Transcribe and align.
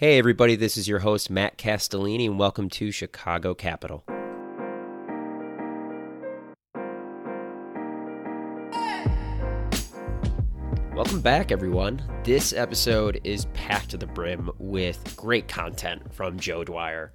Hey, 0.00 0.16
everybody, 0.16 0.56
this 0.56 0.78
is 0.78 0.88
your 0.88 1.00
host, 1.00 1.28
Matt 1.28 1.58
Castellini, 1.58 2.24
and 2.24 2.38
welcome 2.38 2.70
to 2.70 2.90
Chicago 2.90 3.52
Capital. 3.52 4.02
Welcome 10.94 11.20
back, 11.20 11.52
everyone. 11.52 12.02
This 12.24 12.54
episode 12.54 13.20
is 13.24 13.44
packed 13.52 13.90
to 13.90 13.98
the 13.98 14.06
brim 14.06 14.50
with 14.56 15.14
great 15.18 15.48
content 15.48 16.14
from 16.14 16.40
Joe 16.40 16.64
Dwyer. 16.64 17.12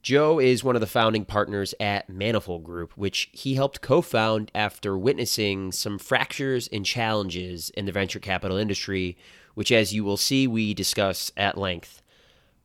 Joe 0.00 0.38
is 0.38 0.62
one 0.62 0.76
of 0.76 0.80
the 0.80 0.86
founding 0.86 1.24
partners 1.24 1.74
at 1.80 2.08
Manifold 2.08 2.62
Group, 2.62 2.92
which 2.92 3.28
he 3.32 3.54
helped 3.54 3.80
co 3.80 4.00
found 4.02 4.52
after 4.54 4.96
witnessing 4.96 5.72
some 5.72 5.98
fractures 5.98 6.68
and 6.68 6.86
challenges 6.86 7.70
in 7.70 7.86
the 7.86 7.92
venture 7.92 8.20
capital 8.20 8.56
industry, 8.56 9.18
which, 9.54 9.72
as 9.72 9.92
you 9.92 10.04
will 10.04 10.16
see, 10.16 10.46
we 10.46 10.74
discuss 10.74 11.32
at 11.36 11.58
length. 11.58 12.00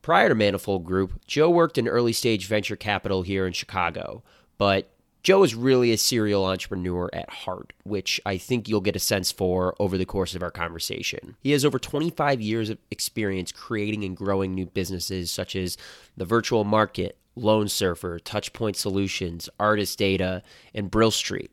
Prior 0.05 0.29
to 0.29 0.35
Manifold 0.35 0.85
Group, 0.85 1.19
Joe 1.25 1.49
worked 1.49 1.79
in 1.79 1.87
early 1.87 2.13
stage 2.13 2.45
venture 2.45 2.75
capital 2.75 3.23
here 3.23 3.47
in 3.47 3.53
Chicago, 3.53 4.21
but 4.59 4.91
Joe 5.23 5.41
is 5.41 5.55
really 5.55 5.91
a 5.91 5.97
serial 5.97 6.45
entrepreneur 6.45 7.09
at 7.11 7.27
heart, 7.27 7.73
which 7.85 8.21
I 8.23 8.37
think 8.37 8.69
you'll 8.69 8.81
get 8.81 8.95
a 8.95 8.99
sense 8.99 9.31
for 9.31 9.75
over 9.79 9.97
the 9.97 10.05
course 10.05 10.35
of 10.35 10.43
our 10.43 10.51
conversation. 10.51 11.37
He 11.41 11.53
has 11.53 11.65
over 11.65 11.79
25 11.79 12.39
years 12.39 12.69
of 12.69 12.77
experience 12.91 13.51
creating 13.51 14.03
and 14.03 14.15
growing 14.15 14.53
new 14.53 14.67
businesses 14.67 15.31
such 15.31 15.55
as 15.55 15.75
the 16.15 16.23
virtual 16.23 16.63
market, 16.63 17.17
LoanSurfer, 17.35 18.21
Touchpoint 18.21 18.75
Solutions, 18.75 19.49
Artist 19.59 19.97
Data, 19.97 20.43
and 20.75 20.91
Brill 20.91 21.09
Street. 21.09 21.49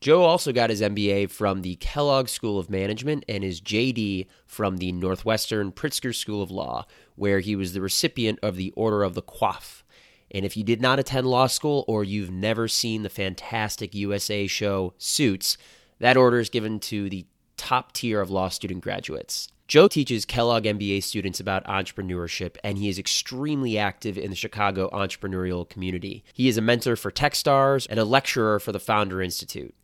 Joe 0.00 0.22
also 0.22 0.52
got 0.52 0.70
his 0.70 0.80
MBA 0.80 1.28
from 1.28 1.62
the 1.62 1.74
Kellogg 1.76 2.28
School 2.28 2.56
of 2.56 2.70
Management 2.70 3.24
and 3.28 3.42
his 3.42 3.60
JD 3.60 4.28
from 4.46 4.76
the 4.76 4.92
Northwestern 4.92 5.72
Pritzker 5.72 6.14
School 6.14 6.40
of 6.40 6.52
Law, 6.52 6.86
where 7.16 7.40
he 7.40 7.56
was 7.56 7.72
the 7.72 7.80
recipient 7.80 8.38
of 8.40 8.54
the 8.54 8.72
Order 8.76 9.02
of 9.02 9.14
the 9.14 9.22
Coif. 9.22 9.82
And 10.30 10.44
if 10.44 10.56
you 10.56 10.62
did 10.62 10.80
not 10.80 11.00
attend 11.00 11.26
law 11.26 11.48
school 11.48 11.84
or 11.88 12.04
you've 12.04 12.30
never 12.30 12.68
seen 12.68 13.02
the 13.02 13.08
fantastic 13.08 13.92
USA 13.92 14.46
show 14.46 14.94
Suits, 14.98 15.58
that 15.98 16.16
order 16.16 16.38
is 16.38 16.48
given 16.48 16.78
to 16.80 17.10
the 17.10 17.26
top 17.56 17.92
tier 17.92 18.20
of 18.20 18.30
law 18.30 18.48
student 18.50 18.82
graduates. 18.82 19.48
Joe 19.66 19.88
teaches 19.88 20.24
Kellogg 20.24 20.64
MBA 20.64 21.02
students 21.02 21.40
about 21.40 21.66
entrepreneurship, 21.66 22.56
and 22.62 22.78
he 22.78 22.88
is 22.88 22.98
extremely 22.98 23.76
active 23.76 24.16
in 24.16 24.30
the 24.30 24.36
Chicago 24.36 24.88
entrepreneurial 24.90 25.68
community. 25.68 26.24
He 26.32 26.48
is 26.48 26.56
a 26.56 26.62
mentor 26.62 26.96
for 26.96 27.10
Techstars 27.10 27.86
and 27.90 27.98
a 27.98 28.04
lecturer 28.04 28.60
for 28.60 28.72
the 28.72 28.80
Founder 28.80 29.20
Institute. 29.20 29.74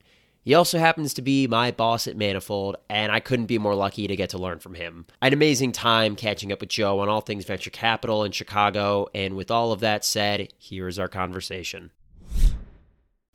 He 0.45 0.53
also 0.53 0.79
happens 0.79 1.15
to 1.15 1.23
be 1.23 1.47
my 1.47 1.71
boss 1.71 2.07
at 2.07 2.19
Manifold, 2.19 2.77
and 2.91 3.11
I 3.11 3.19
couldn't 3.19 3.47
be 3.47 3.59
more 3.59 3.75
lucky 3.75 4.07
to 4.07 4.15
get 4.15 4.29
to 4.31 4.39
learn 4.39 4.59
from 4.59 4.75
him. 4.75 5.07
I 5.23 5.27
had 5.27 5.33
an 5.33 5.39
amazing 5.39 5.73
time 5.73 6.17
catching 6.17 6.53
up 6.53 6.61
with 6.61 6.69
Joe 6.69 7.01
on 7.01 7.09
all 7.09 7.23
things 7.23 7.47
venture 7.47 7.71
capital 7.71 8.25
in 8.25 8.33
Chicago, 8.33 9.09
and 9.15 9.37
with 9.37 9.51
all 9.51 9.73
of 9.73 9.81
that 9.81 10.05
said, 10.05 10.53
here's 10.59 10.99
our 10.99 11.09
conversation. 11.09 11.93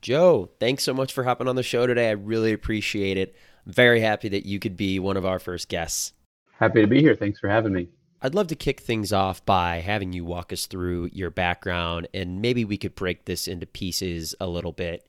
Joe, 0.03 0.51
thanks 0.59 0.83
so 0.83 0.93
much 0.93 1.11
for 1.11 1.23
hopping 1.23 1.47
on 1.47 1.55
the 1.55 1.63
show 1.63 1.87
today. 1.87 2.09
I 2.09 2.11
really 2.11 2.53
appreciate 2.53 3.17
it. 3.17 3.35
I'm 3.65 3.73
very 3.73 4.01
happy 4.01 4.29
that 4.29 4.45
you 4.45 4.59
could 4.59 4.77
be 4.77 4.99
one 4.99 5.17
of 5.17 5.25
our 5.25 5.39
first 5.39 5.67
guests. 5.67 6.13
Happy 6.59 6.81
to 6.81 6.87
be 6.87 7.01
here. 7.01 7.15
Thanks 7.15 7.39
for 7.39 7.49
having 7.49 7.73
me. 7.73 7.89
I'd 8.21 8.35
love 8.35 8.47
to 8.47 8.55
kick 8.55 8.81
things 8.81 9.11
off 9.11 9.43
by 9.45 9.79
having 9.79 10.13
you 10.13 10.25
walk 10.25 10.53
us 10.53 10.67
through 10.67 11.09
your 11.11 11.31
background, 11.31 12.07
and 12.13 12.39
maybe 12.39 12.65
we 12.65 12.77
could 12.77 12.93
break 12.93 13.25
this 13.25 13.47
into 13.47 13.65
pieces 13.65 14.35
a 14.39 14.47
little 14.47 14.73
bit. 14.73 15.07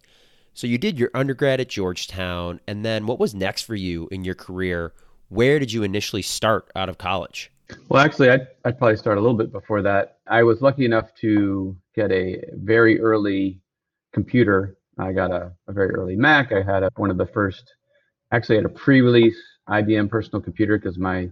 So 0.55 0.67
you 0.67 0.79
did 0.79 0.99
your 0.99 1.11
undergrad 1.15 1.61
at 1.61 1.69
Georgetown, 1.69 2.61
and 2.67 2.85
then 2.85 3.07
what 3.07 3.19
was 3.19 3.35
next 3.35 3.63
for 3.63 3.75
you 3.75 4.09
in 4.11 4.25
your 4.25 4.35
career? 4.35 4.93
Where 5.29 5.59
did 5.59 5.73
you 5.73 5.83
initially 5.83 6.23
start 6.23 6.71
out 6.75 6.89
of 6.89 6.99
college? 6.99 7.51
Well, 7.89 8.05
actually, 8.05 8.31
I'd, 8.31 8.49
I'd 8.65 8.79
probably 8.79 8.97
start 8.97 9.17
a 9.17 9.21
little 9.21 9.37
bit 9.37 9.53
before 9.53 9.81
that. 9.83 10.19
I 10.27 10.43
was 10.43 10.61
lucky 10.61 10.85
enough 10.85 11.15
to 11.21 11.77
get 11.95 12.11
a 12.11 12.43
very 12.55 13.01
early 13.01 13.61
computer. 14.13 14.77
I 14.99 15.13
got 15.13 15.31
a, 15.31 15.53
a 15.69 15.73
very 15.73 15.91
early 15.91 16.17
Mac. 16.17 16.53
I 16.53 16.63
had 16.63 16.83
a, 16.83 16.91
one 16.97 17.11
of 17.11 17.17
the 17.17 17.27
first, 17.27 17.75
actually, 18.33 18.57
I 18.57 18.63
had 18.63 18.67
a 18.67 18.75
pre-release 18.75 19.39
IBM 19.69 20.11
personal 20.11 20.43
computer 20.43 20.79
because 20.79 20.99
my 20.99 21.31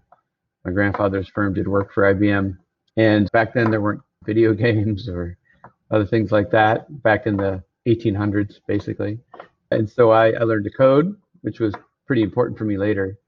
my 0.64 0.72
grandfather's 0.72 1.28
firm 1.28 1.54
did 1.54 1.66
work 1.66 1.92
for 1.92 2.14
IBM, 2.14 2.56
and 2.96 3.30
back 3.32 3.54
then 3.54 3.70
there 3.70 3.80
weren't 3.80 4.02
video 4.24 4.52
games 4.64 5.08
or 5.08 5.36
other 5.90 6.06
things 6.06 6.30
like 6.30 6.50
that. 6.50 7.02
Back 7.02 7.26
in 7.26 7.36
the 7.36 7.62
1800s, 7.88 8.60
basically. 8.66 9.18
And 9.70 9.88
so 9.88 10.10
I, 10.10 10.30
I 10.32 10.40
learned 10.40 10.64
to 10.64 10.70
code, 10.70 11.16
which 11.42 11.60
was 11.60 11.74
pretty 12.06 12.22
important 12.22 12.58
for 12.58 12.64
me 12.64 12.78
later. 12.78 13.18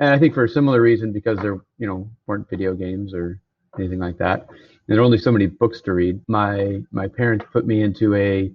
And 0.00 0.10
I 0.10 0.18
think 0.18 0.34
for 0.34 0.44
a 0.44 0.48
similar 0.48 0.80
reason, 0.80 1.12
because 1.12 1.38
there, 1.38 1.58
you 1.78 1.86
know, 1.86 2.08
weren't 2.26 2.48
video 2.48 2.74
games 2.74 3.14
or 3.14 3.40
anything 3.78 3.98
like 3.98 4.18
that. 4.18 4.48
And 4.48 4.58
there 4.86 5.00
are 5.00 5.04
only 5.04 5.18
so 5.18 5.32
many 5.32 5.46
books 5.46 5.80
to 5.82 5.92
read. 5.92 6.20
My 6.28 6.82
my 6.92 7.08
parents 7.08 7.44
put 7.52 7.66
me 7.66 7.82
into 7.82 8.14
a 8.14 8.50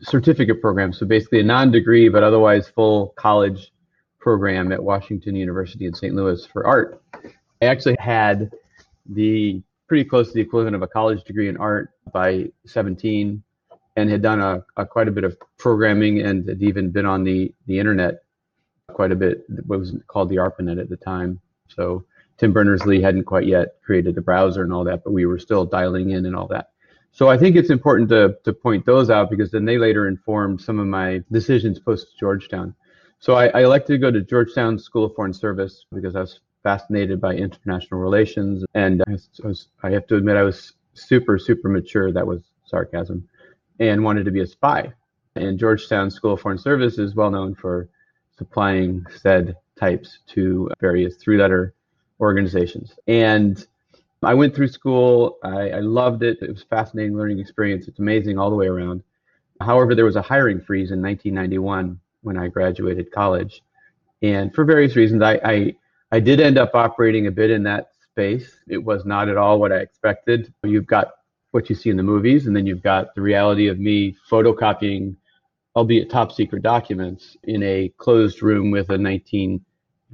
certificate 0.00 0.60
program, 0.60 0.92
so 0.92 1.06
basically 1.06 1.40
a 1.40 1.44
non-degree 1.44 2.08
but 2.08 2.22
otherwise 2.22 2.68
full 2.68 3.08
college 3.16 3.72
program 4.18 4.72
at 4.72 4.82
Washington 4.82 5.36
University 5.36 5.86
in 5.86 5.94
St. 5.94 6.14
Louis 6.14 6.44
for 6.46 6.66
art. 6.66 7.02
I 7.60 7.66
actually 7.66 7.96
had 7.98 8.50
the 9.06 9.62
pretty 9.86 10.04
close 10.04 10.28
to 10.28 10.34
the 10.34 10.40
equivalent 10.40 10.74
of 10.74 10.82
a 10.82 10.86
college 10.86 11.22
degree 11.24 11.48
in 11.48 11.56
art 11.58 11.90
by 12.12 12.50
17 12.66 13.42
and 13.96 14.10
had 14.10 14.22
done 14.22 14.40
a, 14.40 14.64
a, 14.76 14.86
quite 14.86 15.08
a 15.08 15.12
bit 15.12 15.24
of 15.24 15.36
programming 15.58 16.20
and 16.20 16.48
had 16.48 16.62
even 16.62 16.90
been 16.90 17.06
on 17.06 17.24
the 17.24 17.52
the 17.66 17.78
internet 17.78 18.24
quite 18.88 19.12
a 19.12 19.16
bit. 19.16 19.44
What 19.66 19.78
was 19.78 19.96
called 20.06 20.28
the 20.28 20.36
ARPANET 20.36 20.80
at 20.80 20.88
the 20.88 20.96
time. 20.96 21.40
So 21.68 22.04
Tim 22.38 22.52
Berners-Lee 22.52 23.00
hadn't 23.00 23.24
quite 23.24 23.46
yet 23.46 23.76
created 23.84 24.14
the 24.14 24.20
browser 24.20 24.62
and 24.62 24.72
all 24.72 24.84
that, 24.84 25.04
but 25.04 25.12
we 25.12 25.26
were 25.26 25.38
still 25.38 25.64
dialing 25.64 26.10
in 26.10 26.26
and 26.26 26.34
all 26.34 26.48
that. 26.48 26.70
So 27.12 27.30
I 27.30 27.38
think 27.38 27.54
it's 27.54 27.70
important 27.70 28.08
to 28.10 28.36
to 28.44 28.52
point 28.52 28.84
those 28.84 29.08
out 29.10 29.30
because 29.30 29.50
then 29.50 29.64
they 29.64 29.78
later 29.78 30.08
informed 30.08 30.60
some 30.60 30.78
of 30.80 30.86
my 30.86 31.22
decisions 31.30 31.78
post 31.78 32.18
Georgetown. 32.18 32.74
So 33.20 33.34
I, 33.34 33.46
I 33.48 33.62
elected 33.62 33.94
to 33.94 33.98
go 33.98 34.10
to 34.10 34.20
Georgetown 34.20 34.78
School 34.78 35.04
of 35.04 35.14
Foreign 35.14 35.32
Service 35.32 35.86
because 35.92 36.16
I 36.16 36.20
was 36.20 36.40
fascinated 36.62 37.20
by 37.20 37.34
international 37.34 38.00
relations, 38.00 38.64
and 38.74 39.02
I, 39.06 39.12
was, 39.42 39.68
I 39.82 39.90
have 39.90 40.06
to 40.08 40.16
admit 40.16 40.36
I 40.36 40.42
was 40.42 40.72
super 40.94 41.38
super 41.38 41.68
mature. 41.68 42.12
That 42.12 42.26
was 42.26 42.42
sarcasm 42.66 43.28
and 43.80 44.04
wanted 44.04 44.24
to 44.24 44.30
be 44.30 44.40
a 44.40 44.46
spy. 44.46 44.92
And 45.36 45.58
Georgetown 45.58 46.10
School 46.10 46.34
of 46.34 46.40
Foreign 46.40 46.58
Service 46.58 46.98
is 46.98 47.14
well 47.14 47.30
known 47.30 47.54
for 47.54 47.88
supplying 48.36 49.04
said 49.16 49.56
types 49.76 50.18
to 50.28 50.70
various 50.80 51.16
three 51.16 51.36
letter 51.36 51.74
organizations. 52.20 52.92
And 53.06 53.66
I 54.22 54.34
went 54.34 54.54
through 54.54 54.68
school. 54.68 55.38
I, 55.42 55.70
I, 55.70 55.80
loved 55.80 56.22
it. 56.22 56.38
It 56.40 56.50
was 56.50 56.62
a 56.62 56.66
fascinating 56.66 57.16
learning 57.16 57.40
experience. 57.40 57.88
It's 57.88 57.98
amazing 57.98 58.38
all 58.38 58.50
the 58.50 58.56
way 58.56 58.66
around. 58.66 59.02
However, 59.60 59.94
there 59.94 60.04
was 60.04 60.16
a 60.16 60.22
hiring 60.22 60.60
freeze 60.60 60.90
in 60.90 61.02
1991 61.02 61.98
when 62.22 62.38
I 62.38 62.48
graduated 62.48 63.10
college. 63.12 63.62
And 64.22 64.54
for 64.54 64.64
various 64.64 64.96
reasons, 64.96 65.22
I, 65.22 65.40
I, 65.44 65.74
I 66.12 66.20
did 66.20 66.40
end 66.40 66.58
up 66.58 66.74
operating 66.74 67.26
a 67.26 67.30
bit 67.30 67.50
in 67.50 67.62
that 67.64 67.90
space. 68.10 68.56
It 68.68 68.82
was 68.82 69.04
not 69.04 69.28
at 69.28 69.36
all 69.36 69.60
what 69.60 69.72
I 69.72 69.78
expected. 69.78 70.52
You've 70.62 70.86
got 70.86 71.12
what 71.54 71.70
you 71.70 71.76
see 71.76 71.88
in 71.88 71.96
the 71.96 72.02
movies, 72.02 72.48
and 72.48 72.56
then 72.56 72.66
you've 72.66 72.82
got 72.82 73.14
the 73.14 73.22
reality 73.22 73.68
of 73.68 73.78
me 73.78 74.16
photocopying, 74.28 75.14
albeit 75.76 76.10
top 76.10 76.32
secret 76.32 76.62
documents, 76.62 77.36
in 77.44 77.62
a 77.62 77.88
closed 77.96 78.42
room 78.42 78.72
with 78.72 78.90
a 78.90 78.98
19, 78.98 79.64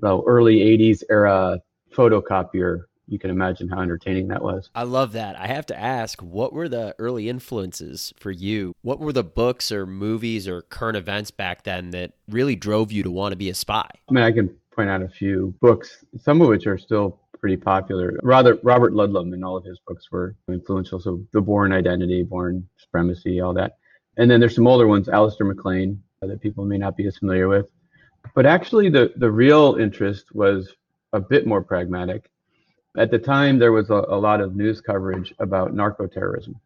well, 0.01 0.23
early 0.27 0.59
80s 0.59 1.03
era 1.09 1.59
photocopier. 1.95 2.83
You 3.09 3.19
can 3.19 3.31
imagine 3.31 3.71
how 3.71 3.81
entertaining 3.81 4.29
that 4.29 4.43
was. 4.43 4.69
I 4.75 4.83
love 4.83 5.13
that. 5.13 5.35
I 5.37 5.47
have 5.47 5.65
to 5.67 5.81
ask, 5.81 6.21
what 6.21 6.53
were 6.53 6.69
the 6.69 6.95
early 6.99 7.31
influences 7.31 8.13
for 8.21 8.31
you? 8.31 8.75
What 8.83 9.01
were 9.01 9.13
the 9.13 9.25
books 9.25 9.73
or 9.73 9.87
movies 9.87 10.47
or 10.47 10.61
current 10.61 10.99
events 10.99 11.31
back 11.31 11.65
then 11.65 11.91
that 11.91 12.13
really 12.29 12.55
drove 12.55 12.93
you 12.93 13.03
to 13.03 13.11
want 13.11 13.33
to 13.33 13.37
be 13.37 13.49
a 13.49 13.55
spy? 13.55 13.89
I 14.09 14.13
mean, 14.13 14.25
I 14.25 14.31
can 14.31 14.55
point 14.73 14.91
out 14.91 15.01
a 15.01 15.09
few 15.09 15.55
books, 15.63 16.05
some 16.21 16.43
of 16.43 16.49
which 16.49 16.67
are 16.67 16.79
still 16.79 17.19
pretty 17.41 17.57
popular. 17.57 18.19
Rather, 18.23 18.59
Robert 18.63 18.93
Ludlum 18.93 19.33
and 19.33 19.45
all 19.45 19.57
of 19.57 19.65
his 19.65 19.81
books 19.87 20.11
were 20.11 20.37
influential. 20.49 21.01
So 21.01 21.25
The 21.33 21.41
Bourne 21.41 21.73
Identity, 21.73 22.23
Bourne 22.23 22.69
Supremacy, 22.77 23.41
all 23.41 23.55
that. 23.55 23.79
And 24.17 24.31
then 24.31 24.41
there's 24.41 24.55
some 24.55 24.67
older 24.67 24.87
ones, 24.87 25.09
Alistair 25.09 25.47
MacLean, 25.47 26.03
uh, 26.23 26.27
that 26.27 26.41
people 26.41 26.65
may 26.65 26.79
not 26.79 26.97
be 26.97 27.07
as 27.07 27.19
familiar 27.19 27.49
with. 27.49 27.67
But 28.35 28.47
actually, 28.47 28.91
the, 28.91 29.13
the 29.17 29.31
real 29.31 29.77
interest 29.81 30.35
was 30.35 30.75
a 31.13 31.21
bit 31.21 31.47
more 31.47 31.63
pragmatic. 31.63 32.31
At 32.97 33.11
the 33.11 33.19
time, 33.19 33.59
there 33.59 33.73
was 33.73 33.91
a, 33.91 34.05
a 34.09 34.19
lot 34.19 34.41
of 34.41 34.57
news 34.57 34.81
coverage 34.81 35.33
about 35.39 35.75
narco 35.75 36.07
terrorism 36.07 36.61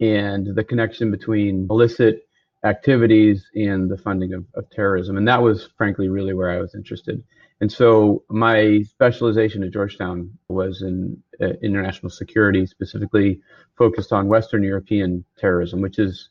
and 0.00 0.54
the 0.54 0.64
connection 0.64 1.10
between 1.10 1.68
illicit 1.70 2.26
activities 2.64 3.46
and 3.54 3.90
the 3.90 3.98
funding 3.98 4.32
of, 4.32 4.44
of 4.54 4.68
terrorism. 4.70 5.16
And 5.16 5.28
that 5.28 5.40
was, 5.40 5.68
frankly, 5.76 6.08
really 6.08 6.34
where 6.34 6.50
I 6.50 6.60
was 6.60 6.74
interested. 6.74 7.22
And 7.60 7.70
so 7.70 8.24
my 8.28 8.82
specialization 8.82 9.62
at 9.62 9.72
Georgetown 9.72 10.30
was 10.48 10.82
in 10.82 11.22
uh, 11.40 11.54
international 11.62 12.10
security, 12.10 12.66
specifically 12.66 13.40
focused 13.78 14.12
on 14.12 14.28
Western 14.28 14.62
European 14.62 15.24
terrorism, 15.38 15.80
which 15.80 15.98
is 15.98 16.30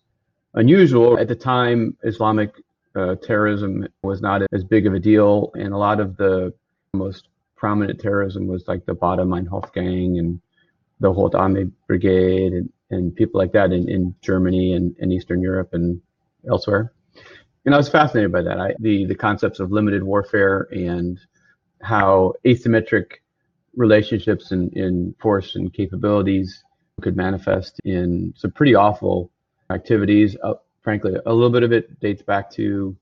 unusual. 0.54 1.18
At 1.18 1.30
the 1.30 1.36
time, 1.36 1.98
Islamic 2.04 2.54
uh, 2.96 3.16
terrorism 3.16 3.88
was 4.04 4.22
not 4.22 4.42
as 4.52 4.64
big 4.64 4.86
of 4.86 4.94
a 4.94 5.00
deal, 5.00 5.52
and 5.56 5.74
a 5.74 5.78
lot 5.78 6.00
of 6.00 6.18
the 6.18 6.54
most 6.94 7.30
prominent 7.56 8.00
terrorism 8.00 8.46
was 8.46 8.68
like 8.68 8.86
the 8.86 8.94
Baader 8.94 9.25
Meinhof 9.25 9.74
gang 9.74 10.20
and 10.20 10.42
the 11.00 11.10
Rote 11.10 11.36
Army 11.36 11.72
Brigade 11.88 12.54
and, 12.54 12.72
and 12.90 13.16
people 13.16 13.40
like 13.40 13.54
that 13.54 13.72
in, 13.72 13.90
in 13.90 14.14
Germany 14.22 14.74
and, 14.74 14.96
and 15.00 15.12
Eastern 15.12 15.42
Europe 15.42 15.70
and 15.74 16.02
elsewhere. 16.48 16.94
And 17.65 17.74
I 17.74 17.77
was 17.77 17.89
fascinated 17.89 18.31
by 18.31 18.42
that. 18.42 18.60
I, 18.60 18.75
the 18.80 19.06
the 19.06 19.15
concepts 19.15 19.60
of 19.60 19.71
limited 19.71 20.04
warfare 20.04 20.68
and 20.71 21.19
how 21.81 22.33
asymmetric 22.45 23.21
relationships 23.75 24.51
in, 24.51 24.69
in 24.71 25.15
force 25.19 25.56
and 25.56 25.74
capabilities 25.74 26.63
could 27.01 27.18
manifest 27.18 27.80
in 27.86 28.33
some 28.38 28.51
pretty 28.51 28.75
awful 28.75 29.31
activities. 29.71 30.38
Uh, 30.44 30.54
frankly, 30.81 31.13
a 31.25 31.33
little 31.33 31.50
bit 31.50 31.63
of 31.63 31.71
it 31.71 32.00
dates 32.00 32.21
back 32.21 32.51
to 32.51 32.95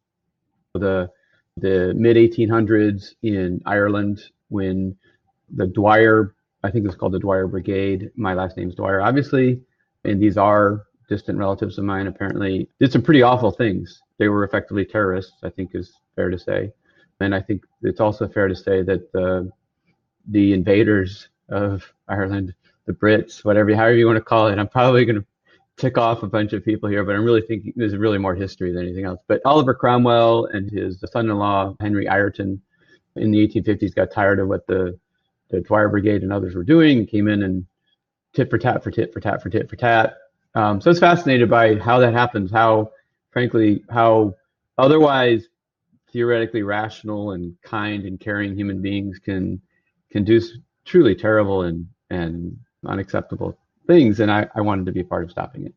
the 0.74 1.10
the 1.58 1.94
mid 1.96 2.16
1800s 2.16 3.16
in 3.24 3.62
Ireland 3.66 4.22
when 4.50 4.96
the 5.54 5.68
Dwyer, 5.68 6.34
I 6.64 6.72
think 6.72 6.86
it's 6.86 6.96
called 6.96 7.12
the 7.12 7.20
Dwyer 7.20 7.48
Brigade. 7.48 8.12
My 8.16 8.34
last 8.34 8.56
name 8.56 8.70
is 8.70 8.76
Dwyer, 8.76 9.02
obviously, 9.02 9.62
and 10.06 10.22
these 10.22 10.38
are 10.38 10.86
distant 11.12 11.38
relatives 11.38 11.78
of 11.78 11.84
mine. 11.84 12.08
Apparently, 12.08 12.70
did 12.80 12.92
some 12.92 13.02
pretty 13.02 13.22
awful 13.22 13.52
things. 13.52 14.02
They 14.18 14.30
were 14.30 14.46
effectively 14.46 14.86
terrorists, 14.86 15.34
I 15.44 15.50
think 15.50 15.72
is 15.74 15.92
fair 16.16 16.30
to 16.30 16.40
say, 16.40 16.72
and 17.20 17.36
I 17.36 17.42
think 17.42 17.64
it's 17.84 18.00
also 18.00 18.30
fair 18.30 18.48
to 18.48 18.56
say 18.56 18.82
that 18.84 19.12
the 19.12 19.52
the 20.30 20.54
invaders 20.54 21.28
of 21.50 21.84
Ireland, 22.08 22.54
the 22.86 22.94
Brits, 22.94 23.44
whatever, 23.44 23.76
however 23.76 23.96
you 23.96 24.06
want 24.06 24.18
to 24.18 24.24
call 24.24 24.48
it, 24.48 24.58
I'm 24.58 24.70
probably 24.70 25.04
going 25.04 25.20
to 25.20 25.26
tick 25.76 25.98
off 25.98 26.24
a 26.24 26.28
bunch 26.28 26.54
of 26.54 26.64
people 26.64 26.88
here, 26.88 27.04
but 27.04 27.16
I'm 27.16 27.26
really 27.26 27.42
thinking 27.42 27.74
there's 27.76 27.98
really 27.98 28.20
more 28.20 28.36
history 28.36 28.72
than 28.72 28.84
anything 28.84 29.06
else. 29.06 29.20
But 29.28 29.42
Oliver 29.44 29.74
Cromwell 29.74 30.46
and 30.46 30.72
his 30.72 31.04
son-in-law 31.12 31.76
Henry 31.82 32.08
Ireton 32.08 32.62
in 33.18 33.32
the 33.32 33.46
1850s 33.48 33.96
got 33.96 34.12
tired 34.12 34.40
of 34.40 34.48
what 34.48 34.66
the 34.68 34.98
the 35.50 35.60
Dwyer 35.60 35.90
Brigade 35.90 36.24
and 36.24 36.32
others 36.32 36.56
were 36.56 36.64
doing, 36.64 37.06
came 37.06 37.28
in 37.28 37.44
and 37.44 37.66
tit 38.34 38.50
for 38.50 38.58
tat 38.58 38.82
for 38.82 38.92
tit 38.92 39.12
for 39.12 39.20
tat 39.20 39.44
for 39.44 39.50
tit 39.50 39.70
for 39.70 39.76
tat. 39.76 40.16
Um, 40.56 40.82
so 40.82 40.90
I 40.90 40.92
was 40.92 41.00
fascinated 41.00 41.50
by 41.50 41.76
how 41.76 42.00
that 42.00 42.14
happens, 42.14 42.52
how, 42.52 42.92
frankly, 43.32 43.84
how 43.90 44.36
otherwise 44.78 45.48
theoretically 46.12 46.64
rational 46.64 47.32
and 47.32 47.56
kind 47.64 48.04
and 48.06 48.20
caring 48.20 48.56
human 48.56 48.82
beings 48.82 49.18
can 49.20 49.62
can 50.10 50.26
do 50.26 50.42
truly 50.84 51.16
terrible 51.16 51.62
and 51.62 51.88
and 52.10 52.58
unacceptable 52.86 53.58
things, 53.88 54.20
and 54.20 54.32
I, 54.32 54.48
I 54.56 54.62
wanted 54.62 54.86
to 54.88 54.92
be 54.92 55.02
a 55.02 55.06
part 55.06 55.24
of 55.24 55.32
stopping 55.32 55.66
it. 55.66 55.74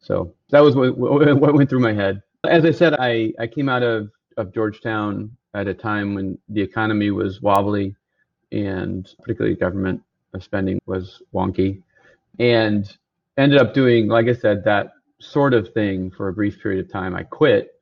So 0.00 0.34
that 0.50 0.60
was 0.60 0.74
what, 0.74 0.96
what 0.98 1.54
went 1.54 1.70
through 1.70 1.80
my 1.80 1.92
head. 1.92 2.22
As 2.44 2.64
I 2.64 2.72
said, 2.72 2.94
I, 2.98 3.32
I 3.38 3.46
came 3.46 3.68
out 3.68 3.82
of, 3.82 4.10
of 4.36 4.52
Georgetown 4.52 5.36
at 5.54 5.68
a 5.68 5.74
time 5.74 6.14
when 6.14 6.38
the 6.48 6.60
economy 6.60 7.10
was 7.10 7.40
wobbly 7.40 7.94
and 8.50 9.08
particularly 9.20 9.54
government 9.56 10.02
spending 10.40 10.80
was 10.86 11.22
wonky 11.34 11.82
and 12.38 12.96
ended 13.36 13.60
up 13.60 13.74
doing, 13.74 14.08
like 14.08 14.28
I 14.28 14.34
said, 14.34 14.64
that 14.64 14.92
sort 15.20 15.54
of 15.54 15.72
thing 15.72 16.10
for 16.10 16.28
a 16.28 16.32
brief 16.32 16.60
period 16.62 16.84
of 16.84 16.92
time. 16.92 17.14
I 17.14 17.22
quit 17.22 17.74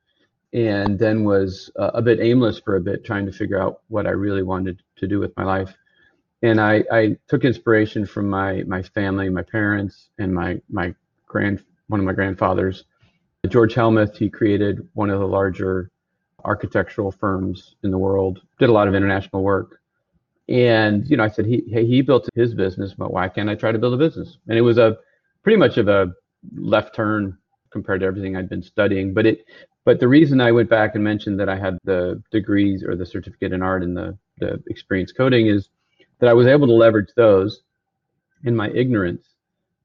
and 0.53 0.99
then 0.99 1.23
was 1.23 1.71
uh, 1.79 1.91
a 1.93 2.01
bit 2.01 2.19
aimless 2.19 2.59
for 2.59 2.75
a 2.75 2.81
bit, 2.81 3.05
trying 3.05 3.25
to 3.25 3.31
figure 3.31 3.61
out 3.61 3.81
what 3.87 4.05
I 4.05 4.11
really 4.11 4.43
wanted 4.43 4.81
to 4.97 5.07
do 5.07 5.19
with 5.19 5.35
my 5.37 5.43
life 5.43 5.75
and 6.43 6.59
I, 6.59 6.83
I 6.91 7.17
took 7.27 7.43
inspiration 7.43 8.05
from 8.05 8.29
my 8.29 8.63
my 8.63 8.81
family, 8.81 9.29
my 9.29 9.43
parents, 9.43 10.09
and 10.17 10.33
my 10.33 10.61
my 10.69 10.93
grand 11.27 11.63
one 11.87 11.99
of 11.99 12.05
my 12.05 12.13
grandfathers, 12.13 12.85
George 13.47 13.75
Hellmuth. 13.75 14.17
He 14.17 14.29
created 14.29 14.87
one 14.93 15.09
of 15.09 15.19
the 15.19 15.27
larger 15.27 15.91
architectural 16.43 17.11
firms 17.11 17.75
in 17.83 17.91
the 17.91 17.97
world. 17.97 18.41
Did 18.59 18.69
a 18.69 18.73
lot 18.73 18.87
of 18.87 18.95
international 18.95 19.43
work, 19.43 19.81
and 20.49 21.07
you 21.07 21.17
know, 21.17 21.23
I 21.23 21.29
said 21.29 21.45
he 21.45 21.63
he 21.67 22.01
built 22.01 22.27
his 22.33 22.53
business, 22.55 22.93
but 22.93 23.11
why 23.13 23.29
can't 23.29 23.49
I 23.49 23.55
try 23.55 23.71
to 23.71 23.79
build 23.79 23.93
a 23.93 23.97
business? 23.97 24.37
And 24.47 24.57
it 24.57 24.61
was 24.61 24.77
a 24.77 24.97
pretty 25.43 25.57
much 25.57 25.77
of 25.77 25.87
a 25.87 26.11
left 26.55 26.95
turn 26.95 27.37
compared 27.71 28.01
to 28.01 28.05
everything 28.05 28.35
I'd 28.35 28.49
been 28.49 28.63
studying. 28.63 29.13
But 29.13 29.25
it 29.25 29.45
but 29.83 29.99
the 29.99 30.07
reason 30.07 30.39
I 30.39 30.51
went 30.51 30.69
back 30.69 30.95
and 30.95 31.03
mentioned 31.03 31.39
that 31.39 31.49
I 31.49 31.57
had 31.57 31.77
the 31.83 32.21
degrees 32.31 32.83
or 32.83 32.95
the 32.95 33.05
certificate 33.05 33.53
in 33.53 33.61
art 33.61 33.83
and 33.83 33.95
the 33.95 34.17
the 34.37 34.61
experience 34.67 35.11
coding 35.11 35.47
is 35.47 35.69
that 36.19 36.29
I 36.29 36.33
was 36.33 36.47
able 36.47 36.67
to 36.67 36.73
leverage 36.73 37.09
those 37.15 37.61
in 38.43 38.55
my 38.55 38.69
ignorance, 38.71 39.27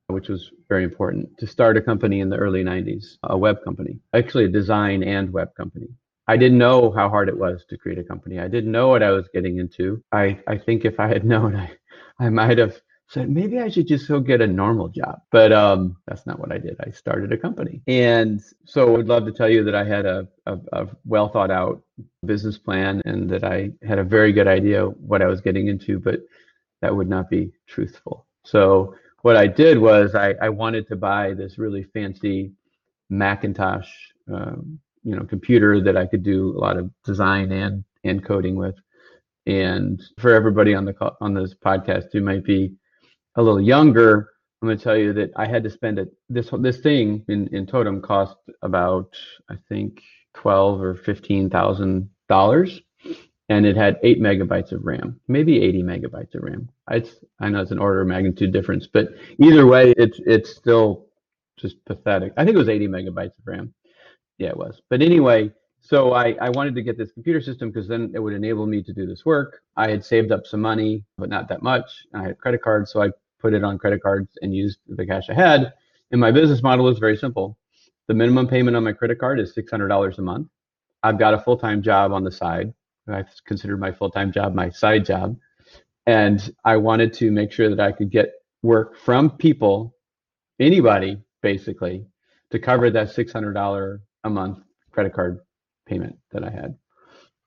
which 0.08 0.28
was 0.28 0.50
very 0.68 0.84
important, 0.84 1.36
to 1.38 1.46
start 1.46 1.76
a 1.76 1.82
company 1.82 2.20
in 2.20 2.28
the 2.28 2.36
early 2.36 2.62
90s, 2.62 3.16
a 3.24 3.36
web 3.36 3.62
company, 3.64 3.98
actually 4.14 4.44
a 4.44 4.48
design 4.48 5.02
and 5.02 5.32
web 5.32 5.54
company. 5.54 5.88
I 6.28 6.36
didn't 6.36 6.58
know 6.58 6.90
how 6.90 7.08
hard 7.08 7.28
it 7.28 7.38
was 7.38 7.64
to 7.68 7.78
create 7.78 7.98
a 7.98 8.04
company. 8.04 8.40
I 8.40 8.48
didn't 8.48 8.72
know 8.72 8.88
what 8.88 9.02
I 9.02 9.10
was 9.10 9.28
getting 9.32 9.58
into. 9.58 10.02
I, 10.10 10.40
I 10.46 10.58
think 10.58 10.84
if 10.84 10.98
I 10.98 11.06
had 11.06 11.24
known, 11.24 11.54
I, 11.54 11.70
I 12.18 12.30
might 12.30 12.58
have 12.58 12.80
said 13.08 13.30
maybe 13.30 13.60
I 13.60 13.68
should 13.68 13.86
just 13.86 14.08
go 14.08 14.20
get 14.20 14.40
a 14.40 14.46
normal 14.46 14.88
job. 14.88 15.20
But 15.30 15.52
um, 15.52 15.96
that's 16.06 16.26
not 16.26 16.40
what 16.40 16.52
I 16.52 16.58
did. 16.58 16.76
I 16.80 16.90
started 16.90 17.32
a 17.32 17.36
company. 17.36 17.82
And 17.86 18.42
so 18.64 18.86
I 18.86 18.96
would 18.96 19.08
love 19.08 19.24
to 19.26 19.32
tell 19.32 19.48
you 19.48 19.62
that 19.64 19.74
I 19.74 19.84
had 19.84 20.06
a, 20.06 20.26
a, 20.46 20.58
a, 20.72 20.88
well 21.04 21.28
thought 21.28 21.50
out 21.50 21.82
business 22.24 22.58
plan 22.58 23.02
and 23.04 23.30
that 23.30 23.44
I 23.44 23.70
had 23.86 23.98
a 23.98 24.04
very 24.04 24.32
good 24.32 24.48
idea 24.48 24.86
what 24.86 25.22
I 25.22 25.26
was 25.26 25.40
getting 25.40 25.68
into, 25.68 26.00
but 26.00 26.20
that 26.82 26.94
would 26.94 27.08
not 27.08 27.30
be 27.30 27.52
truthful. 27.66 28.26
So 28.44 28.94
what 29.22 29.36
I 29.36 29.46
did 29.46 29.78
was 29.78 30.14
I, 30.14 30.34
I 30.42 30.48
wanted 30.48 30.88
to 30.88 30.96
buy 30.96 31.34
this 31.34 31.58
really 31.58 31.84
fancy 31.84 32.52
Macintosh, 33.08 33.88
um, 34.32 34.80
you 35.04 35.14
know, 35.14 35.24
computer 35.24 35.80
that 35.80 35.96
I 35.96 36.06
could 36.06 36.24
do 36.24 36.56
a 36.56 36.58
lot 36.58 36.76
of 36.76 36.90
design 37.04 37.52
and 37.52 37.84
and 38.04 38.24
coding 38.24 38.56
with. 38.56 38.74
And 39.46 40.02
for 40.18 40.32
everybody 40.32 40.74
on 40.74 40.84
the 40.84 41.12
on 41.20 41.34
this 41.34 41.54
podcast 41.54 42.06
who 42.12 42.20
might 42.20 42.44
be 42.44 42.74
a 43.36 43.42
little 43.42 43.60
younger, 43.60 44.30
I'm 44.60 44.68
going 44.68 44.78
to 44.78 44.84
tell 44.84 44.96
you 44.96 45.12
that 45.14 45.30
I 45.36 45.46
had 45.46 45.62
to 45.64 45.70
spend 45.70 45.98
it. 45.98 46.12
This 46.28 46.50
this 46.60 46.78
thing 46.80 47.24
in, 47.28 47.48
in 47.54 47.66
Totem 47.66 48.00
cost 48.00 48.36
about 48.62 49.16
I 49.50 49.56
think 49.68 50.02
twelve 50.34 50.82
or 50.82 50.94
fifteen 50.94 51.50
thousand 51.50 52.08
dollars, 52.28 52.80
and 53.48 53.66
it 53.66 53.76
had 53.76 53.98
eight 54.02 54.20
megabytes 54.20 54.72
of 54.72 54.84
RAM, 54.84 55.20
maybe 55.28 55.62
80 55.62 55.82
megabytes 55.82 56.34
of 56.34 56.42
RAM. 56.42 56.68
It's 56.90 57.16
I 57.38 57.48
know 57.48 57.60
it's 57.60 57.70
an 57.70 57.78
order 57.78 58.00
of 58.00 58.08
magnitude 58.08 58.52
difference, 58.52 58.86
but 58.86 59.08
either 59.38 59.66
way, 59.66 59.92
it's 59.96 60.18
it's 60.26 60.56
still 60.56 61.06
just 61.58 61.82
pathetic. 61.84 62.32
I 62.36 62.44
think 62.44 62.54
it 62.54 62.58
was 62.58 62.68
80 62.68 62.88
megabytes 62.88 63.38
of 63.38 63.46
RAM. 63.46 63.74
Yeah, 64.38 64.48
it 64.48 64.56
was. 64.56 64.80
But 64.90 65.00
anyway, 65.00 65.52
so 65.80 66.12
I, 66.12 66.36
I 66.40 66.50
wanted 66.50 66.74
to 66.74 66.82
get 66.82 66.98
this 66.98 67.12
computer 67.12 67.40
system 67.40 67.70
because 67.70 67.88
then 67.88 68.10
it 68.14 68.18
would 68.18 68.34
enable 68.34 68.66
me 68.66 68.82
to 68.82 68.92
do 68.92 69.06
this 69.06 69.24
work. 69.24 69.60
I 69.76 69.88
had 69.88 70.04
saved 70.04 70.32
up 70.32 70.46
some 70.46 70.60
money, 70.60 71.04
but 71.16 71.28
not 71.28 71.48
that 71.48 71.62
much. 71.62 72.06
I 72.12 72.24
had 72.24 72.38
credit 72.38 72.60
cards, 72.60 72.92
so 72.92 73.02
I 73.02 73.10
put 73.46 73.54
it 73.54 73.62
on 73.62 73.78
credit 73.78 74.02
cards 74.02 74.28
and 74.42 74.52
used 74.52 74.80
the 74.88 75.06
cash 75.06 75.30
I 75.30 75.34
had. 75.34 75.72
And 76.10 76.20
my 76.20 76.32
business 76.32 76.64
model 76.64 76.88
is 76.88 76.98
very 76.98 77.16
simple. 77.16 77.56
The 78.08 78.14
minimum 78.14 78.48
payment 78.48 78.76
on 78.76 78.82
my 78.82 78.92
credit 78.92 79.20
card 79.20 79.38
is 79.38 79.54
$600 79.54 80.18
a 80.18 80.22
month. 80.22 80.48
I've 81.04 81.16
got 81.16 81.32
a 81.32 81.38
full 81.38 81.56
time 81.56 81.80
job 81.80 82.10
on 82.10 82.24
the 82.24 82.32
side. 82.32 82.74
I 83.08 83.22
considered 83.46 83.78
my 83.78 83.92
full 83.92 84.10
time 84.10 84.32
job 84.32 84.52
my 84.52 84.70
side 84.70 85.06
job. 85.06 85.36
And 86.06 86.52
I 86.64 86.76
wanted 86.76 87.12
to 87.14 87.30
make 87.30 87.52
sure 87.52 87.70
that 87.70 87.78
I 87.78 87.92
could 87.92 88.10
get 88.10 88.32
work 88.64 88.96
from 88.96 89.30
people, 89.30 89.94
anybody 90.58 91.16
basically, 91.40 92.04
to 92.50 92.58
cover 92.58 92.90
that 92.90 93.08
$600 93.08 93.98
a 94.24 94.30
month 94.30 94.58
credit 94.90 95.14
card 95.14 95.38
payment 95.86 96.16
that 96.32 96.42
I 96.42 96.50
had. 96.50 96.76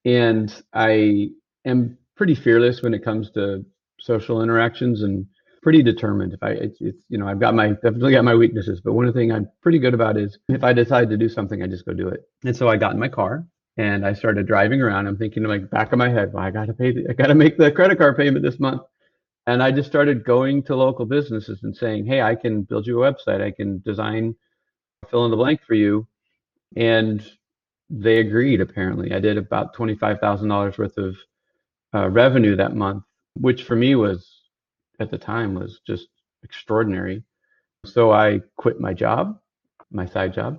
And 0.06 0.64
I 0.74 1.32
am 1.66 1.98
pretty 2.16 2.36
fearless 2.36 2.82
when 2.82 2.94
it 2.94 3.04
comes 3.04 3.32
to 3.32 3.66
social 4.00 4.42
interactions 4.42 5.04
and 5.04 5.26
pretty 5.62 5.84
determined. 5.84 6.34
If 6.34 6.44
I, 6.44 6.52
it's, 6.52 6.78
it's, 6.82 7.04
you 7.10 7.18
know, 7.18 7.28
I've 7.28 7.40
got 7.40 7.54
my, 7.54 7.70
definitely 7.70 8.14
got 8.14 8.24
my 8.24 8.36
weaknesses, 8.36 8.82
but 8.82 8.94
one 8.94 9.12
thing 9.14 9.32
I'm 9.32 9.50
pretty 9.62 9.80
good 9.80 9.94
about 9.94 10.18
is 10.18 10.38
if 10.48 10.64
I 10.64 10.74
decide 10.74 11.10
to 11.10 11.18
do 11.18 11.30
something, 11.30 11.62
I 11.62 11.68
just 11.68 11.86
go 11.86 11.94
do 11.94 12.08
it. 12.08 12.28
And 12.44 12.56
so 12.56 12.68
I 12.68 12.78
got 12.78 12.94
in 12.94 13.00
my 13.00 13.10
car 13.10 13.46
and 13.78 14.06
I 14.06 14.14
started 14.14 14.48
driving 14.48 14.82
around. 14.82 15.08
I'm 15.08 15.18
thinking 15.18 15.44
like 15.44 15.70
back 15.70 15.92
of 15.92 15.98
my 15.98 16.10
head, 16.10 16.34
well, 16.34 16.44
I 16.44 16.52
got 16.52 16.66
to 16.66 16.74
pay, 16.74 16.92
the, 16.92 17.08
I 17.10 17.14
got 17.14 17.28
to 17.28 17.36
make 17.36 17.58
the 17.58 17.72
credit 17.72 17.98
card 17.98 18.18
payment 18.18 18.44
this 18.44 18.60
month. 18.60 18.82
And 19.48 19.64
I 19.64 19.72
just 19.72 19.90
started 19.90 20.24
going 20.24 20.64
to 20.64 20.76
local 20.76 21.06
businesses 21.06 21.62
and 21.64 21.76
saying, 21.76 22.06
Hey, 22.06 22.22
I 22.22 22.36
can 22.36 22.64
build 22.64 22.86
you 22.86 23.04
a 23.04 23.12
website. 23.12 23.42
I 23.42 23.52
can 23.52 23.82
design 23.84 24.36
fill 25.10 25.26
in 25.26 25.32
the 25.32 25.38
blank 25.38 25.62
for 25.66 25.74
you. 25.74 26.08
And 26.76 27.24
they 27.90 28.20
agreed, 28.20 28.62
apparently. 28.62 29.12
I 29.14 29.20
did 29.20 29.38
about 29.38 29.76
$25,000 29.76 30.78
worth 30.78 30.98
of 30.98 31.18
uh, 31.94 32.10
revenue 32.10 32.56
that 32.56 32.76
month, 32.76 33.04
which 33.34 33.64
for 33.64 33.76
me 33.76 33.96
was 33.96 34.39
at 35.00 35.12
the 35.12 35.18
time 35.18 35.56
was 35.56 35.80
just 35.86 36.08
extraordinary. 36.44 37.24
So 37.86 38.12
I 38.12 38.42
quit 38.58 38.80
my 38.80 38.94
job, 38.94 39.40
my 39.92 40.06
side 40.06 40.34
job, 40.34 40.58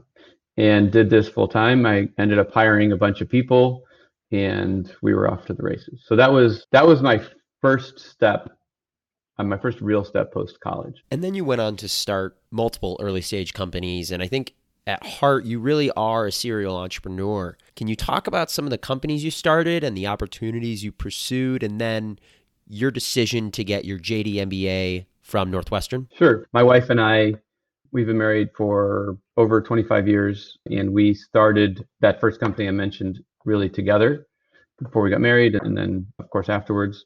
and 0.57 0.91
did 0.91 1.11
this 1.11 1.29
full 1.29 1.49
time. 1.49 1.87
I 1.87 2.09
ended 2.19 2.39
up 2.39 2.53
hiring 2.53 2.93
a 2.93 2.97
bunch 2.97 3.21
of 3.21 3.29
people 3.29 3.85
and 4.33 4.95
we 5.03 5.15
were 5.15 5.31
off 5.31 5.45
to 5.47 5.55
the 5.55 5.63
races. 5.63 6.03
So 6.07 6.17
that 6.17 6.33
was 6.33 6.67
that 6.73 6.87
was 6.87 7.03
my 7.03 7.23
first 7.61 7.99
step 7.99 8.51
uh, 9.39 9.45
my 9.45 9.57
first 9.57 9.81
real 9.81 10.05
step 10.05 10.33
post 10.33 10.61
college. 10.61 11.03
And 11.11 11.25
then 11.25 11.35
you 11.35 11.45
went 11.45 11.61
on 11.61 11.77
to 11.77 11.89
start 11.89 12.37
multiple 12.51 12.99
early 13.01 13.23
stage 13.23 13.55
companies. 13.55 14.11
And 14.11 14.23
I 14.23 14.27
think 14.27 14.55
at 14.87 15.05
heart, 15.05 15.45
you 15.45 15.59
really 15.59 15.91
are 15.93 16.27
a 16.27 16.33
serial 16.33 16.77
entrepreneur. 16.77 17.57
Can 17.77 17.89
you 17.89 17.97
talk 17.97 18.27
about 18.27 18.51
some 18.51 18.65
of 18.65 18.71
the 18.71 18.79
companies 18.79 19.25
you 19.25 19.31
started 19.31 19.85
and 19.85 19.97
the 19.97 20.07
opportunities 20.07 20.85
you 20.85 20.93
pursued? 20.93 21.63
And 21.63 21.81
then 21.81 22.19
your 22.71 22.91
decision 22.91 23.51
to 23.51 23.65
get 23.65 23.85
your 23.85 23.99
JD 23.99 24.37
MBA 24.37 25.07
from 25.23 25.51
Northwestern? 25.51 26.09
Sure. 26.17 26.47
My 26.53 26.63
wife 26.63 26.89
and 26.89 27.01
I, 27.01 27.35
we've 27.93 28.07
been 28.07 28.19
married 28.19 28.51
for 28.57 29.19
over 29.37 29.61
25 29.61 30.07
years, 30.07 30.57
and 30.71 30.93
we 30.93 31.13
started 31.13 31.87
that 32.01 32.21
first 32.21 32.41
company 32.41 32.69
I 32.69 32.71
mentioned 32.71 33.19
really 33.45 33.69
together 33.69 34.27
before 34.83 35.03
we 35.03 35.11
got 35.11 35.21
married, 35.21 35.57
and 35.57 35.77
then, 35.77 36.07
of 36.19 36.31
course, 36.31 36.49
afterwards. 36.49 37.05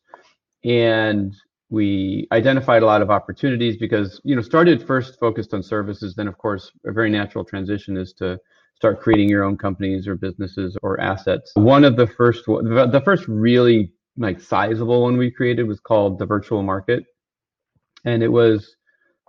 And 0.64 1.34
we 1.70 2.28
identified 2.30 2.82
a 2.82 2.86
lot 2.86 3.02
of 3.02 3.10
opportunities 3.10 3.76
because, 3.76 4.20
you 4.22 4.36
know, 4.36 4.42
started 4.42 4.86
first 4.86 5.18
focused 5.18 5.54
on 5.54 5.62
services. 5.62 6.14
Then, 6.14 6.28
of 6.28 6.38
course, 6.38 6.70
a 6.84 6.92
very 6.92 7.10
natural 7.10 7.44
transition 7.44 7.96
is 7.96 8.12
to 8.14 8.38
start 8.76 9.00
creating 9.00 9.28
your 9.28 9.44
own 9.44 9.56
companies 9.56 10.06
or 10.06 10.14
businesses 10.14 10.76
or 10.82 11.00
assets. 11.00 11.52
One 11.54 11.84
of 11.84 11.96
the 11.96 12.06
first, 12.06 12.44
the 12.44 13.02
first 13.04 13.26
really 13.28 13.92
like 14.16 14.40
sizable 14.40 15.02
one 15.02 15.16
we 15.16 15.30
created 15.30 15.66
was 15.66 15.80
called 15.80 16.18
the 16.18 16.26
virtual 16.26 16.62
market. 16.62 17.04
And 18.04 18.22
it 18.22 18.28
was, 18.28 18.76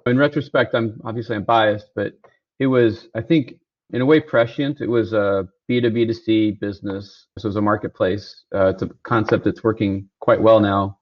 in 0.05 0.17
retrospect, 0.17 0.75
I'm 0.75 0.99
obviously 1.03 1.35
I'm 1.35 1.43
biased, 1.43 1.87
but 1.95 2.13
it 2.59 2.67
was, 2.67 3.07
I 3.15 3.21
think, 3.21 3.55
in 3.91 4.01
a 4.01 4.05
way 4.05 4.19
prescient. 4.19 4.81
It 4.81 4.89
was 4.89 5.13
a 5.13 5.47
B2B2C 5.69 6.59
business. 6.59 7.27
It 7.37 7.43
was 7.43 7.55
a 7.55 7.61
marketplace. 7.61 8.43
Uh, 8.53 8.67
it's 8.67 8.81
a 8.81 8.89
concept 9.03 9.45
that's 9.45 9.63
working 9.63 10.09
quite 10.19 10.41
well 10.41 10.59
now, 10.59 10.99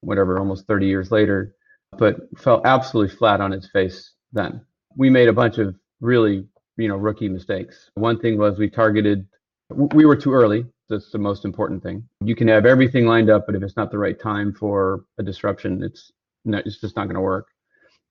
whatever, 0.00 0.38
almost 0.38 0.66
30 0.66 0.86
years 0.86 1.10
later, 1.10 1.54
but 1.98 2.16
fell 2.38 2.60
absolutely 2.64 3.14
flat 3.16 3.40
on 3.40 3.52
its 3.52 3.68
face 3.68 4.12
then. 4.32 4.60
We 4.96 5.10
made 5.10 5.28
a 5.28 5.32
bunch 5.32 5.58
of 5.58 5.74
really, 6.00 6.46
you 6.76 6.88
know, 6.88 6.96
rookie 6.96 7.28
mistakes. 7.28 7.90
One 7.94 8.18
thing 8.18 8.38
was 8.38 8.58
we 8.58 8.68
targeted, 8.68 9.26
we 9.70 10.04
were 10.04 10.16
too 10.16 10.32
early. 10.32 10.66
That's 10.88 11.10
the 11.10 11.18
most 11.18 11.44
important 11.44 11.82
thing. 11.82 12.06
You 12.20 12.36
can 12.36 12.48
have 12.48 12.66
everything 12.66 13.06
lined 13.06 13.30
up, 13.30 13.46
but 13.46 13.54
if 13.54 13.62
it's 13.62 13.76
not 13.76 13.90
the 13.90 13.98
right 13.98 14.18
time 14.20 14.52
for 14.52 15.04
a 15.18 15.22
disruption, 15.22 15.82
it's 15.82 16.12
no, 16.44 16.60
it's 16.64 16.80
just 16.80 16.96
not 16.96 17.04
going 17.04 17.14
to 17.14 17.20
work. 17.20 17.46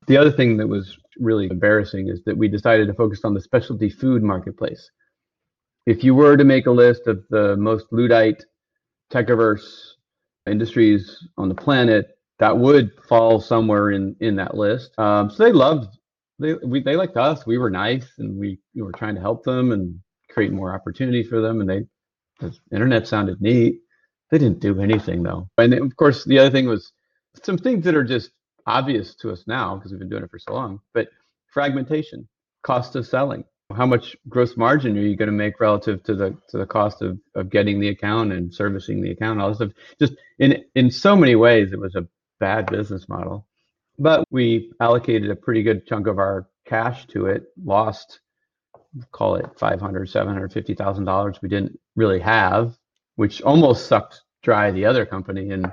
The 0.07 0.17
other 0.17 0.31
thing 0.31 0.57
that 0.57 0.67
was 0.67 0.97
really 1.17 1.47
embarrassing 1.49 2.09
is 2.09 2.23
that 2.25 2.35
we 2.35 2.47
decided 2.47 2.87
to 2.87 2.93
focus 2.93 3.21
on 3.23 3.33
the 3.33 3.41
specialty 3.41 3.89
food 3.89 4.23
marketplace. 4.23 4.89
If 5.85 6.03
you 6.03 6.15
were 6.15 6.35
to 6.35 6.43
make 6.43 6.65
a 6.65 6.71
list 6.71 7.07
of 7.07 7.23
the 7.29 7.55
most 7.57 7.85
Luddite, 7.91 8.43
techaverse 9.11 9.65
industries 10.47 11.27
on 11.37 11.47
the 11.47 11.55
planet, 11.55 12.17
that 12.39 12.57
would 12.57 12.91
fall 13.07 13.39
somewhere 13.39 13.91
in 13.91 14.15
in 14.19 14.35
that 14.37 14.55
list. 14.55 14.97
Um, 14.97 15.29
so 15.29 15.43
they 15.43 15.51
loved 15.51 15.97
they 16.39 16.53
we, 16.55 16.81
they 16.81 16.95
liked 16.95 17.17
us. 17.17 17.45
We 17.45 17.57
were 17.57 17.69
nice 17.69 18.07
and 18.17 18.37
we, 18.37 18.59
we 18.75 18.81
were 18.81 18.91
trying 18.91 19.15
to 19.15 19.21
help 19.21 19.43
them 19.43 19.71
and 19.71 19.99
create 20.29 20.51
more 20.51 20.73
opportunity 20.73 21.23
for 21.23 21.41
them. 21.41 21.61
And 21.61 21.69
they 21.69 21.83
the 22.39 22.53
internet 22.71 23.07
sounded 23.07 23.41
neat. 23.41 23.79
They 24.31 24.37
didn't 24.37 24.59
do 24.59 24.79
anything 24.81 25.23
though. 25.23 25.49
And 25.57 25.73
of 25.73 25.95
course, 25.95 26.25
the 26.25 26.39
other 26.39 26.49
thing 26.49 26.67
was 26.67 26.91
some 27.43 27.57
things 27.57 27.85
that 27.85 27.95
are 27.95 28.03
just 28.03 28.31
obvious 28.65 29.15
to 29.15 29.31
us 29.31 29.43
now 29.47 29.75
because 29.75 29.91
we've 29.91 29.99
been 29.99 30.09
doing 30.09 30.23
it 30.23 30.31
for 30.31 30.39
so 30.39 30.53
long. 30.53 30.79
But 30.93 31.09
fragmentation, 31.53 32.27
cost 32.63 32.95
of 32.95 33.05
selling, 33.05 33.43
how 33.75 33.85
much 33.85 34.15
gross 34.29 34.55
margin 34.57 34.97
are 34.97 35.01
you 35.01 35.15
going 35.15 35.27
to 35.27 35.33
make 35.33 35.59
relative 35.59 36.03
to 36.03 36.15
the 36.15 36.37
to 36.49 36.57
the 36.57 36.65
cost 36.65 37.01
of, 37.01 37.17
of 37.35 37.49
getting 37.49 37.79
the 37.79 37.89
account 37.89 38.31
and 38.31 38.53
servicing 38.53 39.01
the 39.01 39.11
account 39.11 39.41
all 39.41 39.49
this 39.49 39.57
stuff 39.57 39.71
just 39.99 40.13
in 40.39 40.63
in 40.75 40.91
so 40.91 41.15
many 41.15 41.35
ways 41.35 41.71
it 41.71 41.79
was 41.79 41.95
a 41.95 42.07
bad 42.39 42.65
business 42.67 43.07
model 43.09 43.47
but 43.97 44.25
we 44.31 44.71
allocated 44.79 45.29
a 45.29 45.35
pretty 45.35 45.63
good 45.63 45.85
chunk 45.87 46.07
of 46.07 46.17
our 46.19 46.47
cash 46.65 47.05
to 47.07 47.25
it 47.25 47.43
lost 47.63 48.19
call 49.11 49.35
it 49.35 49.45
500 49.57 50.09
750 50.09 50.75
thousand 50.75 51.05
dollars 51.05 51.39
we 51.41 51.49
didn't 51.49 51.79
really 51.95 52.19
have 52.19 52.77
which 53.15 53.41
almost 53.41 53.87
sucked 53.87 54.21
dry 54.43 54.71
the 54.71 54.85
other 54.85 55.05
company 55.05 55.51
and 55.51 55.71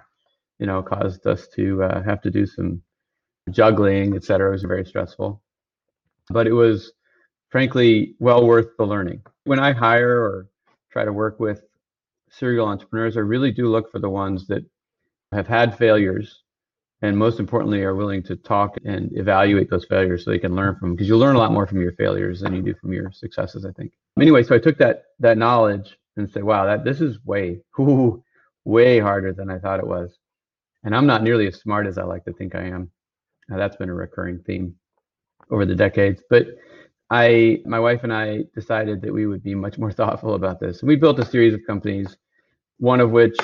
you 0.59 0.67
know 0.67 0.83
caused 0.83 1.27
us 1.27 1.49
to 1.49 1.83
uh, 1.83 2.03
have 2.03 2.23
to 2.23 2.31
do 2.31 2.47
some 2.47 2.83
juggling 3.50 4.15
et 4.17 4.25
cetera 4.25 4.49
it 4.49 4.53
was 4.53 4.62
very 4.62 4.85
stressful 4.85 5.43
but 6.31 6.47
it 6.47 6.53
was 6.53 6.93
frankly 7.50 8.15
well 8.21 8.47
worth 8.47 8.77
the 8.79 8.87
learning. 8.87 9.23
When 9.45 9.59
I 9.59 9.73
hire 9.73 10.21
or 10.23 10.49
try 10.91 11.05
to 11.05 11.12
work 11.12 11.39
with 11.41 11.62
serial 12.31 12.69
entrepreneurs, 12.69 13.17
I 13.17 13.21
really 13.21 13.53
do 13.53 13.69
look 13.69 13.91
for 13.91 13.99
the 13.99 14.09
ones 14.09 14.47
that 14.47 14.65
have 15.33 15.47
had 15.47 15.77
failures 15.77 16.43
and 17.02 17.16
most 17.16 17.40
importantly 17.40 17.83
are 17.83 17.95
willing 17.95 18.23
to 18.23 18.37
talk 18.37 18.76
and 18.85 19.16
evaluate 19.16 19.71
those 19.71 19.87
failures 19.87 20.25
so 20.25 20.30
they 20.30 20.38
can 20.38 20.54
learn 20.54 20.76
from 20.76 20.95
because 20.95 21.09
you 21.09 21.16
learn 21.16 21.37
a 21.37 21.38
lot 21.38 21.52
more 21.52 21.66
from 21.66 21.80
your 21.80 21.92
failures 21.92 22.40
than 22.40 22.54
you 22.54 22.62
do 22.62 22.75
from 22.75 22.92
your 22.92 23.11
successes 23.12 23.64
i 23.64 23.73
think 23.73 23.92
anyway 24.21 24.42
so 24.42 24.54
i 24.54 24.59
took 24.59 24.78
that 24.78 25.04
that 25.19 25.38
knowledge 25.38 25.99
and 26.16 26.28
said 26.30 26.45
wow 26.45 26.64
that 26.64 26.85
this 26.85 27.00
is 27.00 27.19
way 27.25 27.61
ooh, 27.78 28.23
way 28.64 28.99
harder 28.99 29.33
than 29.33 29.50
i 29.50 29.59
thought 29.59 29.80
it 29.80 29.87
was 29.87 30.19
and 30.85 30.95
i'm 30.95 31.07
not 31.07 31.23
nearly 31.23 31.47
as 31.47 31.61
smart 31.61 31.87
as 31.87 31.99
i 31.99 32.02
like 32.02 32.25
to 32.25 32.33
think 32.33 32.54
i 32.54 32.62
am 32.62 32.90
now, 33.49 33.57
that's 33.57 33.76
been 33.76 33.90
a 33.90 33.95
recurring 33.95 34.38
theme 34.40 34.75
over 35.50 35.64
the 35.64 35.75
decades 35.75 36.23
but 36.30 36.47
I, 37.11 37.61
my 37.66 37.80
wife 37.80 38.04
and 38.04 38.12
I 38.12 38.45
decided 38.54 39.02
that 39.02 39.12
we 39.12 39.26
would 39.26 39.42
be 39.42 39.54
much 39.54 39.78
more 39.78 39.90
thoughtful 40.00 40.35
about 40.35 40.61
this. 40.61 40.80
And 40.80 40.88
we 40.88 40.97
built 40.97 41.19
a 41.19 41.26
series 41.26 41.54
of 41.54 41.61
companies, 41.66 42.16
one 42.78 43.00
of 43.00 43.11
which, 43.11 43.37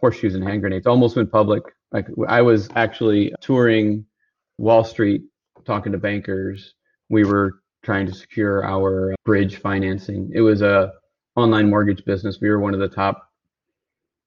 horseshoes 0.00 0.34
and 0.34 0.44
hand 0.44 0.60
grenades, 0.60 0.86
almost 0.86 1.16
went 1.16 1.30
public. 1.30 1.62
Like 1.92 2.06
I 2.28 2.42
was 2.42 2.68
actually 2.76 3.32
touring 3.40 4.04
Wall 4.58 4.84
Street, 4.84 5.22
talking 5.64 5.92
to 5.92 5.98
bankers. 5.98 6.74
We 7.08 7.24
were 7.24 7.60
trying 7.82 8.06
to 8.06 8.14
secure 8.14 8.64
our 8.64 9.14
bridge 9.24 9.60
financing. 9.60 10.30
It 10.34 10.40
was 10.40 10.62
a 10.62 10.92
online 11.36 11.70
mortgage 11.70 12.04
business. 12.04 12.38
We 12.40 12.50
were 12.50 12.58
one 12.58 12.74
of 12.74 12.80
the 12.80 12.88
top 12.88 13.30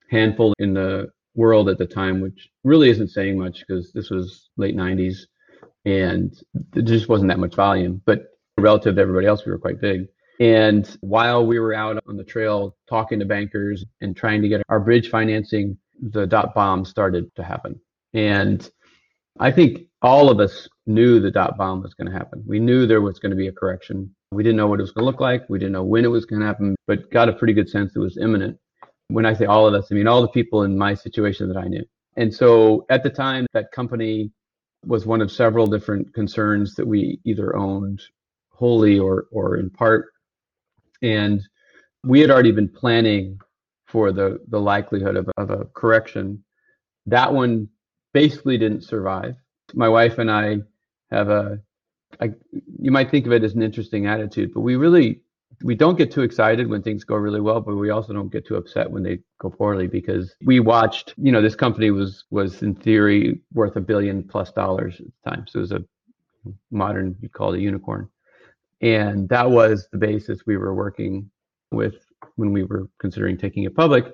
handful 0.09 0.53
in 0.59 0.73
the 0.73 1.09
world 1.35 1.69
at 1.69 1.77
the 1.77 1.85
time, 1.85 2.21
which 2.21 2.49
really 2.63 2.89
isn't 2.89 3.09
saying 3.09 3.37
much 3.37 3.63
because 3.65 3.91
this 3.93 4.09
was 4.09 4.49
late 4.57 4.75
90s 4.75 5.19
and 5.85 6.33
there 6.71 6.83
just 6.83 7.09
wasn't 7.09 7.29
that 7.29 7.39
much 7.39 7.55
volume. 7.55 8.01
But 8.05 8.27
relative 8.57 8.95
to 8.95 9.01
everybody 9.01 9.27
else, 9.27 9.45
we 9.45 9.51
were 9.51 9.57
quite 9.57 9.81
big. 9.81 10.07
And 10.39 10.97
while 11.01 11.45
we 11.45 11.59
were 11.59 11.73
out 11.73 12.01
on 12.07 12.17
the 12.17 12.23
trail 12.23 12.75
talking 12.89 13.19
to 13.19 13.25
bankers 13.25 13.85
and 14.01 14.15
trying 14.15 14.41
to 14.41 14.47
get 14.47 14.63
our 14.69 14.79
bridge 14.79 15.09
financing, 15.09 15.77
the 16.01 16.25
dot 16.25 16.53
bomb 16.53 16.83
started 16.85 17.33
to 17.35 17.43
happen. 17.43 17.79
And 18.13 18.69
I 19.39 19.51
think 19.51 19.83
all 20.01 20.29
of 20.29 20.39
us 20.39 20.67
knew 20.87 21.19
the 21.19 21.31
dot 21.31 21.57
bomb 21.57 21.81
was 21.81 21.93
going 21.93 22.11
to 22.11 22.17
happen. 22.17 22.43
We 22.45 22.59
knew 22.59 22.85
there 22.85 23.01
was 23.01 23.19
going 23.19 23.29
to 23.29 23.35
be 23.35 23.47
a 23.47 23.51
correction. 23.51 24.13
We 24.31 24.43
didn't 24.43 24.57
know 24.57 24.67
what 24.67 24.79
it 24.79 24.83
was 24.83 24.91
going 24.91 25.03
to 25.03 25.11
look 25.11 25.21
like. 25.21 25.49
We 25.49 25.59
didn't 25.59 25.73
know 25.73 25.83
when 25.83 26.05
it 26.05 26.09
was 26.09 26.25
going 26.25 26.41
to 26.41 26.45
happen, 26.45 26.75
but 26.87 27.09
got 27.11 27.29
a 27.29 27.33
pretty 27.33 27.53
good 27.53 27.69
sense 27.69 27.95
it 27.95 27.99
was 27.99 28.17
imminent. 28.17 28.57
When 29.09 29.25
I 29.25 29.33
say 29.33 29.45
all 29.45 29.67
of 29.67 29.73
us, 29.73 29.87
I 29.91 29.95
mean 29.95 30.07
all 30.07 30.21
the 30.21 30.29
people 30.29 30.63
in 30.63 30.77
my 30.77 30.93
situation 30.93 31.47
that 31.49 31.57
I 31.57 31.67
knew. 31.67 31.83
And 32.17 32.33
so 32.33 32.85
at 32.89 33.03
the 33.03 33.09
time, 33.09 33.45
that 33.53 33.71
company 33.71 34.31
was 34.85 35.05
one 35.05 35.21
of 35.21 35.31
several 35.31 35.67
different 35.67 36.13
concerns 36.13 36.75
that 36.75 36.87
we 36.87 37.19
either 37.23 37.55
owned 37.55 38.01
wholly 38.49 38.99
or 38.99 39.27
or 39.31 39.57
in 39.57 39.69
part. 39.69 40.11
And 41.01 41.41
we 42.03 42.19
had 42.19 42.31
already 42.31 42.51
been 42.51 42.69
planning 42.69 43.39
for 43.91 44.11
the 44.11 44.39
the 44.47 44.59
likelihood 44.59 45.15
of, 45.15 45.29
of 45.37 45.49
a 45.49 45.65
correction. 45.65 46.43
That 47.05 47.33
one 47.33 47.67
basically 48.13 48.57
didn't 48.57 48.83
survive. 48.83 49.35
My 49.73 49.89
wife 49.89 50.17
and 50.17 50.31
I 50.31 50.59
have 51.11 51.29
a, 51.29 51.59
a 52.19 52.29
you 52.79 52.91
might 52.91 53.11
think 53.11 53.25
of 53.25 53.33
it 53.33 53.43
as 53.43 53.53
an 53.53 53.61
interesting 53.61 54.07
attitude, 54.07 54.53
but 54.53 54.61
we 54.61 54.75
really 54.75 55.21
we 55.63 55.75
don't 55.75 55.97
get 55.97 56.11
too 56.11 56.21
excited 56.21 56.67
when 56.67 56.81
things 56.81 57.03
go 57.03 57.15
really 57.15 57.41
well, 57.41 57.61
but 57.61 57.75
we 57.75 57.89
also 57.89 58.13
don't 58.13 58.31
get 58.31 58.45
too 58.45 58.55
upset 58.55 58.89
when 58.89 59.03
they 59.03 59.19
go 59.39 59.49
poorly 59.49 59.87
because 59.87 60.33
we 60.43 60.59
watched, 60.59 61.13
you 61.17 61.31
know, 61.31 61.41
this 61.41 61.55
company 61.55 61.91
was 61.91 62.25
was 62.29 62.63
in 62.63 62.75
theory 62.75 63.41
worth 63.53 63.75
a 63.75 63.81
billion 63.81 64.23
plus 64.23 64.51
dollars 64.51 64.99
at 64.99 65.05
the 65.05 65.29
time. 65.29 65.45
So 65.47 65.59
it 65.59 65.61
was 65.61 65.71
a 65.71 65.83
modern 66.71 67.15
you'd 67.21 67.33
call 67.33 67.53
it 67.53 67.57
a 67.57 67.61
unicorn. 67.61 68.09
And 68.81 69.29
that 69.29 69.51
was 69.51 69.87
the 69.91 69.97
basis 69.99 70.39
we 70.45 70.57
were 70.57 70.73
working 70.73 71.29
with 71.71 71.95
when 72.35 72.51
we 72.51 72.63
were 72.63 72.87
considering 72.99 73.37
taking 73.37 73.63
it 73.63 73.75
public. 73.75 74.05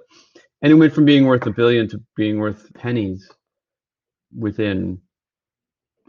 And 0.62 0.72
it 0.72 0.76
went 0.76 0.94
from 0.94 1.06
being 1.06 1.26
worth 1.26 1.46
a 1.46 1.52
billion 1.52 1.88
to 1.90 2.02
being 2.16 2.40
worth 2.40 2.74
pennies 2.74 3.30
within 4.36 5.00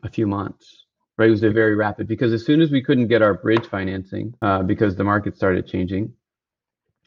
a 0.03 0.11
few 0.11 0.27
months. 0.27 0.85
Right, 1.17 1.29
it 1.29 1.33
was 1.33 1.41
very 1.41 1.75
rapid 1.75 2.07
because 2.07 2.33
as 2.33 2.47
soon 2.47 2.61
as 2.61 2.71
we 2.71 2.81
couldn't 2.81 3.09
get 3.09 3.23
our 3.23 3.35
bridge 3.35 3.67
financing 3.67 4.35
uh, 4.41 4.63
because 4.63 4.95
the 4.95 5.03
market 5.03 5.37
started 5.37 5.67
changing, 5.67 6.13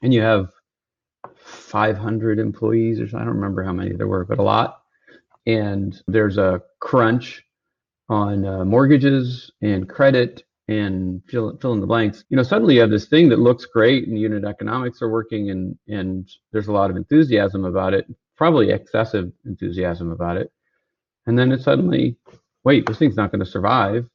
and 0.01 0.13
you 0.13 0.22
have 0.22 0.50
500 1.38 2.38
employees 2.38 3.00
or 3.00 3.08
so, 3.08 3.17
I 3.17 3.22
don't 3.22 3.36
remember 3.36 3.63
how 3.63 3.72
many 3.72 3.93
there 3.93 4.08
were, 4.08 4.25
but 4.25 4.39
a 4.39 4.43
lot. 4.43 4.81
And 5.46 6.00
there's 6.08 6.38
a 6.38 6.62
crunch 6.79 7.43
on 8.10 8.46
uh, 8.46 8.65
mortgages 8.65 9.50
and 9.62 9.88
credit 9.88 10.43
and 10.79 11.21
fill, 11.27 11.57
fill 11.57 11.73
in 11.73 11.81
the 11.81 11.87
blanks 11.87 12.23
you 12.29 12.37
know 12.37 12.43
suddenly 12.43 12.75
you 12.75 12.81
have 12.81 12.89
this 12.89 13.07
thing 13.07 13.27
that 13.29 13.39
looks 13.39 13.65
great 13.65 14.07
and 14.07 14.19
unit 14.19 14.45
economics 14.45 15.01
are 15.01 15.09
working 15.09 15.49
and 15.49 15.77
and 15.87 16.29
there's 16.51 16.67
a 16.67 16.71
lot 16.71 16.89
of 16.89 16.95
enthusiasm 16.95 17.65
about 17.65 17.93
it 17.93 18.05
probably 18.37 18.71
excessive 18.71 19.31
enthusiasm 19.45 20.11
about 20.11 20.37
it 20.37 20.51
and 21.25 21.37
then 21.37 21.51
it 21.51 21.61
suddenly 21.61 22.15
wait 22.63 22.85
this 22.85 22.97
thing's 22.97 23.17
not 23.17 23.31
going 23.31 23.43
to 23.43 23.51
survive 23.57 24.05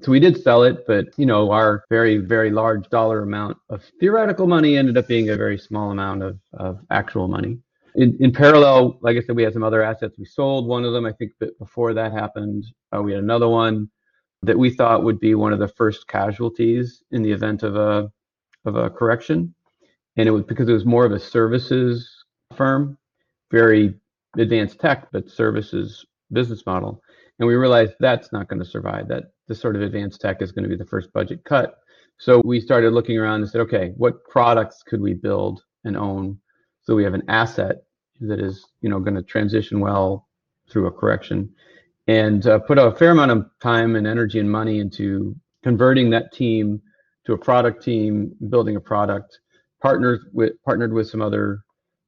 so 0.00 0.10
we 0.10 0.20
did 0.20 0.42
sell 0.42 0.62
it 0.64 0.86
but 0.86 1.06
you 1.16 1.26
know 1.26 1.50
our 1.50 1.84
very 1.90 2.18
very 2.18 2.50
large 2.50 2.88
dollar 2.88 3.22
amount 3.22 3.56
of 3.68 3.82
theoretical 4.00 4.46
money 4.46 4.76
ended 4.76 4.96
up 4.96 5.06
being 5.06 5.30
a 5.30 5.36
very 5.36 5.58
small 5.58 5.90
amount 5.90 6.22
of, 6.22 6.38
of 6.54 6.80
actual 6.90 7.28
money 7.28 7.58
in, 7.94 8.16
in 8.20 8.32
parallel, 8.32 8.98
like 9.00 9.16
I 9.16 9.20
said, 9.22 9.34
we 9.34 9.42
had 9.42 9.54
some 9.54 9.64
other 9.64 9.82
assets. 9.82 10.14
We 10.18 10.24
sold 10.24 10.68
one 10.68 10.84
of 10.84 10.92
them. 10.92 11.04
I 11.04 11.12
think 11.12 11.32
before 11.58 11.94
that 11.94 12.12
happened, 12.12 12.64
uh, 12.94 13.02
we 13.02 13.12
had 13.12 13.24
another 13.24 13.48
one 13.48 13.90
that 14.42 14.58
we 14.58 14.70
thought 14.70 15.04
would 15.04 15.20
be 15.20 15.34
one 15.34 15.52
of 15.52 15.58
the 15.58 15.68
first 15.68 16.06
casualties 16.08 17.02
in 17.10 17.22
the 17.22 17.32
event 17.32 17.62
of 17.62 17.76
a 17.76 18.10
of 18.64 18.76
a 18.76 18.90
correction, 18.90 19.54
and 20.16 20.28
it 20.28 20.32
was 20.32 20.44
because 20.44 20.68
it 20.68 20.72
was 20.72 20.84
more 20.84 21.04
of 21.04 21.12
a 21.12 21.20
services 21.20 22.24
firm, 22.56 22.98
very 23.50 23.94
advanced 24.36 24.78
tech, 24.78 25.08
but 25.12 25.30
services 25.30 26.04
business 26.32 26.66
model. 26.66 27.02
And 27.38 27.46
we 27.46 27.54
realized 27.54 27.94
that's 28.00 28.32
not 28.32 28.48
going 28.48 28.58
to 28.58 28.68
survive. 28.68 29.08
That 29.08 29.24
this 29.46 29.60
sort 29.60 29.76
of 29.76 29.82
advanced 29.82 30.20
tech 30.20 30.42
is 30.42 30.52
going 30.52 30.64
to 30.64 30.68
be 30.68 30.76
the 30.76 30.84
first 30.84 31.12
budget 31.12 31.44
cut. 31.44 31.78
So 32.18 32.42
we 32.44 32.60
started 32.60 32.92
looking 32.92 33.16
around 33.16 33.42
and 33.42 33.50
said, 33.50 33.60
okay, 33.62 33.92
what 33.96 34.24
products 34.24 34.82
could 34.82 35.00
we 35.00 35.14
build 35.14 35.62
and 35.84 35.96
own 35.96 36.38
so 36.88 36.94
we 36.94 37.04
have 37.04 37.12
an 37.12 37.28
asset 37.28 37.82
that 38.22 38.40
is, 38.40 38.64
you 38.80 38.88
know, 38.88 38.98
going 38.98 39.14
to 39.14 39.22
transition 39.22 39.78
well 39.78 40.26
through 40.70 40.86
a 40.86 40.90
correction, 40.90 41.54
and 42.08 42.46
uh, 42.46 42.58
put 42.58 42.78
a 42.78 42.92
fair 42.92 43.10
amount 43.10 43.30
of 43.30 43.46
time 43.60 43.94
and 43.96 44.06
energy 44.06 44.38
and 44.38 44.50
money 44.50 44.80
into 44.80 45.36
converting 45.62 46.10
that 46.10 46.32
team 46.32 46.80
to 47.26 47.34
a 47.34 47.38
product 47.38 47.82
team, 47.82 48.34
building 48.48 48.76
a 48.76 48.80
product, 48.80 49.38
partnered 49.80 50.20
with 50.32 50.52
partnered 50.64 50.92
with 50.92 51.08
some 51.08 51.22
other 51.22 51.60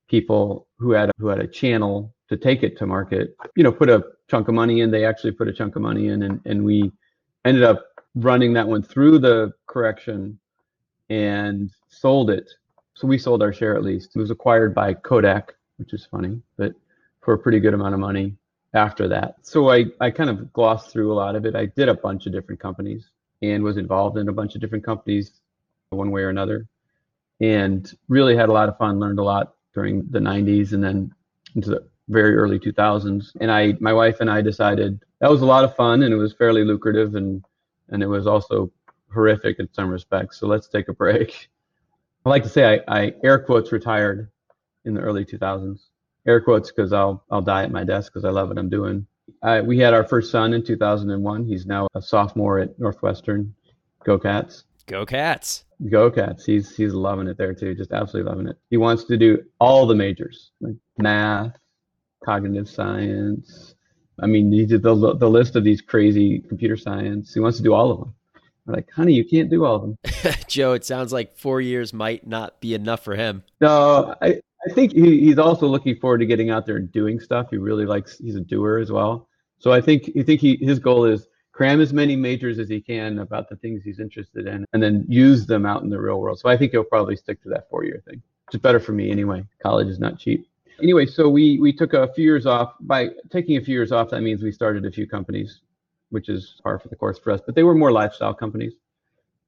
people 0.09 0.67
who 0.79 0.93
had 0.93 1.11
who 1.19 1.29
had 1.29 1.39
a 1.39 1.47
channel 1.47 2.15
to 2.29 2.37
take 2.37 2.63
it 2.63 2.77
to 2.79 2.87
market. 2.87 3.37
You 3.55 3.63
know, 3.63 3.73
put 3.73 3.91
a 3.91 4.03
chunk 4.29 4.49
of 4.49 4.55
money 4.55 4.81
in. 4.81 4.91
They 4.91 5.05
actually 5.05 5.33
put 5.33 5.49
a 5.49 5.53
chunk 5.53 5.77
of 5.77 5.83
money 5.83 6.09
in, 6.09 6.23
and 6.23 6.41
and 6.47 6.65
we 6.65 6.91
ended 7.45 7.63
up 7.63 7.85
running 8.17 8.53
that 8.55 8.67
one 8.67 8.83
through 8.83 9.19
the 9.19 9.53
correction 9.69 10.39
and 11.11 11.71
sold 11.89 12.31
it 12.31 12.49
so 13.01 13.07
we 13.07 13.17
sold 13.17 13.43
our 13.43 13.53
share 13.53 13.77
at 13.77 13.83
least. 13.83 14.11
It 14.15 14.19
was 14.19 14.31
acquired 14.31 14.75
by 14.75 14.93
Kodak, 14.93 15.55
which 15.79 15.95
is 15.95 16.05
funny, 16.05 16.39
but 16.59 16.73
for 17.23 17.33
a 17.33 17.39
pretty 17.39 17.59
good 17.59 17.73
amount 17.73 17.95
of 17.95 18.01
money 18.01 18.37
after 18.75 19.09
that. 19.09 19.37
So 19.43 19.71
I, 19.71 19.87
I 20.01 20.11
kind 20.11 20.31
of 20.31 20.53
glossed 20.53 20.91
through 20.93 21.13
a 21.13 21.15
lot 21.15 21.37
of 21.37 21.45
it. 21.45 21.57
I 21.57 21.67
did 21.67 21.89
a 21.89 21.95
bunch 21.95 22.27
of 22.27 22.33
different 22.33 22.61
companies 22.61 23.11
and 23.43 23.63
was 23.63 23.77
involved 23.77 24.17
in 24.17 24.29
a 24.29 24.33
bunch 24.33 24.55
of 24.55 24.61
different 24.61 24.85
companies 24.85 25.33
one 25.91 26.11
way 26.11 26.23
or 26.23 26.29
another 26.29 26.69
and 27.41 27.93
really 28.09 28.37
had 28.37 28.49
a 28.49 28.53
lot 28.53 28.69
of 28.69 28.77
fun, 28.79 29.01
learned 29.01 29.19
a 29.19 29.25
lot 29.25 29.55
during 29.75 30.05
the 30.11 30.19
90s 30.19 30.73
and 30.73 30.85
then 30.85 31.13
into 31.57 31.71
the 31.71 31.89
very 32.09 32.37
early 32.37 32.59
2000s. 32.59 33.33
And 33.41 33.51
I, 33.51 33.75
my 33.81 33.93
wife 33.93 34.21
and 34.21 34.31
I 34.31 34.41
decided 34.41 35.03
that 35.21 35.31
was 35.31 35.43
a 35.43 35.47
lot 35.47 35.65
of 35.65 35.75
fun 35.75 36.03
and 36.03 36.13
it 36.13 36.17
was 36.17 36.33
fairly 36.33 36.65
lucrative 36.65 37.15
and, 37.15 37.45
and 37.89 38.03
it 38.03 38.07
was 38.07 38.27
also 38.27 38.71
horrific 39.13 39.59
in 39.59 39.69
some 39.73 39.89
respects. 39.89 40.39
So 40.39 40.47
let's 40.47 40.69
take 40.69 40.89
a 40.89 40.93
break. 40.93 41.49
I 42.27 42.29
like 42.29 42.43
to 42.43 42.49
say 42.49 42.81
I, 42.87 43.01
I 43.03 43.15
air 43.25 43.39
quotes 43.39 43.73
retired 43.73 44.31
in 44.85 44.95
the 44.95 45.01
early 45.01 45.25
2000s. 45.25 45.81
Air 46.27 46.41
quotes 46.41 46.71
because 46.71 46.93
I'll 46.93 47.25
I'll 47.31 47.41
die 47.41 47.65
at 47.65 47.71
my 47.71 47.85
desk 47.85 48.13
because 48.13 48.25
I 48.25 48.31
love 48.31 48.49
what 48.49 48.59
I'm 48.59 48.69
doing. 48.69 49.07
I, 49.43 49.61
we 49.61 49.79
had 49.79 49.95
our 49.95 50.05
first 50.05 50.31
son 50.31 50.53
in 50.53 50.65
2001. 50.65 51.47
He's 51.47 51.67
now 51.67 51.89
a 51.95 52.03
sophomore 52.03 52.59
at 52.59 52.79
Northwestern. 52.79 53.55
Go 54.05 54.19
Cats! 54.19 54.65
Go 54.87 55.07
Cats! 55.07 55.65
Go 55.91 56.11
Cats! 56.11 56.45
He's 56.45 56.77
he's 56.77 56.93
loving 56.93 57.27
it 57.27 57.39
there 57.39 57.55
too, 57.55 57.75
just 57.75 57.93
absolutely 57.93 58.31
loving 58.31 58.49
it. 58.49 58.59
He 58.71 58.77
wants 58.77 59.05
to 59.05 59.17
do 59.17 59.43
all 59.59 59.87
the 59.87 59.95
majors, 59.95 60.51
like 60.61 60.75
math, 60.99 61.57
cognitive 62.25 62.69
science. 62.69 63.75
I 64.23 64.27
mean, 64.27 64.53
he 64.53 64.67
did 64.67 64.83
the 64.83 64.95
the 65.15 65.31
list 65.31 65.57
of 65.57 65.65
these 65.65 65.81
crazy 65.81 66.41
computer 66.41 66.77
science. 66.77 67.33
He 67.33 67.41
wants 67.41 67.59
to 67.59 67.65
do 67.65 67.73
all 67.73 67.91
of 67.91 68.01
them. 68.01 68.15
I'm 68.67 68.75
like, 68.75 68.91
honey, 68.91 69.15
you 69.15 69.25
can't 69.25 69.51
do 69.51 69.65
all 69.65 69.77
of 69.77 69.83
them. 69.83 69.99
Joe, 70.49 70.75
it 70.75 70.85
sounds 70.85 71.13
like 71.13 71.37
four 71.37 71.61
years 71.61 71.93
might 71.93 72.27
not 72.27 72.61
be 72.61 72.75
enough 72.75 73.03
for 73.03 73.17
him. 73.17 73.43
No, 73.61 74.15
I, 74.21 74.41
I 74.67 74.73
think 74.73 74.93
he, 74.93 75.21
he's 75.21 75.39
also 75.39 75.67
looking 75.67 75.97
forward 75.97 76.19
to 76.19 76.27
getting 76.27 76.51
out 76.51 76.67
there 76.67 76.77
and 76.77 76.91
doing 76.93 77.19
stuff. 77.21 77.49
He 77.51 77.57
really 77.57 77.87
likes, 77.87 78.19
he's 78.19 78.37
a 78.37 78.41
doer 78.41 78.79
as 78.79 78.93
well. 78.93 79.29
So 79.59 79.73
I 79.73 79.81
think, 79.81 80.11
I 80.19 80.23
think 80.23 80.41
he, 80.41 80.57
his 80.57 80.79
goal 80.79 81.05
is 81.05 81.29
cram 81.53 81.81
as 81.81 81.93
many 81.93 82.17
majors 82.17 82.59
as 82.59 82.69
he 82.69 82.81
can 82.81 83.19
about 83.19 83.49
the 83.49 83.57
things 83.57 83.83
he's 83.83 84.01
interested 84.01 84.47
in 84.47 84.65
and 84.73 84.83
then 84.83 85.05
use 85.09 85.47
them 85.47 85.67
out 85.67 85.83
in 85.83 85.91
the 85.91 86.01
real 86.01 86.21
world. 86.21 86.39
So 86.39 86.49
I 86.49 86.57
think 86.57 86.73
he'll 86.73 86.85
probably 86.85 87.17
stick 87.17 87.43
to 87.43 87.49
that 87.51 87.69
four 87.71 87.85
year 87.85 88.03
thing, 88.07 88.23
It's 88.49 88.61
better 88.61 88.81
for 88.81 88.93
me 88.93 89.11
anyway. 89.11 89.45
College 89.63 89.89
is 89.89 89.99
not 89.99 90.19
cheap. 90.19 90.47
Anyway, 90.83 91.05
so 91.05 91.29
we, 91.29 91.59
we 91.59 91.73
took 91.73 91.93
a 91.93 92.11
few 92.15 92.25
years 92.25 92.47
off. 92.47 92.75
By 92.81 93.11
taking 93.31 93.57
a 93.59 93.61
few 93.61 93.75
years 93.75 93.93
off, 93.93 94.11
that 94.11 94.23
means 94.23 94.43
we 94.43 94.53
started 94.53 94.87
a 94.87 94.91
few 94.91 95.07
companies 95.07 95.61
which 96.11 96.29
is 96.29 96.61
par 96.63 96.79
for 96.79 96.89
the 96.89 96.97
course 96.97 97.19
for 97.19 97.33
us. 97.33 97.41
But 97.45 97.55
they 97.55 97.63
were 97.63 97.75
more 97.75 97.93
lifestyle 97.93 98.35
companies. 98.35 98.75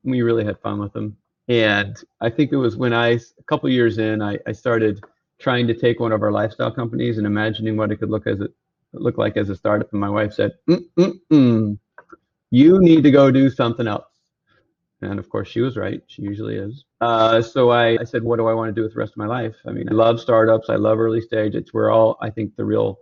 We 0.04 0.22
really 0.22 0.44
had 0.44 0.58
fun 0.60 0.78
with 0.78 0.92
them. 0.92 1.16
And 1.48 1.96
I 2.20 2.30
think 2.30 2.52
it 2.52 2.56
was 2.56 2.76
when 2.76 2.92
I, 2.92 3.08
a 3.08 3.42
couple 3.46 3.68
years 3.68 3.98
in, 3.98 4.22
I, 4.22 4.38
I 4.46 4.52
started 4.52 5.02
trying 5.38 5.66
to 5.66 5.74
take 5.74 5.98
one 5.98 6.12
of 6.12 6.22
our 6.22 6.30
lifestyle 6.30 6.70
companies 6.70 7.18
and 7.18 7.26
imagining 7.26 7.76
what 7.76 7.90
it 7.90 7.96
could 7.96 8.10
look 8.10 8.26
as 8.26 8.40
it 8.40 8.52
look 8.92 9.18
like 9.18 9.36
as 9.36 9.48
a 9.50 9.56
startup. 9.56 9.90
And 9.92 10.00
my 10.00 10.08
wife 10.08 10.32
said, 10.32 10.52
Mm-mm-mm, 10.68 11.78
"You 12.50 12.80
need 12.80 13.02
to 13.02 13.10
go 13.10 13.30
do 13.30 13.50
something 13.50 13.88
else." 13.88 14.06
And 15.00 15.18
of 15.18 15.28
course, 15.28 15.48
she 15.48 15.60
was 15.60 15.76
right. 15.76 16.00
She 16.06 16.22
usually 16.22 16.56
is. 16.56 16.84
Uh, 17.00 17.42
so 17.42 17.70
I, 17.70 17.98
I 18.00 18.04
said, 18.04 18.22
"What 18.22 18.36
do 18.36 18.46
I 18.46 18.54
want 18.54 18.68
to 18.68 18.72
do 18.72 18.82
with 18.82 18.94
the 18.94 19.00
rest 19.00 19.12
of 19.12 19.16
my 19.16 19.26
life?" 19.26 19.56
I 19.66 19.72
mean, 19.72 19.88
I 19.88 19.92
love 19.92 20.20
startups. 20.20 20.70
I 20.70 20.76
love 20.76 21.00
early 21.00 21.20
stage. 21.20 21.56
It's 21.56 21.74
where 21.74 21.90
all 21.90 22.18
I 22.20 22.30
think 22.30 22.54
the 22.54 22.64
real 22.64 22.98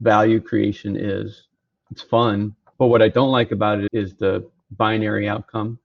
value 0.00 0.40
creation 0.40 0.96
is. 0.96 1.48
It's 1.90 2.02
fun, 2.02 2.56
but 2.78 2.86
what 2.86 3.02
I 3.02 3.08
don't 3.08 3.30
like 3.30 3.52
about 3.52 3.80
it 3.80 3.90
is 3.92 4.14
the 4.14 4.48
binary 4.70 5.28
outcome 5.28 5.78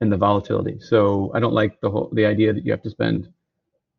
and 0.00 0.12
the 0.12 0.16
volatility. 0.16 0.78
So 0.80 1.30
I 1.34 1.40
don't 1.40 1.54
like 1.54 1.80
the 1.80 1.90
whole 1.90 2.10
the 2.12 2.26
idea 2.26 2.52
that 2.52 2.64
you 2.64 2.72
have 2.72 2.82
to 2.82 2.90
spend 2.90 3.28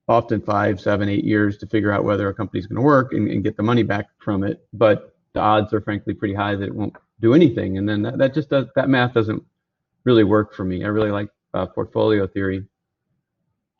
often 0.07 0.41
five, 0.41 0.79
seven, 0.79 1.09
eight 1.09 1.25
years 1.25 1.57
to 1.57 1.67
figure 1.67 1.91
out 1.91 2.03
whether 2.03 2.29
a 2.29 2.33
company's 2.33 2.65
going 2.67 2.77
to 2.77 2.81
work 2.81 3.13
and, 3.13 3.29
and, 3.29 3.43
get 3.43 3.57
the 3.57 3.63
money 3.63 3.83
back 3.83 4.07
from 4.19 4.41
it. 4.43 4.65
But 4.71 5.13
the 5.33 5.41
odds 5.41 5.73
are 5.73 5.81
frankly 5.81 6.13
pretty 6.13 6.33
high 6.33 6.55
that 6.55 6.63
it 6.63 6.73
won't 6.73 6.95
do 7.19 7.33
anything. 7.33 7.77
And 7.77 7.89
then 7.89 8.03
that, 8.03 8.17
that 8.19 8.33
just 8.33 8.49
does 8.49 8.67
that 8.75 8.89
math 8.89 9.13
doesn't 9.13 9.43
really 10.05 10.23
work 10.23 10.53
for 10.53 10.63
me. 10.63 10.83
I 10.83 10.87
really 10.87 11.11
like 11.11 11.29
uh, 11.53 11.65
portfolio 11.65 12.27
theory 12.27 12.65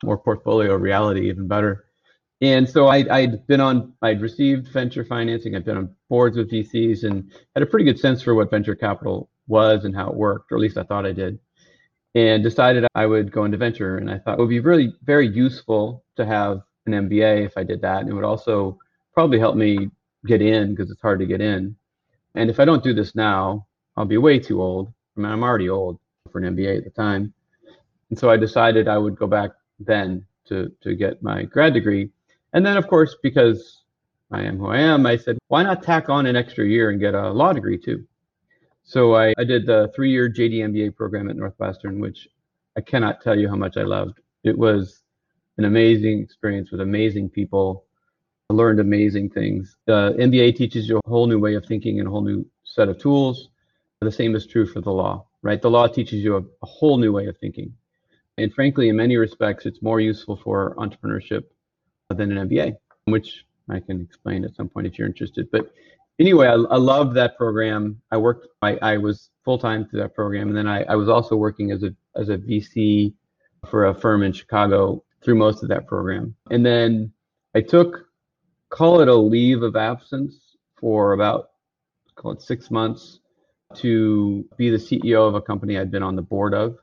or 0.04 0.18
portfolio 0.18 0.74
reality 0.76 1.28
even 1.28 1.48
better. 1.48 1.86
And 2.40 2.68
so 2.68 2.86
I, 2.86 3.04
I'd 3.10 3.46
been 3.46 3.60
on, 3.60 3.94
I'd 4.02 4.20
received 4.20 4.68
venture 4.68 5.04
financing. 5.04 5.56
I'd 5.56 5.64
been 5.64 5.76
on 5.76 5.94
boards 6.08 6.36
with 6.36 6.50
VCs 6.50 7.02
and 7.02 7.32
had 7.54 7.62
a 7.62 7.66
pretty 7.66 7.84
good 7.84 7.98
sense 7.98 8.22
for 8.22 8.34
what 8.34 8.50
venture 8.50 8.76
capital 8.76 9.28
was 9.48 9.84
and 9.84 9.96
how 9.96 10.08
it 10.10 10.14
worked, 10.14 10.52
or 10.52 10.56
at 10.56 10.60
least 10.60 10.78
I 10.78 10.84
thought 10.84 11.06
I 11.06 11.12
did. 11.12 11.38
And 12.14 12.42
decided 12.42 12.86
I 12.94 13.06
would 13.06 13.30
go 13.30 13.44
into 13.44 13.56
venture. 13.56 13.98
And 13.98 14.10
I 14.10 14.18
thought 14.18 14.38
it 14.38 14.40
would 14.40 14.48
be 14.48 14.60
really 14.60 14.94
very 15.02 15.28
useful 15.28 16.04
to 16.16 16.26
have 16.26 16.62
an 16.86 16.92
MBA 16.92 17.46
if 17.46 17.56
I 17.56 17.62
did 17.62 17.80
that. 17.82 18.00
And 18.00 18.08
it 18.08 18.14
would 18.14 18.24
also 18.24 18.78
probably 19.12 19.38
help 19.38 19.56
me 19.56 19.90
get 20.26 20.42
in 20.42 20.74
because 20.74 20.90
it's 20.90 21.02
hard 21.02 21.20
to 21.20 21.26
get 21.26 21.40
in. 21.40 21.76
And 22.34 22.50
if 22.50 22.60
I 22.60 22.64
don't 22.64 22.82
do 22.82 22.94
this 22.94 23.14
now, 23.14 23.66
I'll 23.96 24.04
be 24.04 24.16
way 24.16 24.38
too 24.38 24.62
old. 24.62 24.92
I 25.16 25.20
mean, 25.20 25.30
I'm 25.30 25.42
already 25.42 25.68
old 25.68 25.98
for 26.30 26.38
an 26.38 26.56
MBA 26.56 26.78
at 26.78 26.84
the 26.84 26.90
time. 26.90 27.32
And 28.10 28.18
so 28.18 28.30
I 28.30 28.36
decided 28.36 28.88
I 28.88 28.98
would 28.98 29.16
go 29.16 29.26
back 29.26 29.50
then 29.78 30.24
to, 30.46 30.72
to 30.82 30.94
get 30.94 31.22
my 31.22 31.44
grad 31.44 31.74
degree 31.74 32.10
and 32.52 32.64
then, 32.64 32.76
of 32.76 32.88
course, 32.88 33.16
because 33.22 33.82
I 34.30 34.42
am 34.42 34.58
who 34.58 34.68
I 34.68 34.78
am, 34.78 35.06
I 35.06 35.16
said, 35.16 35.38
why 35.48 35.62
not 35.62 35.82
tack 35.82 36.08
on 36.08 36.26
an 36.26 36.36
extra 36.36 36.66
year 36.66 36.90
and 36.90 37.00
get 37.00 37.14
a 37.14 37.30
law 37.30 37.52
degree 37.52 37.78
too? 37.78 38.06
So 38.88 39.14
I, 39.14 39.34
I 39.36 39.44
did 39.44 39.66
the 39.66 39.92
three 39.94 40.10
year 40.10 40.30
JD 40.30 40.60
MBA 40.60 40.96
program 40.96 41.28
at 41.28 41.36
Northwestern, 41.36 42.00
which 42.00 42.26
I 42.74 42.80
cannot 42.80 43.20
tell 43.20 43.38
you 43.38 43.46
how 43.46 43.54
much 43.54 43.76
I 43.76 43.82
loved. 43.82 44.18
It 44.44 44.56
was 44.56 45.02
an 45.58 45.66
amazing 45.66 46.20
experience 46.20 46.70
with 46.70 46.80
amazing 46.80 47.28
people. 47.28 47.84
I 48.48 48.54
learned 48.54 48.80
amazing 48.80 49.28
things. 49.28 49.76
The 49.84 50.16
MBA 50.18 50.56
teaches 50.56 50.88
you 50.88 51.02
a 51.04 51.08
whole 51.08 51.26
new 51.26 51.38
way 51.38 51.54
of 51.54 51.66
thinking 51.66 51.98
and 51.98 52.08
a 52.08 52.10
whole 52.10 52.22
new 52.22 52.46
set 52.64 52.88
of 52.88 52.98
tools. 52.98 53.50
The 54.00 54.10
same 54.10 54.34
is 54.34 54.46
true 54.46 54.64
for 54.64 54.80
the 54.80 54.90
law, 54.90 55.26
right? 55.42 55.60
The 55.60 55.68
law 55.68 55.86
teaches 55.86 56.24
you 56.24 56.36
a, 56.36 56.40
a 56.40 56.66
whole 56.66 56.96
new 56.96 57.12
way 57.12 57.26
of 57.26 57.36
thinking. 57.36 57.74
And 58.38 58.54
frankly, 58.54 58.88
in 58.88 58.96
many 58.96 59.18
respects, 59.18 59.66
it's 59.66 59.82
more 59.82 60.00
useful 60.00 60.40
for 60.42 60.74
entrepreneurship 60.76 61.44
than 62.08 62.32
an 62.32 62.48
MBA, 62.48 62.76
which 63.04 63.44
I 63.68 63.80
can 63.80 64.00
explain 64.00 64.46
at 64.46 64.54
some 64.54 64.70
point 64.70 64.86
if 64.86 64.96
you're 64.96 65.08
interested. 65.08 65.50
But 65.52 65.74
anyway, 66.18 66.46
I, 66.46 66.54
I 66.54 66.76
loved 66.76 67.14
that 67.16 67.36
program. 67.36 68.00
I 68.10 68.16
worked, 68.16 68.48
I, 68.62 68.78
I 68.82 68.96
was 68.96 69.30
full 69.44 69.58
time 69.58 69.86
through 69.86 70.00
that 70.00 70.14
program, 70.14 70.48
and 70.48 70.56
then 70.56 70.68
I, 70.68 70.82
I 70.84 70.96
was 70.96 71.08
also 71.08 71.36
working 71.36 71.70
as 71.70 71.82
a 71.82 71.94
as 72.16 72.28
a 72.28 72.36
VC 72.36 73.14
for 73.66 73.86
a 73.86 73.94
firm 73.94 74.22
in 74.22 74.32
Chicago 74.32 75.02
through 75.22 75.36
most 75.36 75.62
of 75.62 75.68
that 75.68 75.86
program. 75.86 76.34
And 76.50 76.64
then 76.64 77.12
I 77.54 77.60
took, 77.60 78.06
call 78.70 79.00
it 79.00 79.08
a 79.08 79.14
leave 79.14 79.62
of 79.62 79.76
absence 79.76 80.56
for 80.76 81.12
about, 81.12 81.50
call 82.14 82.32
it 82.32 82.42
six 82.42 82.70
months 82.70 83.20
to 83.76 84.44
be 84.56 84.70
the 84.70 84.76
CEO 84.76 85.28
of 85.28 85.34
a 85.34 85.40
company 85.40 85.78
I'd 85.78 85.90
been 85.90 86.02
on 86.02 86.16
the 86.16 86.22
board 86.22 86.54
of. 86.54 86.78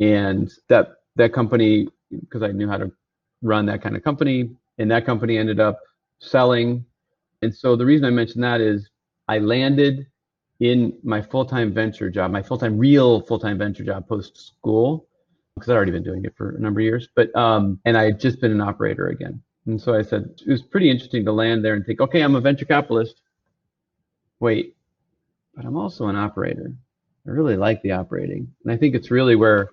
And 0.00 0.50
that 0.68 0.94
that 1.16 1.32
company, 1.32 1.88
because 2.10 2.42
I 2.42 2.52
knew 2.52 2.68
how 2.68 2.78
to 2.78 2.92
run 3.42 3.66
that 3.66 3.82
kind 3.82 3.96
of 3.96 4.04
company. 4.04 4.50
And 4.78 4.90
that 4.90 5.04
company 5.04 5.36
ended 5.36 5.60
up 5.60 5.80
selling. 6.20 6.84
And 7.42 7.54
so 7.54 7.76
the 7.76 7.86
reason 7.86 8.04
I 8.04 8.10
mention 8.10 8.40
that 8.40 8.60
is 8.60 8.88
I 9.28 9.38
landed 9.38 10.06
in 10.60 10.98
my 11.04 11.22
full-time 11.22 11.72
venture 11.72 12.10
job, 12.10 12.30
my 12.32 12.42
full-time 12.42 12.76
real 12.78 13.20
full-time 13.20 13.58
venture 13.58 13.84
job 13.84 14.08
post 14.08 14.36
school, 14.36 15.06
because 15.54 15.70
I'd 15.70 15.76
already 15.76 15.92
been 15.92 16.02
doing 16.02 16.24
it 16.24 16.34
for 16.36 16.56
a 16.56 16.60
number 16.60 16.80
of 16.80 16.84
years. 16.84 17.08
But 17.14 17.34
um, 17.36 17.80
and 17.84 17.96
I 17.96 18.04
had 18.04 18.20
just 18.20 18.40
been 18.40 18.50
an 18.50 18.60
operator 18.60 19.08
again, 19.08 19.40
And 19.66 19.80
so 19.80 19.94
I 19.94 20.02
said, 20.02 20.30
it 20.44 20.50
was 20.50 20.62
pretty 20.62 20.90
interesting 20.90 21.24
to 21.26 21.32
land 21.32 21.64
there 21.64 21.74
and 21.74 21.84
think, 21.84 22.00
okay, 22.00 22.22
I'm 22.22 22.34
a 22.34 22.40
venture 22.40 22.64
capitalist. 22.64 23.22
Wait, 24.40 24.74
but 25.54 25.64
I'm 25.64 25.76
also 25.76 26.06
an 26.06 26.16
operator. 26.16 26.72
I 27.26 27.30
really 27.30 27.56
like 27.56 27.82
the 27.82 27.92
operating. 27.92 28.52
And 28.64 28.72
I 28.72 28.76
think 28.76 28.94
it's 28.94 29.10
really 29.10 29.36
where, 29.36 29.70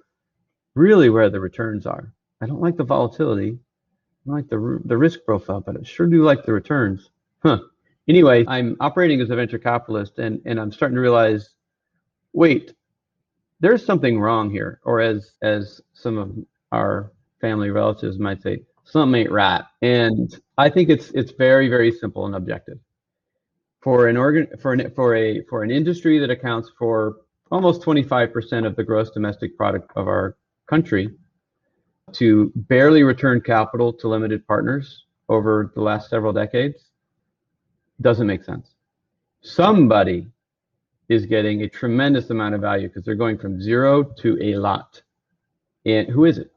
really 0.73 1.09
where 1.09 1.29
the 1.29 1.39
returns 1.39 1.85
are. 1.85 2.11
I 2.41 2.45
don't 2.45 2.61
like 2.61 2.75
the 2.75 2.83
volatility. 2.83 3.57
I 3.57 4.27
don't 4.27 4.35
like 4.35 4.49
the, 4.49 4.81
the 4.85 4.97
risk 4.97 5.19
profile, 5.25 5.61
but 5.61 5.77
I 5.77 5.83
sure 5.83 6.07
do 6.07 6.23
like 6.23 6.45
the 6.45 6.53
returns. 6.53 7.09
Huh. 7.45 7.59
Anyway, 8.07 8.43
I'm 8.47 8.75
operating 8.79 9.21
as 9.21 9.29
a 9.29 9.35
venture 9.35 9.59
capitalist 9.59 10.17
and, 10.17 10.41
and 10.45 10.59
I'm 10.59 10.71
starting 10.71 10.95
to 10.95 11.01
realize, 11.01 11.51
wait, 12.33 12.73
there's 13.59 13.85
something 13.85 14.19
wrong 14.19 14.49
here. 14.49 14.79
Or 14.83 14.99
as, 14.99 15.33
as 15.43 15.79
some 15.93 16.17
of 16.17 16.35
our 16.71 17.11
family 17.39 17.69
relatives 17.69 18.17
might 18.17 18.41
say, 18.41 18.63
something 18.83 19.21
ain't 19.21 19.31
right. 19.31 19.63
And 19.83 20.35
I 20.57 20.69
think 20.71 20.89
it's 20.89 21.11
it's 21.11 21.33
very 21.33 21.69
very 21.69 21.91
simple 21.91 22.25
and 22.25 22.35
objective. 22.35 22.79
For 23.81 24.07
an 24.07 24.17
organ 24.17 24.47
for 24.59 24.73
an 24.73 24.91
for 24.95 25.15
a 25.15 25.43
for 25.43 25.61
an 25.61 25.69
industry 25.69 26.17
that 26.17 26.31
accounts 26.31 26.71
for 26.79 27.17
almost 27.51 27.81
25% 27.81 28.65
of 28.65 28.75
the 28.75 28.83
gross 28.83 29.11
domestic 29.11 29.55
product 29.55 29.91
of 29.95 30.07
our 30.07 30.35
country 30.67 31.11
to 32.13 32.51
barely 32.55 33.03
return 33.03 33.39
capital 33.39 33.93
to 33.93 34.07
limited 34.07 34.47
partners 34.47 35.05
over 35.29 35.71
the 35.75 35.81
last 35.81 36.09
several 36.09 36.33
decades 36.33 36.84
doesn't 38.01 38.27
make 38.27 38.43
sense. 38.43 38.75
Somebody 39.41 40.27
is 41.07 41.25
getting 41.25 41.61
a 41.61 41.69
tremendous 41.69 42.29
amount 42.29 42.55
of 42.55 42.61
value 42.61 42.87
because 42.87 43.03
they're 43.03 43.15
going 43.15 43.37
from 43.37 43.61
zero 43.61 44.03
to 44.03 44.37
a 44.41 44.55
lot. 44.55 45.01
And 45.85 46.09
who 46.09 46.25
is 46.25 46.39
it? 46.39 46.51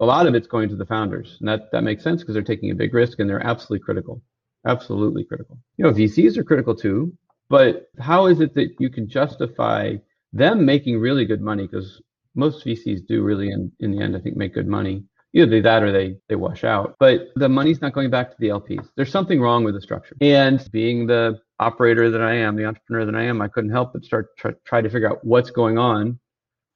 a 0.00 0.04
lot 0.04 0.26
of 0.26 0.34
it's 0.34 0.48
going 0.48 0.68
to 0.70 0.76
the 0.76 0.86
founders. 0.86 1.36
And 1.38 1.48
that, 1.48 1.70
that 1.72 1.84
makes 1.84 2.02
sense 2.02 2.22
because 2.22 2.34
they're 2.34 2.42
taking 2.42 2.70
a 2.70 2.74
big 2.74 2.92
risk 2.94 3.20
and 3.20 3.28
they're 3.28 3.46
absolutely 3.46 3.84
critical. 3.84 4.20
Absolutely 4.66 5.24
critical. 5.24 5.58
You 5.76 5.84
know, 5.84 5.92
VCs 5.92 6.36
are 6.38 6.44
critical 6.44 6.74
too, 6.74 7.12
but 7.48 7.90
how 7.98 8.26
is 8.26 8.40
it 8.40 8.54
that 8.54 8.74
you 8.78 8.90
can 8.90 9.08
justify 9.08 9.96
them 10.32 10.64
making 10.64 10.98
really 10.98 11.26
good 11.26 11.42
money? 11.42 11.66
Because 11.66 12.00
most 12.34 12.64
VCs 12.64 13.06
do 13.06 13.22
really, 13.22 13.50
in, 13.50 13.70
in 13.80 13.90
the 13.90 14.02
end, 14.02 14.16
I 14.16 14.20
think, 14.20 14.36
make 14.36 14.54
good 14.54 14.66
money. 14.66 15.04
Either 15.32 15.46
they 15.46 15.60
that 15.60 15.82
or 15.82 15.92
they 15.92 16.16
they 16.28 16.34
wash 16.34 16.64
out. 16.64 16.96
But 16.98 17.28
the 17.36 17.48
money's 17.48 17.80
not 17.80 17.92
going 17.92 18.10
back 18.10 18.30
to 18.30 18.36
the 18.38 18.48
LPs. 18.48 18.88
There's 18.96 19.12
something 19.12 19.40
wrong 19.40 19.64
with 19.64 19.74
the 19.74 19.80
structure. 19.80 20.16
And 20.20 20.66
being 20.72 21.06
the 21.06 21.40
operator 21.60 22.10
that 22.10 22.20
I 22.20 22.34
am, 22.34 22.56
the 22.56 22.64
entrepreneur 22.64 23.04
that 23.04 23.14
I 23.14 23.24
am, 23.24 23.40
I 23.40 23.48
couldn't 23.48 23.70
help 23.70 23.92
but 23.92 24.04
start 24.04 24.36
try, 24.36 24.52
try 24.64 24.80
to 24.80 24.90
figure 24.90 25.08
out 25.08 25.24
what's 25.24 25.50
going 25.50 25.78
on, 25.78 26.18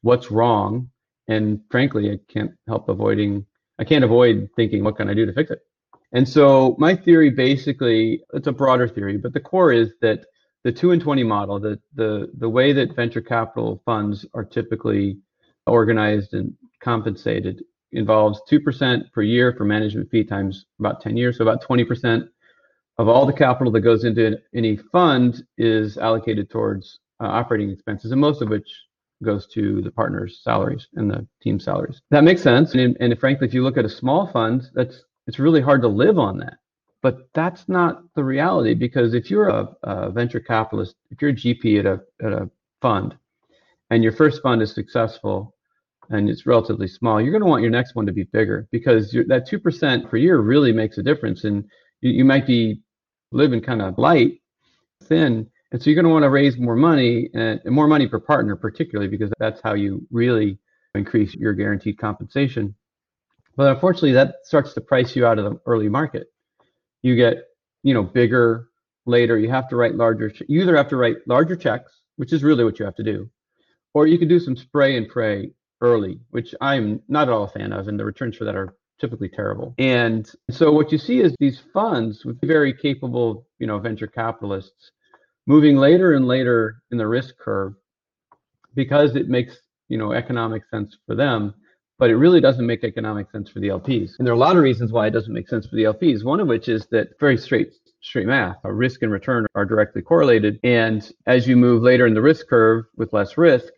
what's 0.03 0.31
wrong, 0.31 0.91
and 1.29 1.61
frankly, 1.71 2.11
I 2.11 2.19
can't 2.33 2.53
help 2.69 2.89
avoiding, 2.89 3.47
I 3.79 3.85
can't 3.85 4.05
avoid 4.05 4.49
thinking, 4.57 4.85
what 4.85 4.97
can 4.97 5.09
I 5.09 5.15
do 5.15 5.27
to 5.27 5.33
fix 5.33 5.51
it? 5.51 5.61
And 6.13 6.29
so 6.29 6.77
my 6.79 6.95
theory 6.95 7.31
basically, 7.31 8.23
it's 8.35 8.47
a 8.47 8.53
broader 8.53 8.87
theory, 8.87 9.17
but 9.17 9.33
the 9.33 9.41
core 9.41 9.73
is 9.73 9.91
that 10.01 10.27
the 10.63 10.73
two 10.73 10.93
and 10.93 11.03
20 11.03 11.25
model, 11.25 11.59
the, 11.59 11.81
the, 11.95 12.31
the 12.39 12.49
way 12.49 12.73
that 12.73 12.95
venture 12.95 13.21
capital 13.21 13.83
funds 13.85 14.25
are 14.35 14.45
typically 14.45 15.19
organized 15.67 16.35
and 16.35 16.55
compensated 16.81 17.63
involves 17.95 18.41
2% 18.51 19.13
per 19.13 19.23
year 19.23 19.55
for 19.57 19.65
management 19.65 20.11
fee 20.11 20.25
times 20.25 20.67
about 20.79 21.01
10 21.01 21.17
years. 21.17 21.39
So 21.39 21.45
about 21.45 21.63
20% 21.65 22.29
of 22.99 23.09
all 23.09 23.27
the 23.27 23.33
capital 23.33 23.73
that 23.73 23.81
goes 23.81 24.05
into 24.05 24.39
any 24.55 24.77
fund 24.77 25.45
is 25.59 25.99
allocated 25.99 26.51
towards 26.51 27.01
uh, 27.21 27.27
operating 27.27 27.71
expenses, 27.71 28.13
and 28.13 28.21
most 28.21 28.43
of 28.43 28.49
which 28.49 28.69
goes 29.23 29.47
to 29.47 29.81
the 29.83 29.91
partners' 29.91 30.41
salaries 30.43 30.89
and 30.95 31.11
the 31.11 31.27
team 31.43 31.59
salaries. 31.59 32.03
That 32.11 32.25
makes 32.25 32.43
sense. 32.43 32.75
And, 32.75 32.97
and 33.01 33.19
frankly, 33.19 33.47
if 33.47 33.55
you 33.55 33.63
look 33.63 33.79
at 33.79 33.85
a 33.85 33.89
small 33.89 34.27
fund, 34.27 34.71
that's 34.75 35.03
it's 35.27 35.39
really 35.39 35.63
hard 35.63 35.81
to 35.83 35.89
live 35.89 36.19
on 36.19 36.39
that. 36.39 36.59
But 37.03 37.29
that's 37.35 37.69
not 37.69 38.03
the 38.15 38.25
reality 38.25 38.75
because 38.75 39.15
if 39.15 39.31
you're 39.31 39.49
a, 39.49 39.69
a 39.83 40.11
venture 40.11 40.41
capitalist, 40.41 40.97
if 41.11 41.21
you're 41.21 41.31
a 41.31 41.35
GP 41.35 41.81
at 41.81 41.87
a 41.87 42.01
at 42.25 42.33
a 42.33 42.51
fund, 42.81 43.17
and 43.91 44.03
your 44.03 44.13
first 44.13 44.43
fund 44.43 44.63
is 44.63 44.73
successful 44.73 45.54
and 46.11 46.29
it's 46.29 46.47
relatively 46.47 46.89
small, 46.89 47.21
you're 47.21 47.33
going 47.33 47.43
to 47.43 47.49
want 47.49 47.63
your 47.63 47.71
next 47.71 47.95
one 47.95 48.07
to 48.07 48.13
be 48.13 48.25
bigger 48.25 48.69
because 48.71 49.17
that 49.29 49.47
two 49.47 49.59
percent 49.59 50.09
per 50.09 50.17
year 50.17 50.39
really 50.39 50.73
makes 50.73 50.99
a 50.99 51.03
difference. 51.03 51.45
And 51.45 51.65
you, 52.01 52.13
you 52.13 52.25
might 52.25 52.47
be 52.47 52.81
living 53.33 53.61
kind 53.61 53.83
of 53.83 53.99
light, 53.99 54.41
thin, 55.05 55.49
and 55.73 55.83
so 55.83 55.91
you're 55.91 55.97
going 56.01 56.05
to 56.05 56.13
want 56.13 56.23
to 56.23 56.31
raise 56.31 56.57
more 56.57 56.77
money 56.77 57.31
and 57.35 57.61
more 57.65 57.89
money 57.89 58.07
per 58.07 58.21
partner, 58.21 58.55
particularly 58.55 59.09
because 59.09 59.33
that's 59.41 59.61
how 59.63 59.75
you 59.75 60.07
really 60.13 60.57
increase 60.95 61.35
your 61.35 61.53
guaranteed 61.53 61.99
compensation. 61.99 62.75
But 63.57 63.75
unfortunately, 63.75 64.13
that 64.13 64.37
starts 64.45 64.73
to 64.75 64.81
price 64.81 65.17
you 65.17 65.27
out 65.27 65.39
of 65.39 65.45
the 65.45 65.61
early 65.67 65.89
market. 65.89 66.29
You 67.03 67.17
get, 67.17 67.49
you 67.83 67.93
know, 67.93 68.05
bigger 68.05 68.69
later. 69.05 69.37
You 69.37 69.51
have 69.51 69.69
to 69.71 69.77
write 69.77 69.97
larger. 69.97 70.33
You 70.49 70.63
either 70.63 70.77
have 70.77 70.89
to 70.91 70.97
write 70.97 71.17
larger 71.27 71.57
checks, 71.57 71.93
which 72.17 72.33
is 72.33 72.45
really 72.45 72.63
what 72.63 72.79
you 72.79 72.85
have 72.85 72.95
to 72.97 73.03
do, 73.03 73.29
or 73.95 74.07
you 74.07 74.19
can 74.19 74.29
do 74.29 74.39
some 74.39 74.57
spray 74.57 74.97
and 74.97 75.09
pray 75.09 75.51
early, 75.85 76.19
which 76.31 76.55
I'm 76.61 77.03
not 77.09 77.29
at 77.29 77.35
all 77.35 77.45
a 77.45 77.49
fan 77.49 77.73
of, 77.73 77.89
and 77.89 77.99
the 77.99 78.05
returns 78.05 78.37
for 78.37 78.45
that 78.45 78.57
are 78.57 78.75
typically 79.01 79.29
terrible. 79.29 79.75
And 79.79 80.29
so 80.51 80.73
what 80.73 80.91
you 80.91 80.99
see 80.99 81.21
is 81.21 81.35
these 81.39 81.61
funds 81.73 82.25
with 82.25 82.41
very 82.41 82.73
capable, 82.73 83.47
you 83.59 83.67
know, 83.67 83.79
venture 83.79 84.07
capitalists 84.07 84.93
moving 85.47 85.77
later 85.77 86.15
and 86.15 86.27
later 86.27 86.83
in 86.91 86.99
the 86.99 87.07
risk 87.07 87.37
curve 87.39 87.75
because 88.75 89.15
it 89.15 89.29
makes 89.29 89.59
you 89.89 89.99
know 89.99 90.13
economic 90.13 90.63
sense 90.71 90.97
for 91.07 91.15
them 91.15 91.53
but 91.99 92.09
it 92.09 92.17
really 92.17 92.41
doesn't 92.41 92.67
make 92.67 92.83
economic 92.83 93.31
sense 93.31 93.51
for 93.51 93.61
the 93.61 93.69
lps 93.69 94.13
and 94.17 94.27
there 94.27 94.33
are 94.33 94.41
a 94.41 94.47
lot 94.47 94.57
of 94.57 94.63
reasons 94.63 94.91
why 94.91 95.07
it 95.07 95.11
doesn't 95.11 95.35
make 95.35 95.47
sense 95.47 95.67
for 95.67 95.77
the 95.77 95.83
lps 95.83 96.25
one 96.25 96.41
of 96.41 96.49
which 96.49 96.71
is 96.71 96.87
that 96.87 97.09
very 97.21 97.37
straight 97.37 97.75
straight 98.05 98.27
math 98.27 98.57
risk 98.65 99.03
and 99.03 99.11
return 99.11 99.47
are 99.55 99.65
directly 99.65 100.03
correlated. 100.03 100.61
And 100.63 101.11
as 101.27 101.49
you 101.49 101.57
move 101.57 101.83
later 101.83 102.07
in 102.07 102.15
the 102.15 102.21
risk 102.21 102.47
curve 102.49 102.85
with 102.97 103.13
less 103.13 103.37
risk 103.39 103.73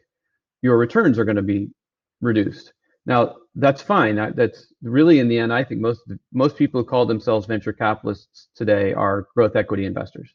your 0.62 0.77
returns 0.77 1.19
are 1.19 1.25
going 1.25 1.37
to 1.37 1.42
be 1.42 1.71
reduced 2.20 2.72
now 3.07 3.37
that's 3.57 3.83
fine 3.83 4.16
that's 4.35 4.72
really 4.83 5.18
in 5.18 5.29
the 5.29 5.38
end 5.38 5.52
i 5.52 5.62
think 5.62 5.81
most 5.81 6.00
most 6.33 6.57
people 6.57 6.81
who 6.81 6.87
call 6.87 7.07
themselves 7.07 7.46
venture 7.46 7.72
capitalists 7.72 8.48
today 8.55 8.92
are 8.94 9.26
growth 9.35 9.57
equity 9.57 9.85
investors 9.85 10.35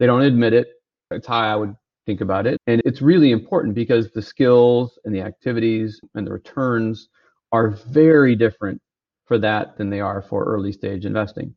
they 0.00 0.06
don't 0.06 0.22
admit 0.22 0.54
it. 0.54 0.68
That's 1.10 1.26
how 1.26 1.40
I 1.40 1.54
would 1.54 1.76
think 2.06 2.22
about 2.22 2.46
it. 2.46 2.58
And 2.66 2.80
it's 2.86 3.02
really 3.02 3.30
important 3.30 3.74
because 3.74 4.10
the 4.10 4.22
skills 4.22 4.98
and 5.04 5.14
the 5.14 5.20
activities 5.20 6.00
and 6.14 6.26
the 6.26 6.32
returns 6.32 7.10
are 7.52 7.68
very 7.68 8.34
different 8.34 8.80
for 9.26 9.38
that 9.38 9.76
than 9.76 9.90
they 9.90 10.00
are 10.00 10.22
for 10.22 10.44
early 10.44 10.72
stage 10.72 11.04
investing. 11.04 11.54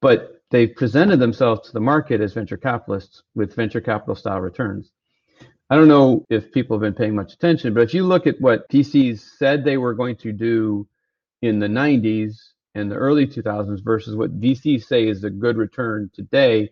But 0.00 0.40
they've 0.50 0.74
presented 0.74 1.20
themselves 1.20 1.68
to 1.68 1.72
the 1.72 1.80
market 1.80 2.22
as 2.22 2.32
venture 2.32 2.56
capitalists 2.56 3.22
with 3.34 3.54
venture 3.54 3.82
capital 3.82 4.16
style 4.16 4.40
returns. 4.40 4.90
I 5.72 5.76
don't 5.76 5.88
know 5.88 6.26
if 6.28 6.52
people 6.52 6.76
have 6.76 6.82
been 6.82 6.92
paying 6.92 7.14
much 7.14 7.32
attention, 7.32 7.72
but 7.72 7.80
if 7.80 7.94
you 7.94 8.04
look 8.04 8.26
at 8.26 8.38
what 8.42 8.68
VCs 8.68 9.20
said 9.38 9.64
they 9.64 9.78
were 9.78 9.94
going 9.94 10.16
to 10.16 10.30
do 10.30 10.86
in 11.40 11.60
the 11.60 11.66
90s 11.66 12.36
and 12.74 12.90
the 12.90 12.96
early 12.96 13.26
2000s 13.26 13.82
versus 13.82 14.14
what 14.14 14.38
VCs 14.38 14.84
say 14.84 15.08
is 15.08 15.24
a 15.24 15.30
good 15.30 15.56
return 15.56 16.10
today, 16.12 16.68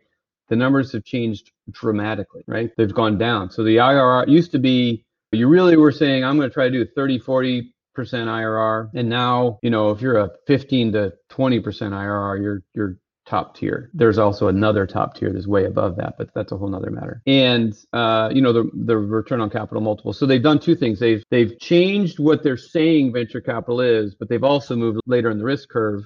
the 0.51 0.57
numbers 0.57 0.93
have 0.93 1.03
changed 1.03 1.51
dramatically, 1.71 2.45
right? 2.47 2.73
They've 2.77 2.93
gone 2.93 3.17
down. 3.17 3.51
So 3.51 3.65
the 3.65 3.77
IRR 3.77 4.29
used 4.29 4.53
to 4.53 4.59
be, 4.59 5.07
you 5.33 5.49
really 5.49 5.79
were 5.79 5.93
saying, 5.93 6.23
I'm 6.23 6.37
going 6.37 6.51
to 6.51 6.53
try 6.53 6.65
to 6.65 6.71
do 6.71 6.85
30, 6.85 7.21
40 7.21 7.73
percent 7.95 8.29
IRR. 8.29 8.91
And 8.93 9.09
now, 9.09 9.61
you 9.63 9.71
know, 9.71 9.93
if 9.93 10.03
you're 10.03 10.19
a 10.19 10.31
15 10.47 10.93
to 10.93 11.15
20 11.31 11.61
percent 11.61 11.95
IRR, 11.95 12.43
you're, 12.43 12.63
you're 12.75 12.99
top 13.31 13.57
tier. 13.57 13.90
There's 13.95 14.19
also 14.19 14.49
another 14.49 14.87
top 14.87 15.14
tier 15.14 15.33
that's 15.33 15.47
way 15.47 15.64
above 15.64 15.97
that, 15.97 16.16
but 16.19 16.35
that's 16.35 16.53
a 16.53 16.57
whole 16.57 16.69
nother 16.69 16.90
matter. 16.90 17.23
And 17.27 17.75
uh, 17.93 18.31
you 18.33 18.43
know 18.43 18.53
the 18.53 18.71
the 18.75 18.97
return 18.99 19.40
on 19.40 19.51
capital 19.51 19.81
multiple. 19.81 20.12
So 20.12 20.27
they've 20.27 20.43
done 20.43 20.59
two 20.59 20.75
things. 20.75 20.99
They've 20.99 21.23
they've 21.31 21.59
changed 21.59 22.19
what 22.19 22.43
they're 22.43 22.57
saying 22.57 23.12
venture 23.12 23.40
capital 23.40 23.81
is, 23.81 24.14
but 24.14 24.29
they've 24.29 24.45
also 24.45 24.77
moved 24.77 25.01
later 25.07 25.31
in 25.31 25.38
the 25.38 25.45
risk 25.45 25.69
curve 25.69 26.05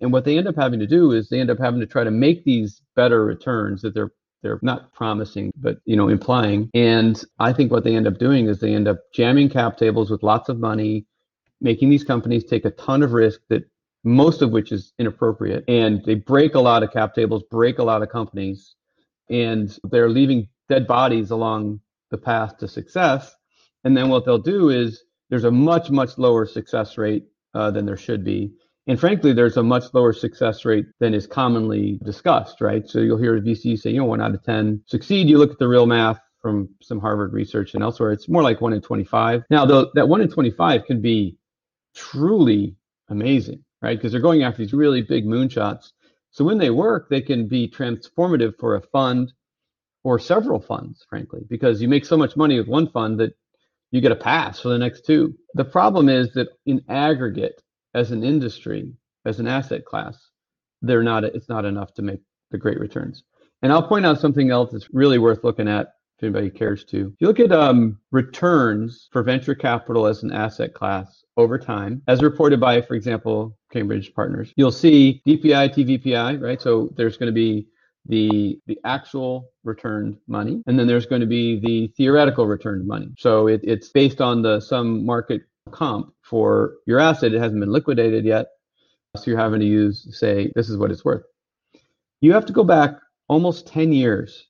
and 0.00 0.12
what 0.12 0.24
they 0.24 0.38
end 0.38 0.48
up 0.48 0.56
having 0.56 0.80
to 0.80 0.86
do 0.86 1.12
is 1.12 1.28
they 1.28 1.40
end 1.40 1.50
up 1.50 1.58
having 1.58 1.80
to 1.80 1.86
try 1.86 2.04
to 2.04 2.10
make 2.10 2.44
these 2.44 2.80
better 2.96 3.24
returns 3.24 3.82
that 3.82 3.94
they're 3.94 4.10
they're 4.42 4.58
not 4.62 4.90
promising, 4.94 5.52
but 5.56 5.80
you 5.84 5.96
know, 5.96 6.08
implying. 6.08 6.70
And 6.72 7.22
I 7.38 7.52
think 7.52 7.70
what 7.70 7.84
they 7.84 7.94
end 7.94 8.06
up 8.06 8.18
doing 8.18 8.46
is 8.48 8.58
they 8.58 8.74
end 8.74 8.88
up 8.88 8.98
jamming 9.12 9.50
cap 9.50 9.76
tables 9.76 10.10
with 10.10 10.22
lots 10.22 10.48
of 10.48 10.58
money, 10.58 11.04
making 11.60 11.90
these 11.90 12.04
companies 12.04 12.44
take 12.44 12.64
a 12.64 12.70
ton 12.70 13.02
of 13.02 13.12
risk 13.12 13.40
that 13.50 13.68
most 14.04 14.42
of 14.42 14.50
which 14.50 14.72
is 14.72 14.92
inappropriate. 14.98 15.64
And 15.68 16.04
they 16.04 16.14
break 16.14 16.54
a 16.54 16.60
lot 16.60 16.82
of 16.82 16.92
cap 16.92 17.14
tables, 17.14 17.42
break 17.50 17.78
a 17.78 17.84
lot 17.84 18.02
of 18.02 18.08
companies, 18.08 18.74
and 19.28 19.76
they're 19.84 20.08
leaving 20.08 20.48
dead 20.68 20.86
bodies 20.86 21.30
along 21.30 21.80
the 22.10 22.18
path 22.18 22.58
to 22.58 22.68
success. 22.68 23.34
And 23.84 23.96
then 23.96 24.08
what 24.08 24.24
they'll 24.24 24.38
do 24.38 24.70
is 24.70 25.04
there's 25.28 25.44
a 25.44 25.50
much, 25.50 25.90
much 25.90 26.18
lower 26.18 26.46
success 26.46 26.98
rate 26.98 27.26
uh, 27.54 27.70
than 27.70 27.86
there 27.86 27.96
should 27.96 28.24
be. 28.24 28.52
And 28.86 28.98
frankly, 28.98 29.32
there's 29.32 29.56
a 29.56 29.62
much 29.62 29.84
lower 29.92 30.12
success 30.12 30.64
rate 30.64 30.86
than 30.98 31.14
is 31.14 31.26
commonly 31.26 32.00
discussed, 32.04 32.60
right? 32.60 32.88
So 32.88 32.98
you'll 32.98 33.18
hear 33.18 33.40
VCs 33.40 33.80
say, 33.80 33.90
you 33.90 33.98
know, 33.98 34.06
one 34.06 34.20
out 34.20 34.34
of 34.34 34.42
10 34.42 34.82
succeed. 34.86 35.28
You 35.28 35.38
look 35.38 35.52
at 35.52 35.58
the 35.58 35.68
real 35.68 35.86
math 35.86 36.18
from 36.40 36.68
some 36.80 36.98
Harvard 37.00 37.32
research 37.32 37.74
and 37.74 37.82
elsewhere, 37.82 38.12
it's 38.12 38.28
more 38.28 38.42
like 38.42 38.60
one 38.60 38.72
in 38.72 38.80
25. 38.80 39.42
Now, 39.50 39.66
though, 39.66 39.90
that 39.94 40.08
one 40.08 40.22
in 40.22 40.28
25 40.28 40.86
can 40.86 41.00
be 41.00 41.36
truly 41.94 42.76
amazing. 43.08 43.62
Right? 43.82 43.96
Because 43.96 44.12
they're 44.12 44.20
going 44.20 44.42
after 44.42 44.58
these 44.58 44.72
really 44.72 45.02
big 45.02 45.24
moonshots. 45.26 45.92
So 46.30 46.44
when 46.44 46.58
they 46.58 46.70
work, 46.70 47.08
they 47.08 47.20
can 47.20 47.48
be 47.48 47.68
transformative 47.68 48.54
for 48.58 48.76
a 48.76 48.80
fund 48.80 49.32
or 50.04 50.18
several 50.18 50.60
funds, 50.60 51.04
frankly, 51.08 51.40
because 51.48 51.82
you 51.82 51.88
make 51.88 52.04
so 52.04 52.16
much 52.16 52.36
money 52.36 52.58
with 52.58 52.68
one 52.68 52.88
fund 52.88 53.18
that 53.20 53.34
you 53.90 54.00
get 54.00 54.12
a 54.12 54.16
pass 54.16 54.60
for 54.60 54.68
the 54.68 54.78
next 54.78 55.04
two. 55.04 55.34
The 55.54 55.64
problem 55.64 56.08
is 56.08 56.32
that 56.34 56.48
in 56.66 56.82
aggregate, 56.88 57.60
as 57.94 58.12
an 58.12 58.22
industry, 58.22 58.92
as 59.24 59.40
an 59.40 59.48
asset 59.48 59.84
class, 59.84 60.16
they're 60.82 61.02
not. 61.02 61.24
It's 61.24 61.48
not 61.48 61.64
enough 61.64 61.92
to 61.94 62.02
make 62.02 62.20
the 62.50 62.58
great 62.58 62.78
returns. 62.78 63.24
And 63.62 63.72
I'll 63.72 63.86
point 63.86 64.06
out 64.06 64.20
something 64.20 64.50
else 64.50 64.70
that's 64.72 64.88
really 64.92 65.18
worth 65.18 65.44
looking 65.44 65.68
at 65.68 65.88
if 66.16 66.24
anybody 66.24 66.50
cares 66.50 66.84
to. 66.84 67.08
If 67.08 67.20
you 67.20 67.26
look 67.26 67.40
at 67.40 67.52
um, 67.52 67.98
returns 68.10 69.08
for 69.12 69.22
venture 69.22 69.54
capital 69.54 70.06
as 70.06 70.22
an 70.22 70.32
asset 70.32 70.72
class 70.72 71.24
over 71.40 71.58
time, 71.58 72.02
as 72.06 72.22
reported 72.22 72.60
by, 72.60 72.80
for 72.80 72.94
example, 72.94 73.56
Cambridge 73.72 74.14
Partners, 74.14 74.52
you'll 74.56 74.72
see 74.72 75.22
DPI, 75.26 75.74
TVPI, 75.74 76.40
right? 76.40 76.60
So 76.60 76.90
there's 76.96 77.16
going 77.16 77.28
to 77.28 77.32
be 77.32 77.66
the 78.06 78.58
the 78.66 78.78
actual 78.84 79.50
returned 79.64 80.16
money, 80.26 80.62
and 80.66 80.78
then 80.78 80.86
there's 80.86 81.06
going 81.06 81.20
to 81.20 81.26
be 81.26 81.60
the 81.60 81.88
theoretical 81.96 82.46
returned 82.46 82.86
money. 82.86 83.08
So 83.18 83.46
it, 83.46 83.60
it's 83.62 83.88
based 83.90 84.20
on 84.20 84.42
the 84.42 84.60
some 84.60 85.04
market 85.04 85.42
comp 85.70 86.12
for 86.22 86.74
your 86.86 86.98
asset. 86.98 87.34
It 87.34 87.40
hasn't 87.40 87.60
been 87.60 87.72
liquidated 87.72 88.24
yet, 88.24 88.46
so 89.16 89.24
you're 89.26 89.38
having 89.38 89.60
to 89.60 89.66
use 89.66 90.06
say 90.18 90.50
this 90.54 90.68
is 90.68 90.76
what 90.78 90.90
it's 90.90 91.04
worth. 91.04 91.24
You 92.20 92.32
have 92.32 92.46
to 92.46 92.52
go 92.52 92.64
back 92.64 92.96
almost 93.28 93.66
10 93.66 93.92
years 93.92 94.46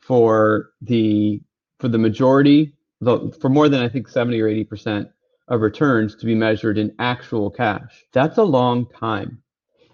for 0.00 0.70
the 0.82 1.42
for 1.78 1.88
the 1.88 1.98
majority, 1.98 2.74
for 3.04 3.48
more 3.48 3.68
than 3.68 3.82
I 3.82 3.88
think 3.88 4.08
70 4.08 4.40
or 4.40 4.48
80 4.48 4.64
percent 4.64 5.08
of 5.48 5.60
returns 5.60 6.14
to 6.16 6.26
be 6.26 6.34
measured 6.34 6.78
in 6.78 6.94
actual 6.98 7.50
cash. 7.50 8.04
That's 8.12 8.38
a 8.38 8.44
long 8.44 8.86
time. 8.90 9.42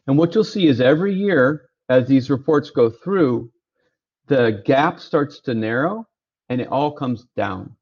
And 0.07 0.19
what 0.19 0.35
you'll 0.35 0.45
see 0.45 0.67
is 0.67 0.81
every 0.81 1.15
year 1.15 1.69
as 1.89 2.07
these 2.07 2.31
reports 2.31 2.71
go 2.71 2.91
through, 2.91 3.51
the 4.27 4.63
gap 4.65 5.01
starts 5.01 5.41
to 5.43 5.55
narrow 5.55 6.07
and 6.49 6.61
it 6.61 6.69
all 6.69 6.93
comes 6.93 7.27
down. 7.37 7.77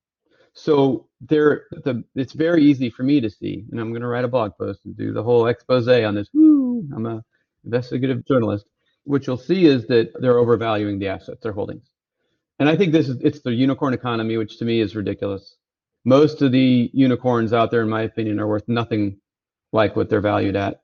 So 0.55 1.09
there, 1.21 1.65
the, 1.71 2.05
it's 2.15 2.35
very 2.35 2.63
easy 2.65 2.91
for 2.91 3.03
me 3.05 3.21
to 3.21 3.31
see, 3.31 3.65
and 3.71 3.81
I'm 3.81 3.91
going 3.91 4.03
to 4.03 4.09
write 4.09 4.25
a 4.25 4.29
blog 4.29 4.53
post 4.59 4.81
and 4.85 4.97
do 4.97 5.13
the 5.13 5.23
whole 5.23 5.47
expose 5.47 5.89
on 5.89 6.15
this. 6.15 6.29
Woo, 6.35 6.87
I'm 6.95 7.07
a 7.07 7.25
investigative 7.65 8.27
journalist. 8.27 8.67
What 9.05 9.27
you'll 9.27 9.37
see 9.39 9.65
is 9.65 9.87
that 9.87 10.13
they're 10.21 10.39
overvaluing 10.39 10.99
the 10.99 11.09
assets 11.09 11.41
they're 11.43 11.53
holding. 11.53 11.81
And 12.59 12.69
I 12.69 12.77
think 12.77 12.93
this 12.93 13.09
is 13.09 13.19
it's 13.23 13.41
the 13.41 13.53
unicorn 13.53 13.95
economy, 13.95 14.37
which 14.37 14.59
to 14.59 14.65
me 14.65 14.81
is 14.81 14.95
ridiculous. 14.95 15.57
Most 16.05 16.43
of 16.43 16.53
the 16.53 16.91
unicorns 16.93 17.53
out 17.53 17.71
there, 17.71 17.83
in 17.83 17.89
my 17.89 18.03
opinion, 18.03 18.41
are 18.41 18.49
worth 18.49 18.69
nothing 18.69 19.19
like 19.73 19.97
what 19.97 20.11
they're 20.11 20.21
valued 20.21 20.57
at. 20.57 20.83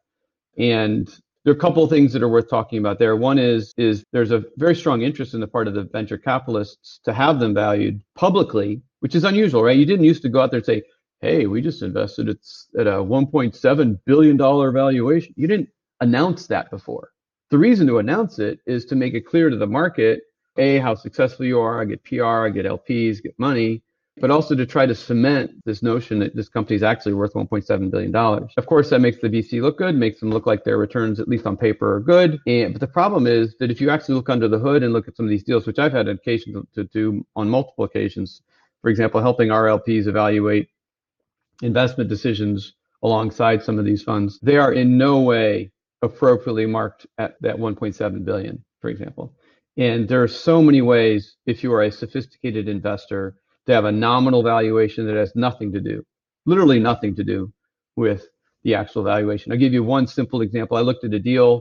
And 0.56 1.08
there 1.44 1.54
are 1.54 1.56
a 1.56 1.60
couple 1.60 1.82
of 1.82 1.90
things 1.90 2.12
that 2.12 2.22
are 2.22 2.28
worth 2.28 2.50
talking 2.50 2.78
about 2.78 2.98
there. 2.98 3.16
One 3.16 3.38
is 3.38 3.72
is 3.76 4.04
there's 4.12 4.32
a 4.32 4.44
very 4.56 4.74
strong 4.74 5.02
interest 5.02 5.34
in 5.34 5.40
the 5.40 5.46
part 5.46 5.68
of 5.68 5.74
the 5.74 5.84
venture 5.84 6.18
capitalists 6.18 7.00
to 7.04 7.12
have 7.12 7.40
them 7.40 7.54
valued 7.54 8.02
publicly, 8.16 8.82
which 9.00 9.14
is 9.14 9.24
unusual, 9.24 9.62
right? 9.62 9.76
You 9.76 9.86
didn't 9.86 10.04
used 10.04 10.22
to 10.22 10.28
go 10.28 10.40
out 10.40 10.50
there 10.50 10.58
and 10.58 10.66
say, 10.66 10.82
"Hey, 11.20 11.46
we 11.46 11.62
just 11.62 11.82
invested 11.82 12.28
at, 12.28 12.36
at 12.78 12.86
a 12.86 13.02
1.7 13.02 13.98
billion 14.04 14.36
dollar 14.36 14.70
valuation." 14.72 15.32
You 15.36 15.46
didn't 15.46 15.68
announce 16.00 16.46
that 16.48 16.70
before. 16.70 17.10
The 17.50 17.58
reason 17.58 17.86
to 17.86 17.98
announce 17.98 18.38
it 18.38 18.60
is 18.66 18.84
to 18.86 18.96
make 18.96 19.14
it 19.14 19.26
clear 19.26 19.48
to 19.48 19.56
the 19.56 19.66
market, 19.66 20.22
a 20.58 20.78
how 20.78 20.94
successful 20.94 21.46
you 21.46 21.60
are. 21.60 21.80
I 21.80 21.86
get 21.86 22.04
PR, 22.04 22.46
I 22.46 22.50
get 22.50 22.66
LPs, 22.66 23.22
get 23.22 23.38
money, 23.38 23.82
but 24.20 24.30
also 24.30 24.54
to 24.54 24.66
try 24.66 24.86
to 24.86 24.94
cement 24.94 25.50
this 25.64 25.82
notion 25.82 26.18
that 26.20 26.34
this 26.34 26.48
company 26.48 26.76
is 26.76 26.82
actually 26.82 27.14
worth 27.14 27.34
1.7 27.34 27.90
billion 27.90 28.10
dollars. 28.12 28.52
Of 28.56 28.66
course, 28.66 28.90
that 28.90 29.00
makes 29.00 29.18
the 29.18 29.28
VC 29.28 29.60
look 29.62 29.78
good, 29.78 29.94
makes 29.94 30.20
them 30.20 30.30
look 30.30 30.46
like 30.46 30.64
their 30.64 30.78
returns, 30.78 31.20
at 31.20 31.28
least 31.28 31.46
on 31.46 31.56
paper, 31.56 31.96
are 31.96 32.00
good. 32.00 32.38
And 32.46 32.72
but 32.72 32.80
the 32.80 32.86
problem 32.86 33.26
is 33.26 33.56
that 33.58 33.70
if 33.70 33.80
you 33.80 33.90
actually 33.90 34.16
look 34.16 34.28
under 34.28 34.48
the 34.48 34.58
hood 34.58 34.82
and 34.82 34.92
look 34.92 35.08
at 35.08 35.16
some 35.16 35.26
of 35.26 35.30
these 35.30 35.44
deals, 35.44 35.66
which 35.66 35.78
I've 35.78 35.92
had 35.92 36.08
occasion 36.08 36.52
to, 36.54 36.66
to 36.74 36.84
do 36.84 37.24
on 37.36 37.48
multiple 37.48 37.84
occasions, 37.84 38.42
for 38.82 38.90
example, 38.90 39.20
helping 39.20 39.48
RLPs 39.48 40.06
evaluate 40.06 40.68
investment 41.62 42.08
decisions 42.08 42.74
alongside 43.02 43.62
some 43.62 43.78
of 43.78 43.84
these 43.84 44.02
funds, 44.02 44.38
they 44.40 44.56
are 44.56 44.72
in 44.72 44.98
no 44.98 45.20
way 45.20 45.70
appropriately 46.02 46.66
marked 46.66 47.06
at 47.18 47.34
that 47.40 47.56
1.7 47.56 48.24
billion, 48.24 48.64
for 48.80 48.88
example. 48.88 49.34
And 49.76 50.08
there 50.08 50.22
are 50.22 50.28
so 50.28 50.60
many 50.62 50.82
ways, 50.82 51.36
if 51.46 51.62
you 51.62 51.72
are 51.72 51.82
a 51.82 51.92
sophisticated 51.92 52.68
investor, 52.68 53.36
to 53.68 53.74
have 53.74 53.84
a 53.84 53.92
nominal 53.92 54.42
valuation 54.42 55.06
that 55.06 55.14
has 55.14 55.36
nothing 55.36 55.70
to 55.72 55.80
do, 55.80 56.02
literally 56.46 56.80
nothing 56.80 57.14
to 57.14 57.22
do 57.22 57.52
with 57.96 58.26
the 58.64 58.74
actual 58.74 59.02
valuation. 59.02 59.52
I'll 59.52 59.58
give 59.58 59.74
you 59.74 59.84
one 59.84 60.06
simple 60.06 60.40
example. 60.40 60.76
I 60.76 60.80
looked 60.80 61.04
at 61.04 61.12
a 61.12 61.18
deal 61.18 61.60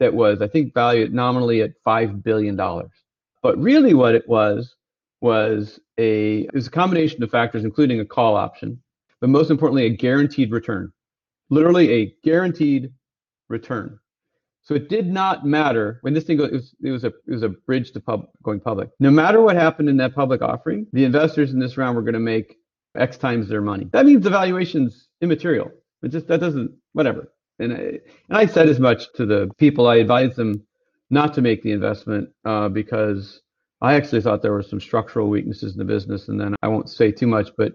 that 0.00 0.12
was, 0.12 0.42
I 0.42 0.48
think, 0.48 0.74
valued 0.74 1.14
nominally 1.14 1.62
at 1.62 1.72
$5 1.86 2.22
billion. 2.22 2.56
But 2.56 3.58
really 3.58 3.94
what 3.94 4.14
it 4.14 4.28
was, 4.28 4.74
was 5.22 5.78
a, 5.98 6.40
it 6.40 6.54
was 6.54 6.66
a 6.66 6.70
combination 6.70 7.22
of 7.22 7.30
factors, 7.30 7.64
including 7.64 8.00
a 8.00 8.04
call 8.04 8.36
option, 8.36 8.82
but 9.20 9.30
most 9.30 9.50
importantly, 9.50 9.86
a 9.86 9.90
guaranteed 9.90 10.50
return. 10.50 10.92
Literally 11.50 11.90
a 11.90 12.14
guaranteed 12.24 12.92
return. 13.48 13.99
So 14.70 14.76
it 14.76 14.88
did 14.88 15.08
not 15.08 15.44
matter 15.44 15.98
when 16.02 16.14
this 16.14 16.22
thing 16.22 16.36
goes, 16.36 16.50
it 16.50 16.54
was, 16.54 16.74
it 16.84 16.90
was 16.92 17.02
a 17.02 17.08
it 17.08 17.32
was 17.32 17.42
a 17.42 17.48
bridge 17.48 17.90
to 17.90 17.98
pub, 17.98 18.28
going 18.44 18.60
public. 18.60 18.90
No 19.00 19.10
matter 19.10 19.40
what 19.40 19.56
happened 19.56 19.88
in 19.88 19.96
that 19.96 20.14
public 20.14 20.42
offering, 20.42 20.86
the 20.92 21.02
investors 21.02 21.52
in 21.52 21.58
this 21.58 21.76
round 21.76 21.96
were 21.96 22.02
going 22.02 22.14
to 22.14 22.20
make 22.20 22.54
X 22.96 23.16
times 23.16 23.48
their 23.48 23.62
money. 23.62 23.88
That 23.92 24.06
means 24.06 24.22
the 24.22 24.30
valuation's 24.30 25.08
immaterial. 25.22 25.72
It 26.04 26.10
just 26.12 26.28
that 26.28 26.38
doesn't 26.38 26.70
whatever. 26.92 27.32
And 27.58 27.72
I, 27.72 27.78
and 27.78 28.38
I 28.38 28.46
said 28.46 28.68
as 28.68 28.78
much 28.78 29.12
to 29.14 29.26
the 29.26 29.50
people. 29.58 29.88
I 29.88 29.96
advised 29.96 30.36
them 30.36 30.64
not 31.10 31.34
to 31.34 31.42
make 31.42 31.64
the 31.64 31.72
investment 31.72 32.28
uh, 32.44 32.68
because 32.68 33.42
I 33.80 33.94
actually 33.94 34.22
thought 34.22 34.40
there 34.40 34.52
were 34.52 34.62
some 34.62 34.80
structural 34.80 35.30
weaknesses 35.30 35.72
in 35.72 35.78
the 35.80 35.84
business. 35.84 36.28
And 36.28 36.40
then 36.40 36.54
I 36.62 36.68
won't 36.68 36.88
say 36.88 37.10
too 37.10 37.26
much, 37.26 37.50
but 37.58 37.72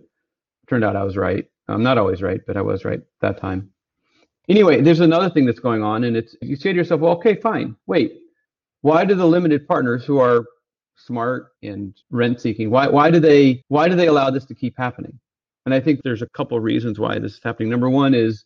turned 0.70 0.86
out 0.86 0.96
I 0.96 1.04
was 1.04 1.18
right. 1.18 1.44
I'm 1.68 1.84
not 1.84 1.98
always 1.98 2.22
right, 2.22 2.40
but 2.48 2.56
I 2.56 2.62
was 2.62 2.86
right 2.86 3.02
that 3.20 3.38
time. 3.38 3.72
Anyway, 4.48 4.82
there's 4.82 5.00
another 5.00 5.30
thing 5.30 5.46
that's 5.46 5.60
going 5.60 5.84
on, 5.84 6.04
and 6.04 6.16
it's 6.16 6.36
you 6.42 6.56
say 6.56 6.72
to 6.72 6.78
yourself, 6.78 7.02
well, 7.02 7.14
okay, 7.14 7.36
fine. 7.36 7.76
Wait, 7.88 8.20
why 8.82 9.04
do 9.06 9.16
the 9.16 9.26
limited 9.26 9.68
partners 9.68 10.06
who 10.06 10.20
are 10.20 10.46
smart 10.96 11.52
and 11.64 11.94
rent 12.10 12.40
seeking, 12.40 12.70
why 12.70 12.88
why 12.88 13.12
do 13.12 13.20
they 13.20 13.64
why 13.68 13.88
do 13.88 13.96
they 13.96 14.08
allow 14.08 14.30
this 14.30 14.46
to 14.46 14.56
keep 14.56 14.78
happening? 14.78 15.20
And 15.66 15.74
I 15.74 15.80
think 15.80 16.02
there's 16.04 16.22
a 16.22 16.30
couple 16.30 16.60
reasons 16.60 17.00
why 17.00 17.20
this 17.20 17.34
is 17.34 17.40
happening. 17.44 17.70
Number 17.70 17.90
one 17.90 18.14
is, 18.14 18.46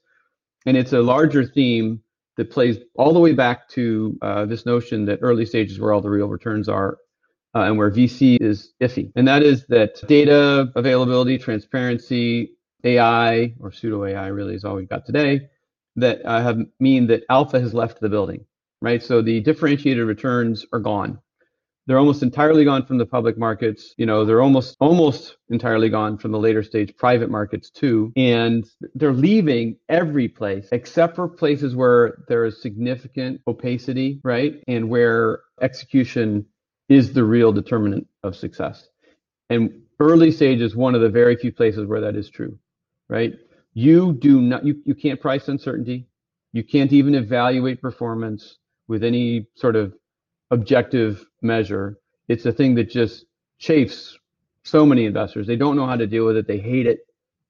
and 0.66 0.78
it's 0.78 0.94
a 0.94 1.02
larger 1.02 1.44
theme 1.46 2.02
that 2.38 2.50
plays 2.50 2.78
all 2.96 3.14
the 3.14 3.20
way 3.20 3.34
back 3.34 3.68
to 3.70 4.18
uh, 4.22 4.46
this 4.46 4.66
notion 4.66 5.06
that 5.06 5.20
early 5.22 5.46
stages 5.46 5.80
where 5.80 5.92
all 5.92 6.02
the 6.02 6.10
real 6.10 6.30
returns 6.30 6.70
are 6.70 6.98
uh, 7.54 7.64
and 7.64 7.78
where 7.78 7.92
VC 7.92 8.38
is 8.40 8.72
iffy. 8.82 9.12
And 9.18 9.28
that 9.28 9.44
is 9.44 9.66
that 9.68 10.02
data 10.08 10.72
availability, 10.76 11.38
transparency, 11.38 12.54
AI 12.86 13.54
or 13.60 13.74
pseudo 13.74 14.06
AI 14.06 14.28
really 14.28 14.56
is 14.56 14.64
all 14.64 14.76
we've 14.76 14.88
got 14.88 15.06
today 15.06 15.50
that 16.00 16.26
uh, 16.26 16.42
have 16.42 16.60
mean 16.80 17.08
that 17.08 17.24
alpha 17.30 17.60
has 17.60 17.74
left 17.74 18.00
the 18.00 18.10
building, 18.10 18.46
right? 18.82 19.02
So 19.04 19.22
the 19.22 19.42
differentiated 19.42 20.06
returns 20.06 20.66
are 20.74 20.80
gone. 20.80 21.20
They're 21.88 21.98
almost 21.98 22.22
entirely 22.22 22.66
gone 22.66 22.86
from 22.86 23.00
the 23.00 23.06
public 23.06 23.36
markets. 23.36 23.96
You 23.98 24.06
know, 24.06 24.24
they're 24.24 24.44
almost 24.44 24.78
almost 24.80 25.38
entirely 25.50 25.90
gone 25.90 26.20
from 26.20 26.32
the 26.32 26.38
later 26.38 26.62
stage 26.62 26.96
private 26.98 27.32
markets 27.32 27.72
too. 27.72 28.14
And 28.16 28.70
they're 28.94 29.12
leaving 29.12 29.78
every 29.90 30.28
place 30.28 30.68
except 30.72 31.16
for 31.16 31.28
places 31.28 31.76
where 31.76 32.24
there 32.28 32.46
is 32.46 32.62
significant 32.62 33.42
opacity, 33.48 34.22
right? 34.24 34.64
And 34.68 34.88
where 34.88 35.42
execution 35.62 36.46
is 36.90 37.12
the 37.14 37.24
real 37.24 37.52
determinant 37.52 38.08
of 38.24 38.36
success. 38.36 38.88
And 39.50 39.82
early 40.00 40.32
stage 40.32 40.62
is 40.62 40.76
one 40.76 40.94
of 40.94 41.02
the 41.02 41.10
very 41.10 41.36
few 41.36 41.52
places 41.52 41.88
where 41.88 42.02
that 42.02 42.16
is 42.16 42.30
true, 42.30 42.58
right? 43.10 43.34
You 43.74 44.14
do 44.14 44.42
not, 44.42 44.66
you, 44.66 44.82
you 44.86 44.96
can't 44.96 45.22
price 45.22 45.48
uncertainty. 45.48 46.08
You 46.54 46.64
can't 46.64 46.92
even 46.92 47.16
evaluate 47.16 47.82
performance 47.82 48.58
with 48.88 49.04
any 49.04 49.48
sort 49.56 49.76
of 49.76 49.94
objective 50.52 51.26
measure. 51.42 51.98
It's 52.28 52.46
a 52.46 52.52
thing 52.52 52.76
that 52.76 52.90
just 52.90 53.26
chafes 53.60 54.18
so 54.64 54.86
many 54.86 55.06
investors. 55.06 55.48
They 55.48 55.56
don't 55.56 55.76
know 55.76 55.86
how 55.86 55.96
to 55.96 56.08
deal 56.08 56.26
with 56.26 56.38
it. 56.38 56.48
They 56.48 56.58
hate 56.58 56.88
it. 56.88 57.00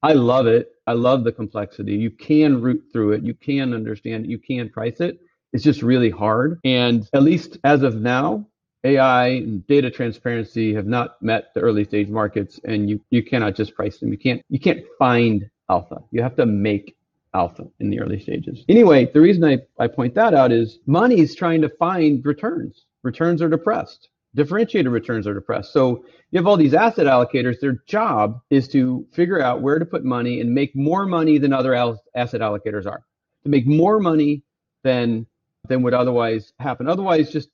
I 0.03 0.13
love 0.13 0.47
it. 0.47 0.71
I 0.87 0.93
love 0.93 1.23
the 1.23 1.31
complexity. 1.31 1.93
You 1.95 2.11
can 2.11 2.61
root 2.61 2.83
through 2.91 3.13
it. 3.13 3.23
You 3.23 3.33
can 3.33 3.73
understand 3.73 4.25
it. 4.25 4.29
You 4.29 4.37
can 4.37 4.69
price 4.69 5.01
it. 5.01 5.19
It's 5.53 5.63
just 5.63 5.81
really 5.81 6.09
hard. 6.09 6.59
And 6.63 7.09
at 7.13 7.23
least 7.23 7.57
as 7.63 7.83
of 7.83 7.95
now, 7.95 8.45
AI 8.83 9.27
and 9.27 9.65
data 9.67 9.91
transparency 9.91 10.73
have 10.73 10.85
not 10.85 11.21
met 11.21 11.53
the 11.53 11.61
early 11.61 11.83
stage 11.83 12.07
markets 12.07 12.59
and 12.63 12.89
you, 12.89 13.01
you 13.09 13.23
cannot 13.23 13.55
just 13.55 13.75
price 13.75 13.99
them. 13.99 14.11
You 14.11 14.17
can't 14.17 14.41
you 14.49 14.59
can't 14.59 14.85
find 14.97 15.49
alpha. 15.69 16.03
You 16.11 16.21
have 16.21 16.35
to 16.37 16.45
make 16.45 16.95
alpha 17.33 17.67
in 17.79 17.89
the 17.89 17.99
early 17.99 18.19
stages. 18.19 18.65
Anyway, 18.67 19.05
the 19.13 19.21
reason 19.21 19.43
I, 19.43 19.59
I 19.77 19.87
point 19.87 20.15
that 20.15 20.33
out 20.33 20.51
is 20.51 20.79
money 20.87 21.19
is 21.19 21.35
trying 21.35 21.61
to 21.61 21.69
find 21.69 22.25
returns. 22.25 22.85
Returns 23.03 23.41
are 23.41 23.49
depressed. 23.49 24.09
Differentiated 24.35 24.91
returns 24.91 25.27
are 25.27 25.33
depressed. 25.33 25.71
So 25.73 26.05
you 26.31 26.37
have 26.37 26.47
all 26.47 26.57
these 26.57 26.73
asset 26.73 27.07
allocators. 27.07 27.59
Their 27.59 27.83
job 27.87 28.41
is 28.49 28.67
to 28.69 29.05
figure 29.11 29.41
out 29.41 29.61
where 29.61 29.79
to 29.79 29.85
put 29.85 30.03
money 30.03 30.41
and 30.41 30.53
make 30.53 30.75
more 30.75 31.05
money 31.05 31.37
than 31.37 31.53
other 31.53 31.73
asset 31.75 32.41
allocators 32.41 32.85
are. 32.85 33.03
to 33.43 33.49
make 33.49 33.65
more 33.67 33.99
money 33.99 34.43
than 34.83 35.25
than 35.67 35.83
would 35.83 35.93
otherwise 35.93 36.53
happen. 36.59 36.87
Otherwise, 36.87 37.31
just 37.31 37.49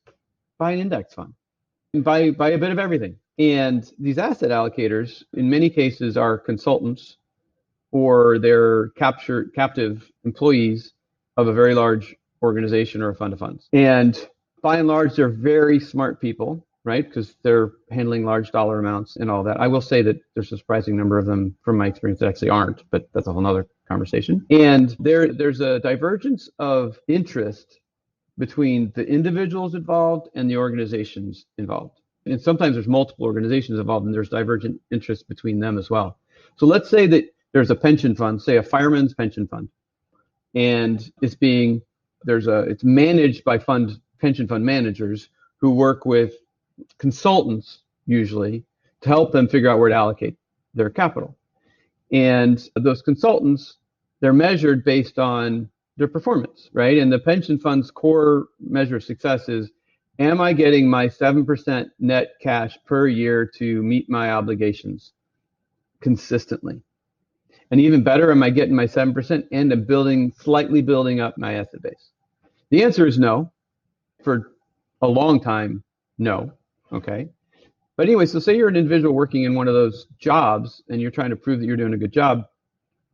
buy 0.57 0.71
an 0.71 0.79
index 0.79 1.13
fund 1.13 1.33
and 1.93 2.03
buy 2.03 2.31
buy 2.31 2.51
a 2.51 2.57
bit 2.57 2.71
of 2.71 2.79
everything. 2.79 3.15
And 3.37 3.89
these 3.99 4.17
asset 4.17 4.51
allocators, 4.51 5.23
in 5.33 5.49
many 5.49 5.69
cases, 5.69 6.17
are 6.17 6.37
consultants 6.37 7.17
or 7.95 8.39
they're 8.39 8.89
captured 8.89 9.53
captive 9.55 10.11
employees 10.25 10.91
of 11.37 11.47
a 11.47 11.53
very 11.53 11.73
large 11.73 12.13
organization 12.43 13.01
or 13.01 13.07
a 13.07 13.15
fund 13.15 13.31
of 13.31 13.39
funds. 13.39 13.69
And 13.71 14.19
by 14.61 14.79
and 14.79 14.87
large, 14.89 15.15
they're 15.15 15.29
very 15.29 15.79
smart 15.79 16.19
people, 16.19 16.67
right? 16.83 17.07
Because 17.07 17.37
they're 17.41 17.71
handling 17.91 18.25
large 18.25 18.51
dollar 18.51 18.79
amounts 18.79 19.15
and 19.15 19.31
all 19.31 19.43
that. 19.43 19.61
I 19.61 19.67
will 19.67 19.79
say 19.79 20.01
that 20.01 20.17
there's 20.33 20.51
a 20.51 20.57
surprising 20.57 20.97
number 20.97 21.17
of 21.17 21.25
them, 21.25 21.55
from 21.63 21.77
my 21.77 21.87
experience, 21.87 22.19
that 22.19 22.27
actually 22.27 22.49
aren't, 22.49 22.83
but 22.91 23.07
that's 23.13 23.27
a 23.27 23.31
whole 23.33 23.47
other 23.47 23.65
conversation. 23.87 24.45
And 24.49 24.93
there, 24.99 25.31
there's 25.31 25.61
a 25.61 25.79
divergence 25.79 26.49
of 26.59 26.99
interest 27.07 27.79
between 28.37 28.91
the 28.93 29.07
individuals 29.07 29.73
involved 29.73 30.27
and 30.35 30.51
the 30.51 30.57
organizations 30.57 31.45
involved. 31.57 32.01
And 32.25 32.41
sometimes 32.41 32.75
there's 32.75 32.87
multiple 32.87 33.25
organizations 33.25 33.79
involved 33.79 34.05
and 34.05 34.13
there's 34.13 34.27
divergent 34.27 34.81
interests 34.91 35.23
between 35.23 35.61
them 35.61 35.77
as 35.77 35.89
well. 35.89 36.19
So 36.57 36.65
let's 36.65 36.89
say 36.89 37.07
that 37.07 37.34
there's 37.55 37.71
a 37.71 37.75
pension 37.75 38.13
fund, 38.13 38.41
say 38.41 38.57
a 38.57 38.63
fireman's 38.63 39.13
pension 39.13 39.47
fund, 39.47 39.69
and 40.55 41.09
it's 41.21 41.35
being 41.35 41.81
there's 42.25 42.47
a 42.47 42.59
it's 42.63 42.83
managed 42.83 43.45
by 43.45 43.57
fund 43.57 43.97
pension 44.19 44.45
fund 44.45 44.65
managers 44.65 45.29
who 45.55 45.73
work 45.73 46.05
with 46.05 46.33
consultants 46.97 47.83
usually 48.07 48.65
to 48.99 49.07
help 49.07 49.31
them 49.31 49.47
figure 49.47 49.69
out 49.69 49.79
where 49.79 49.87
to 49.87 49.95
allocate 49.95 50.35
their 50.73 50.89
capital. 50.89 51.33
And 52.11 52.61
those 52.75 53.01
consultants, 53.01 53.77
they're 54.19 54.33
measured 54.33 54.83
based 54.83 55.17
on 55.17 55.69
their 55.95 56.09
performance, 56.09 56.69
right? 56.73 56.97
And 56.97 57.09
the 57.09 57.19
pension 57.19 57.57
fund's 57.57 57.89
core 57.89 58.47
measure 58.59 58.97
of 58.97 59.03
success 59.05 59.47
is 59.47 59.71
am 60.19 60.41
I 60.41 60.51
getting 60.51 60.89
my 60.89 61.07
7% 61.07 61.89
net 61.99 62.33
cash 62.41 62.77
per 62.85 63.07
year 63.07 63.45
to 63.59 63.81
meet 63.81 64.09
my 64.09 64.31
obligations 64.31 65.13
consistently? 66.01 66.81
And 67.71 67.81
even 67.81 68.03
better, 68.03 68.31
am 68.31 68.43
I 68.43 68.49
getting 68.49 68.75
my 68.75 68.85
7% 68.85 69.47
and 69.51 69.71
I'm 69.71 69.83
building, 69.83 70.31
slightly 70.39 70.81
building 70.81 71.19
up 71.19 71.37
my 71.37 71.53
asset 71.53 71.81
base? 71.81 72.11
The 72.69 72.83
answer 72.83 73.07
is 73.07 73.17
no. 73.17 73.51
For 74.23 74.51
a 75.01 75.07
long 75.07 75.39
time, 75.39 75.83
no. 76.17 76.51
Okay. 76.91 77.29
But 77.97 78.07
anyway, 78.07 78.25
so 78.25 78.39
say 78.39 78.57
you're 78.57 78.67
an 78.67 78.75
individual 78.75 79.13
working 79.13 79.43
in 79.43 79.55
one 79.55 79.67
of 79.67 79.73
those 79.73 80.07
jobs 80.19 80.83
and 80.89 80.99
you're 80.99 81.11
trying 81.11 81.29
to 81.29 81.35
prove 81.35 81.59
that 81.59 81.65
you're 81.65 81.77
doing 81.77 81.93
a 81.93 81.97
good 81.97 82.11
job, 82.11 82.45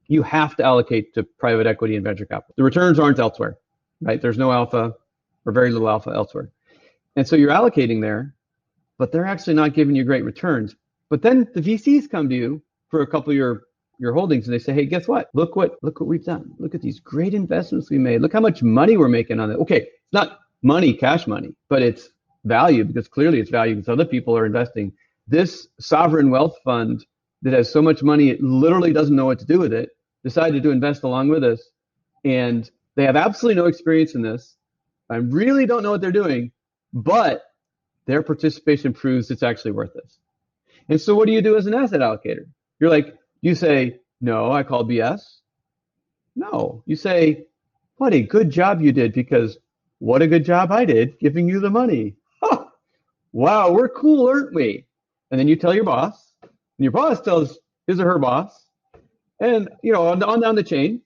you 0.08 0.24
have 0.24 0.56
to 0.58 0.64
allocate 0.64 1.14
to 1.14 1.24
private 1.24 1.68
equity 1.68 1.96
and 1.96 2.04
venture 2.04 2.26
capital. 2.26 2.54
The 2.58 2.64
returns 2.64 3.00
aren't 3.00 3.20
elsewhere, 3.20 3.58
right? 4.02 4.22
There's 4.22 4.38
no 4.38 4.52
alpha 4.52 4.94
or 5.46 5.52
very 5.52 5.72
little 5.72 5.90
alpha 5.90 6.12
elsewhere. 6.12 6.52
And 7.16 7.28
so 7.28 7.36
you're 7.36 7.52
allocating 7.52 8.02
there, 8.02 8.34
but 8.98 9.12
they're 9.12 9.26
actually 9.26 9.54
not 9.54 9.74
giving 9.74 9.96
you 9.96 10.04
great 10.04 10.24
returns. 10.24 10.76
But 11.10 11.22
then 11.22 11.48
the 11.54 11.62
VCs 11.62 12.10
come 12.10 12.30
to 12.30 12.36
you 12.36 12.62
for 12.90 13.02
a 13.02 13.08
couple 13.08 13.32
of 13.32 13.38
your 13.38 13.64
your 14.02 14.14
holdings 14.14 14.48
and 14.48 14.54
they 14.54 14.60
say, 14.60 14.74
hey, 14.74 14.86
guess 14.86 15.08
what? 15.08 15.30
Look 15.34 15.56
what 15.56 15.78
look 15.84 16.00
what 16.00 16.08
we've 16.08 16.26
done. 16.26 16.54
Look 16.58 16.74
at 16.74 16.82
these 16.82 17.00
great 17.00 17.36
investments 17.36 17.92
we 17.92 18.00
made. 18.00 18.22
Look 18.22 18.34
how 18.34 18.40
much 18.40 18.64
money 18.64 18.98
we're 18.98 19.08
making 19.08 19.40
on 19.40 19.52
it. 19.52 19.56
Okay, 19.60 19.82
it's 19.82 20.12
not 20.12 20.40
money, 20.64 20.94
cash 20.94 21.28
money, 21.28 21.54
but 21.70 21.84
it's 21.84 22.10
value 22.44 22.84
because 22.84 23.08
clearly 23.08 23.40
it's 23.40 23.52
value 23.52 23.76
because 23.76 23.90
other 23.90 24.06
people 24.06 24.36
are 24.36 24.48
investing. 24.48 24.92
This 25.28 25.68
sovereign 25.80 26.32
wealth 26.32 26.58
fund 26.66 27.06
that 27.44 27.54
has 27.54 27.72
so 27.72 27.82
much 27.82 28.02
money 28.02 28.30
it 28.30 28.42
literally 28.42 28.92
doesn't 28.92 29.16
know 29.16 29.26
what 29.26 29.38
to 29.40 29.46
do 29.46 29.60
with 29.60 29.72
it 29.72 29.92
decided 30.24 30.64
to 30.64 30.72
invest 30.72 31.04
along 31.04 31.30
with 31.30 31.44
us 31.44 31.62
and 32.26 32.70
they 32.96 33.06
have 33.06 33.16
absolutely 33.16 33.62
no 33.62 33.68
experience 33.68 34.16
in 34.16 34.24
this. 34.24 34.58
I 35.12 35.18
really 35.18 35.68
don't 35.68 35.84
know 35.84 35.92
what 35.92 36.02
they're 36.02 36.12
doing, 36.12 36.52
but 36.92 37.44
their 38.08 38.24
participation 38.24 38.94
proves 38.94 39.30
it's 39.30 39.44
actually 39.44 39.72
worth 39.72 39.94
this. 39.94 40.20
And 40.90 41.00
so 41.00 41.16
what 41.16 41.28
do 41.28 41.34
you 41.34 41.42
do 41.42 41.56
as 41.56 41.68
an 41.68 41.74
asset 41.76 42.02
allocator? 42.02 42.46
You're 42.80 42.90
like, 42.90 43.16
you 43.42 43.56
say, 43.56 44.00
no, 44.22 44.52
I 44.52 44.64
call 44.64 44.86
BS. 44.86 45.40
No, 46.36 46.84
you 46.86 46.96
say, 46.96 47.46
what 47.98 48.14
a 48.14 48.22
good 48.22 48.50
job 48.50 48.82
you 48.82 48.92
did 48.92 49.14
because 49.14 49.58
what 50.00 50.22
a 50.22 50.28
good 50.28 50.46
job 50.46 50.72
I 50.72 50.86
did 50.86 51.20
giving 51.20 51.48
you 51.48 51.60
the 51.60 51.70
money. 51.70 52.16
Huh. 52.44 52.66
Wow, 53.34 53.72
we're 53.72 53.88
cool, 53.88 54.28
aren't 54.28 54.56
we? 54.56 54.88
And 55.30 55.40
then 55.40 55.48
you 55.48 55.56
tell 55.56 55.76
your 55.76 55.84
boss, 55.84 56.34
and 56.42 56.50
your 56.80 56.92
boss 56.92 57.22
tells 57.22 57.60
his 57.86 58.00
or 58.00 58.06
her 58.06 58.18
boss, 58.18 58.66
and 59.40 59.70
you 59.84 59.94
know, 59.94 60.08
on, 60.08 60.24
on 60.24 60.42
down 60.42 60.56
the 60.56 60.64
chain. 60.64 61.02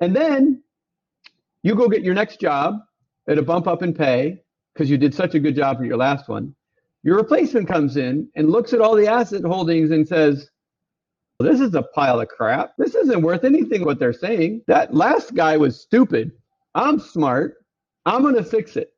And 0.00 0.14
then 0.14 0.62
you 1.62 1.74
go 1.74 1.88
get 1.88 2.02
your 2.02 2.12
next 2.12 2.40
job 2.40 2.80
at 3.26 3.38
a 3.38 3.42
bump 3.42 3.66
up 3.66 3.82
in 3.82 3.94
pay 3.94 4.42
because 4.74 4.90
you 4.90 4.98
did 4.98 5.14
such 5.14 5.34
a 5.34 5.40
good 5.40 5.56
job 5.56 5.78
for 5.78 5.86
your 5.86 5.96
last 5.96 6.28
one. 6.28 6.54
Your 7.02 7.16
replacement 7.16 7.68
comes 7.68 7.96
in 7.96 8.28
and 8.36 8.50
looks 8.50 8.74
at 8.74 8.82
all 8.82 8.94
the 8.94 9.08
asset 9.08 9.44
holdings 9.44 9.92
and 9.92 10.06
says, 10.06 10.50
this 11.44 11.60
is 11.60 11.74
a 11.74 11.82
pile 11.82 12.20
of 12.20 12.28
crap. 12.28 12.72
This 12.78 12.94
isn't 12.94 13.22
worth 13.22 13.44
anything 13.44 13.84
what 13.84 13.98
they're 13.98 14.12
saying. 14.12 14.62
That 14.66 14.94
last 14.94 15.34
guy 15.34 15.56
was 15.56 15.80
stupid. 15.80 16.32
I'm 16.74 16.98
smart. 16.98 17.56
I'm 18.06 18.22
going 18.22 18.36
to 18.36 18.44
fix 18.44 18.76
it. 18.76 18.92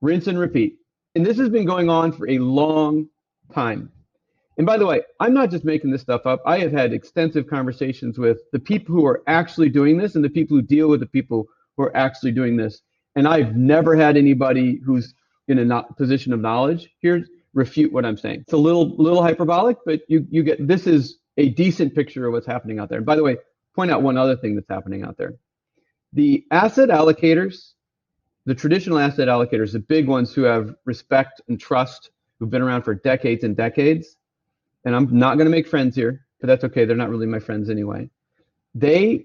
Rinse 0.00 0.26
and 0.26 0.38
repeat. 0.38 0.78
And 1.14 1.24
this 1.24 1.38
has 1.38 1.48
been 1.48 1.66
going 1.66 1.88
on 1.88 2.12
for 2.12 2.28
a 2.28 2.38
long 2.38 3.08
time. 3.52 3.92
And 4.58 4.66
by 4.66 4.76
the 4.78 4.86
way, 4.86 5.02
I'm 5.20 5.32
not 5.32 5.50
just 5.50 5.64
making 5.64 5.90
this 5.90 6.02
stuff 6.02 6.26
up. 6.26 6.42
I 6.44 6.58
have 6.58 6.72
had 6.72 6.92
extensive 6.92 7.46
conversations 7.46 8.18
with 8.18 8.38
the 8.52 8.58
people 8.58 8.94
who 8.94 9.06
are 9.06 9.22
actually 9.26 9.68
doing 9.68 9.96
this 9.96 10.14
and 10.16 10.24
the 10.24 10.30
people 10.30 10.56
who 10.56 10.62
deal 10.62 10.88
with 10.88 11.00
the 11.00 11.06
people 11.06 11.46
who 11.76 11.84
are 11.84 11.96
actually 11.96 12.32
doing 12.32 12.56
this. 12.56 12.82
And 13.16 13.26
I've 13.26 13.56
never 13.56 13.96
had 13.96 14.16
anybody 14.16 14.80
who's 14.84 15.14
in 15.48 15.58
a 15.58 15.64
not 15.64 15.96
position 15.96 16.32
of 16.32 16.40
knowledge 16.40 16.90
here 17.00 17.24
refute 17.54 17.92
what 17.92 18.04
I'm 18.04 18.16
saying. 18.16 18.40
It's 18.42 18.52
a 18.52 18.56
little 18.58 18.94
little 18.96 19.22
hyperbolic, 19.22 19.78
but 19.84 20.02
you 20.08 20.26
you 20.30 20.42
get 20.42 20.66
this 20.66 20.86
is 20.86 21.18
a 21.40 21.48
decent 21.48 21.94
picture 21.94 22.26
of 22.26 22.34
what's 22.34 22.46
happening 22.46 22.78
out 22.78 22.90
there. 22.90 22.98
And 22.98 23.06
by 23.06 23.16
the 23.16 23.22
way, 23.22 23.38
point 23.74 23.90
out 23.90 24.02
one 24.02 24.18
other 24.18 24.36
thing 24.36 24.54
that's 24.54 24.68
happening 24.68 25.02
out 25.02 25.16
there. 25.16 25.36
The 26.12 26.44
asset 26.50 26.90
allocators, 26.90 27.72
the 28.44 28.54
traditional 28.54 28.98
asset 28.98 29.26
allocators, 29.28 29.72
the 29.72 29.78
big 29.78 30.06
ones 30.06 30.34
who 30.34 30.42
have 30.42 30.74
respect 30.84 31.40
and 31.48 31.58
trust, 31.58 32.10
who've 32.38 32.50
been 32.50 32.60
around 32.60 32.82
for 32.82 32.94
decades 32.94 33.42
and 33.42 33.56
decades, 33.56 34.16
and 34.84 34.94
I'm 34.94 35.16
not 35.16 35.36
going 35.36 35.46
to 35.46 35.50
make 35.50 35.66
friends 35.66 35.96
here, 35.96 36.26
but 36.40 36.46
that's 36.46 36.64
okay. 36.64 36.84
They're 36.84 36.96
not 36.96 37.08
really 37.08 37.26
my 37.26 37.38
friends 37.38 37.70
anyway. 37.70 38.10
They 38.74 39.24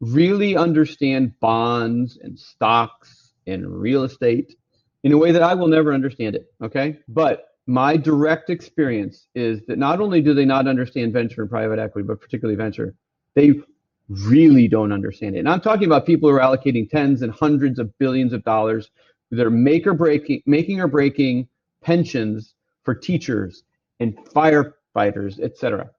really 0.00 0.56
understand 0.56 1.38
bonds 1.40 2.16
and 2.16 2.38
stocks 2.38 3.32
and 3.46 3.68
real 3.68 4.04
estate 4.04 4.56
in 5.02 5.12
a 5.12 5.18
way 5.18 5.32
that 5.32 5.42
I 5.42 5.52
will 5.52 5.68
never 5.68 5.92
understand 5.92 6.34
it. 6.34 6.50
Okay. 6.62 6.98
But 7.08 7.49
my 7.70 7.96
direct 7.96 8.50
experience 8.50 9.28
is 9.36 9.62
that 9.68 9.78
not 9.78 10.00
only 10.00 10.20
do 10.20 10.34
they 10.34 10.44
not 10.44 10.66
understand 10.66 11.12
venture 11.12 11.42
and 11.42 11.50
private 11.50 11.78
equity, 11.78 12.04
but 12.04 12.20
particularly 12.20 12.56
venture, 12.56 12.96
they 13.36 13.60
really 14.08 14.66
don't 14.66 14.90
understand 14.90 15.36
it. 15.36 15.38
And 15.38 15.48
I'm 15.48 15.60
talking 15.60 15.84
about 15.84 16.04
people 16.04 16.28
who 16.28 16.34
are 16.34 16.40
allocating 16.40 16.90
tens 16.90 17.22
and 17.22 17.32
hundreds 17.32 17.78
of 17.78 17.96
billions 17.98 18.32
of 18.32 18.42
dollars 18.42 18.90
that 19.30 19.46
are 19.46 19.50
make 19.50 19.86
or 19.86 19.94
breaking, 19.94 20.42
making 20.46 20.80
or 20.80 20.88
breaking 20.88 21.46
pensions 21.80 22.54
for 22.82 22.92
teachers 22.92 23.62
and 24.00 24.16
firefighters, 24.16 25.38
etc. 25.38 25.90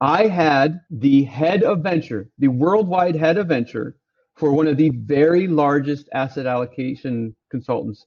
I 0.00 0.28
had 0.28 0.80
the 0.90 1.24
head 1.24 1.62
of 1.62 1.82
venture, 1.82 2.30
the 2.38 2.48
worldwide 2.48 3.16
head 3.16 3.36
of 3.36 3.48
venture 3.48 3.96
for 4.34 4.54
one 4.54 4.66
of 4.66 4.78
the 4.78 4.90
very 4.90 5.46
largest 5.46 6.08
asset 6.14 6.46
allocation 6.46 7.36
consultants 7.50 8.06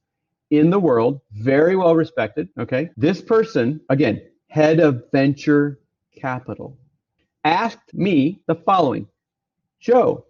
in 0.51 0.69
the 0.69 0.79
world, 0.79 1.21
very 1.31 1.75
well 1.75 1.95
respected. 1.95 2.49
Okay. 2.59 2.89
This 2.97 3.21
person, 3.21 3.81
again, 3.89 4.21
head 4.47 4.79
of 4.79 5.03
venture 5.11 5.79
capital, 6.15 6.77
asked 7.43 7.93
me 7.93 8.41
the 8.47 8.55
following 8.55 9.07
Joe, 9.79 10.25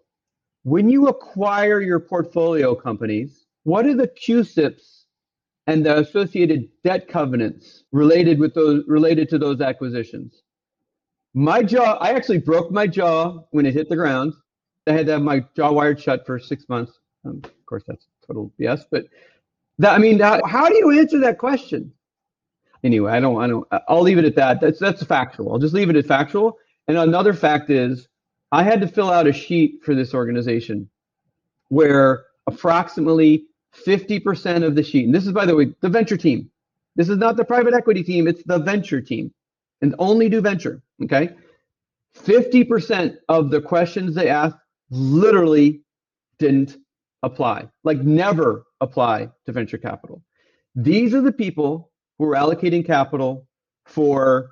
when 0.64 0.90
you 0.90 1.08
acquire 1.08 1.82
your 1.82 2.00
portfolio 2.00 2.74
companies, 2.76 3.46
what 3.63 3.86
are 3.86 3.96
the 3.96 4.08
CUSIPs 4.08 5.06
and 5.67 5.86
the 5.86 6.00
associated 6.00 6.69
debt 6.84 7.08
covenants 7.08 7.84
related 7.92 8.40
with 8.40 8.54
those 8.54 8.84
related 8.88 9.28
to 9.30 9.38
those 9.38 9.60
acquisitions? 9.60 10.44
My 11.34 11.63
jaw, 11.63 11.98
I 12.00 12.12
actually 12.12 12.40
broke 12.40 12.72
my 12.72 12.88
jaw 12.88 13.44
when 13.52 13.65
it 13.65 13.74
hit 13.74 13.90
the 13.90 13.96
ground. 13.96 14.34
I 14.88 14.92
had 14.92 15.06
to 15.08 15.13
have 15.13 15.22
my 15.22 15.44
jaw 15.56 15.72
wired 15.72 16.00
shut 16.00 16.26
for 16.26 16.38
six 16.40 16.67
months. 16.69 17.00
Um, 17.26 17.42
of 17.44 17.65
course, 17.65 17.84
that's 17.88 18.08
total 18.26 18.52
BS, 18.60 18.86
but 18.92 19.06
that, 19.80 19.94
I 19.94 19.98
mean, 19.98 20.19
how, 20.19 20.44
how 20.46 20.69
do 20.69 20.76
you 20.76 21.00
answer 21.00 21.19
that 21.19 21.38
question? 21.38 21.94
Anyway, 22.84 23.12
I 23.12 23.19
don't, 23.19 23.42
I 23.42 23.48
don't, 23.48 23.67
I'll 23.88 24.02
leave 24.02 24.17
it 24.17 24.26
at 24.26 24.36
that. 24.36 24.60
That's, 24.60 24.80
that's 24.80 25.04
factual. 25.04 25.52
I'll 25.52 25.60
just 25.60 25.74
leave 25.74 25.90
it 25.90 25.96
at 25.96 26.06
factual. 26.06 26.58
And 26.88 26.98
another 26.98 27.34
fact 27.34 27.69
is 27.69 28.08
I 28.52 28.63
had 28.63 28.82
to 28.82 28.88
fill 28.88 29.12
out 29.12 29.28
a 29.28 29.34
sheet 29.34 29.82
for 29.84 29.96
this 29.96 30.13
organization 30.13 30.90
where 31.69 32.26
approximately 32.48 33.46
50% 33.86 34.63
of 34.63 34.76
the 34.76 34.84
sheet, 34.84 35.06
and 35.06 35.15
this 35.15 35.26
is, 35.26 35.32
by 35.32 35.46
the 35.46 35.56
way, 35.56 35.74
the 35.82 35.90
venture 35.90 36.17
team. 36.17 36.50
This 36.96 37.08
is 37.08 37.17
not 37.17 37.38
the 37.38 37.46
private 37.46 37.74
equity 37.74 38.04
team, 38.04 38.28
it's 38.28 38.44
the 38.44 38.60
venture 38.60 39.00
team 39.00 39.34
and 39.82 39.96
only 40.00 40.30
do 40.30 40.42
venture. 40.42 40.82
Okay. 41.04 41.32
50% 42.17 43.17
of 43.30 43.50
the 43.50 43.62
questions 43.62 44.13
they 44.13 44.30
ask 44.30 44.56
literally 44.90 45.82
didn't 46.40 46.78
apply, 47.24 47.67
like 47.84 48.00
never 48.00 48.65
apply 48.80 49.30
to 49.46 49.52
venture 49.52 49.78
capital. 49.78 50.24
These 50.76 51.13
are 51.13 51.22
the 51.22 51.32
people 51.32 51.92
who 52.17 52.26
are 52.26 52.36
allocating 52.36 52.86
capital 52.86 53.48
for 53.86 54.52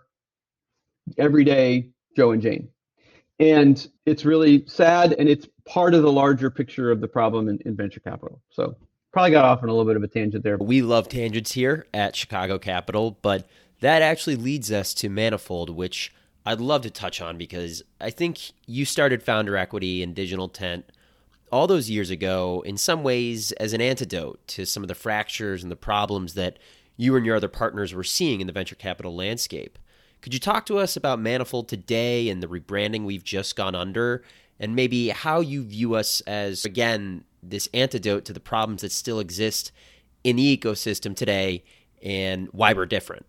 everyday 1.17 1.89
Joe 2.15 2.31
and 2.31 2.41
Jane. 2.41 2.69
And 3.39 3.87
it's 4.05 4.25
really 4.25 4.65
sad, 4.67 5.13
and 5.13 5.29
it's 5.29 5.47
part 5.65 5.93
of 5.93 6.01
the 6.01 6.11
larger 6.11 6.49
picture 6.49 6.91
of 6.91 6.99
the 6.99 7.07
problem 7.07 7.47
in, 7.47 7.57
in 7.65 7.75
venture 7.75 8.01
capital. 8.01 8.41
So 8.49 8.75
probably 9.13 9.31
got 9.31 9.45
off 9.45 9.63
on 9.63 9.69
a 9.69 9.71
little 9.71 9.85
bit 9.85 9.95
of 9.95 10.03
a 10.03 10.07
tangent 10.07 10.43
there. 10.43 10.57
We 10.57 10.81
love 10.81 11.07
tangents 11.07 11.53
here 11.53 11.87
at 11.93 12.15
Chicago 12.15 12.59
Capital, 12.59 13.17
but 13.21 13.47
that 13.79 14.01
actually 14.01 14.35
leads 14.35 14.71
us 14.71 14.93
to 14.95 15.09
Manifold, 15.09 15.69
which 15.69 16.11
I'd 16.45 16.59
love 16.59 16.81
to 16.81 16.89
touch 16.89 17.21
on 17.21 17.37
because 17.37 17.81
I 18.01 18.09
think 18.09 18.51
you 18.65 18.83
started 18.83 19.23
Founder 19.23 19.55
Equity 19.55 20.03
and 20.03 20.13
Digital 20.13 20.49
Tent 20.49 20.85
all 21.51 21.67
those 21.67 21.89
years 21.89 22.09
ago, 22.09 22.63
in 22.65 22.77
some 22.77 23.03
ways, 23.03 23.51
as 23.53 23.73
an 23.73 23.81
antidote 23.81 24.45
to 24.47 24.65
some 24.65 24.83
of 24.83 24.87
the 24.87 24.95
fractures 24.95 25.63
and 25.63 25.71
the 25.71 25.75
problems 25.75 26.33
that 26.35 26.59
you 26.97 27.15
and 27.15 27.25
your 27.25 27.35
other 27.35 27.47
partners 27.47 27.93
were 27.93 28.03
seeing 28.03 28.41
in 28.41 28.47
the 28.47 28.53
venture 28.53 28.75
capital 28.75 29.15
landscape. 29.15 29.79
Could 30.21 30.33
you 30.33 30.39
talk 30.39 30.65
to 30.65 30.77
us 30.77 30.97
about 30.97 31.19
Manifold 31.19 31.69
today 31.69 32.29
and 32.29 32.43
the 32.43 32.47
rebranding 32.47 33.05
we've 33.05 33.23
just 33.23 33.55
gone 33.55 33.73
under, 33.73 34.23
and 34.59 34.75
maybe 34.75 35.09
how 35.09 35.39
you 35.39 35.63
view 35.63 35.95
us 35.95 36.21
as, 36.21 36.65
again, 36.65 37.23
this 37.41 37.69
antidote 37.73 38.25
to 38.25 38.33
the 38.33 38.41
problems 38.41 38.81
that 38.81 38.91
still 38.91 39.19
exist 39.19 39.71
in 40.25 40.35
the 40.35 40.57
ecosystem 40.57 41.15
today 41.15 41.63
and 42.03 42.49
why 42.51 42.73
we're 42.73 42.85
different? 42.85 43.25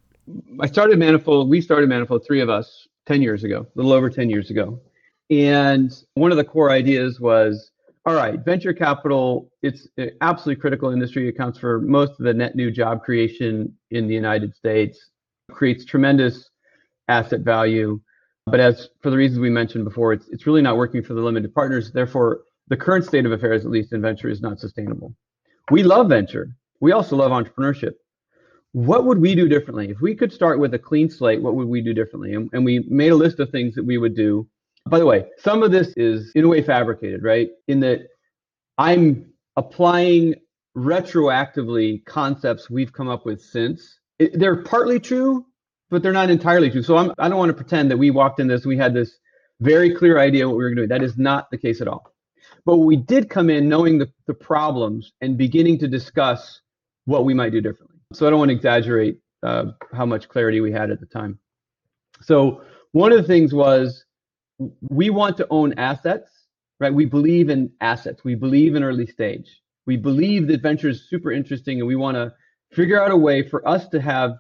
I 0.59 0.67
started 0.67 0.99
Manifold, 0.99 1.49
we 1.49 1.61
started 1.61 1.89
Manifold, 1.89 2.25
three 2.27 2.41
of 2.41 2.49
us, 2.49 2.89
10 3.07 3.23
years 3.23 3.45
ago, 3.45 3.61
a 3.61 3.79
little 3.79 3.93
over 3.93 4.11
10 4.11 4.31
years 4.31 4.51
ago. 4.51 4.81
And 5.31 5.93
one 6.15 6.33
of 6.33 6.37
the 6.37 6.45
core 6.45 6.71
ideas 6.71 7.21
was 7.21 7.71
all 8.07 8.15
right, 8.15 8.43
venture 8.45 8.73
capital, 8.73 9.51
it's 9.63 9.87
an 9.99 10.13
absolutely 10.23 10.61
critical 10.61 10.91
industry. 10.91 11.27
It 11.27 11.35
accounts 11.35 11.59
for 11.59 11.81
most 11.81 12.13
of 12.13 12.25
the 12.25 12.33
net 12.33 12.57
new 12.57 12.71
job 12.71 13.03
creation 13.03 13.75
in 13.91 14.09
the 14.09 14.15
United 14.15 14.55
States, 14.55 15.11
creates 15.51 15.85
tremendous 15.85 16.49
asset 17.09 17.41
value. 17.41 18.01
But 18.47 18.61
as 18.61 18.89
for 19.03 19.11
the 19.11 19.17
reasons 19.17 19.41
we 19.41 19.51
mentioned 19.51 19.85
before, 19.85 20.15
it's, 20.15 20.29
it's 20.29 20.47
really 20.47 20.63
not 20.63 20.79
working 20.79 21.03
for 21.03 21.13
the 21.13 21.21
limited 21.21 21.55
partners. 21.55 21.93
Therefore, 21.93 22.41
the 22.69 22.77
current 22.77 23.05
state 23.05 23.27
of 23.27 23.33
affairs, 23.33 23.65
at 23.65 23.71
least 23.71 23.93
in 23.93 24.01
venture, 24.01 24.31
is 24.31 24.41
not 24.41 24.59
sustainable. 24.59 25.15
We 25.71 25.83
love 25.83 26.09
venture. 26.09 26.57
We 26.81 26.93
also 26.93 27.17
love 27.17 27.33
entrepreneurship. 27.33 27.93
What 28.73 29.05
would 29.05 29.19
we 29.19 29.35
do 29.35 29.47
differently? 29.47 29.91
If 29.91 30.01
we 30.01 30.15
could 30.15 30.33
start 30.33 30.59
with 30.59 30.73
a 30.73 30.79
clean 30.79 31.11
slate, 31.11 31.43
what 31.43 31.55
would 31.55 31.69
we 31.69 31.83
do 31.83 31.93
differently? 31.93 32.35
And, 32.35 32.49
and 32.53 32.65
we 32.65 32.87
made 32.89 33.13
a 33.13 33.17
list 33.17 33.41
of 33.41 33.51
things 33.51 33.75
that 33.75 33.85
we 33.85 33.99
would 33.99 34.17
do 34.17 34.49
by 34.87 34.99
the 34.99 35.07
way, 35.07 35.27
some 35.39 35.63
of 35.63 35.71
this 35.71 35.93
is 35.97 36.33
in 36.35 36.45
a 36.45 36.49
way 36.49 36.63
fabricated, 36.63 37.23
right? 37.23 37.51
In 37.69 37.81
that 37.81 38.01
I'm 38.79 39.27
applying 39.57 40.35
retroactively 40.77 42.05
concepts 42.05 42.71
we've 42.71 42.93
come 42.93 43.09
up 43.09 43.27
with 43.27 43.43
since. 43.43 43.99
It, 44.19 44.39
they're 44.39 44.63
partly 44.63 45.01
true, 45.01 45.47
but 45.91 46.03
they're 46.03 46.13
not 46.13 46.31
entirely 46.31 46.71
true. 46.71 46.83
So 46.83 46.97
I'm, 46.97 47.11
I 47.19 47.25
do 47.25 47.31
not 47.31 47.39
want 47.39 47.49
to 47.51 47.55
pretend 47.55 47.91
that 47.91 47.97
we 47.97 48.11
walked 48.11 48.41
in 48.41 48.47
this, 48.47 48.65
we 48.65 48.77
had 48.77 48.95
this 48.95 49.19
very 49.61 49.95
clear 49.95 50.19
idea 50.19 50.49
what 50.49 50.57
we 50.57 50.65
were 50.65 50.71
going 50.71 50.77
to 50.77 50.83
do. 50.85 50.89
That 50.89 51.03
is 51.03 51.19
not 51.19 51.51
the 51.51 51.59
case 51.59 51.81
at 51.81 51.89
all. 51.89 52.15
But 52.65 52.79
we 52.79 52.97
did 52.97 53.29
come 53.29 53.51
in 53.51 53.69
knowing 53.69 53.99
the, 53.99 54.11
the 54.27 54.35
problems 54.35 55.13
and 55.21 55.37
beginning 55.37 55.79
to 55.79 55.89
discuss 55.89 56.61
what 57.05 57.25
we 57.25 57.35
might 57.35 57.53
do 57.53 57.61
differently. 57.61 57.99
So 58.13 58.27
I 58.27 58.31
don't 58.31 58.39
want 58.39 58.51
to 58.51 58.55
exaggerate 58.55 59.19
uh, 59.43 59.67
how 59.93 60.07
much 60.07 60.29
clarity 60.29 60.61
we 60.61 60.73
had 60.73 60.91
at 60.91 61.01
the 61.01 61.07
time. 61.07 61.39
So 62.23 62.63
one 62.93 63.13
of 63.13 63.19
the 63.19 63.27
things 63.27 63.53
was 63.55 64.05
we 64.89 65.11
want 65.11 65.37
to 65.39 65.47
own 65.51 65.75
assets, 65.79 66.31
right? 66.79 66.93
We 66.93 67.07
believe 67.07 67.49
in 67.49 67.71
assets. 67.81 68.25
We 68.25 68.35
believe 68.35 68.75
in 68.75 68.83
early 68.85 69.07
stage. 69.07 69.61
We 69.87 69.97
believe 69.97 70.47
that 70.49 70.63
venture 70.63 70.89
is 70.89 71.09
super 71.09 71.33
interesting 71.33 71.79
and 71.79 71.89
we 71.89 71.97
want 71.97 72.17
to 72.17 72.33
figure 72.73 73.03
out 73.03 73.11
a 73.11 73.17
way 73.17 73.47
for 73.49 73.67
us 73.67 73.89
to 73.89 74.01
have 74.01 74.33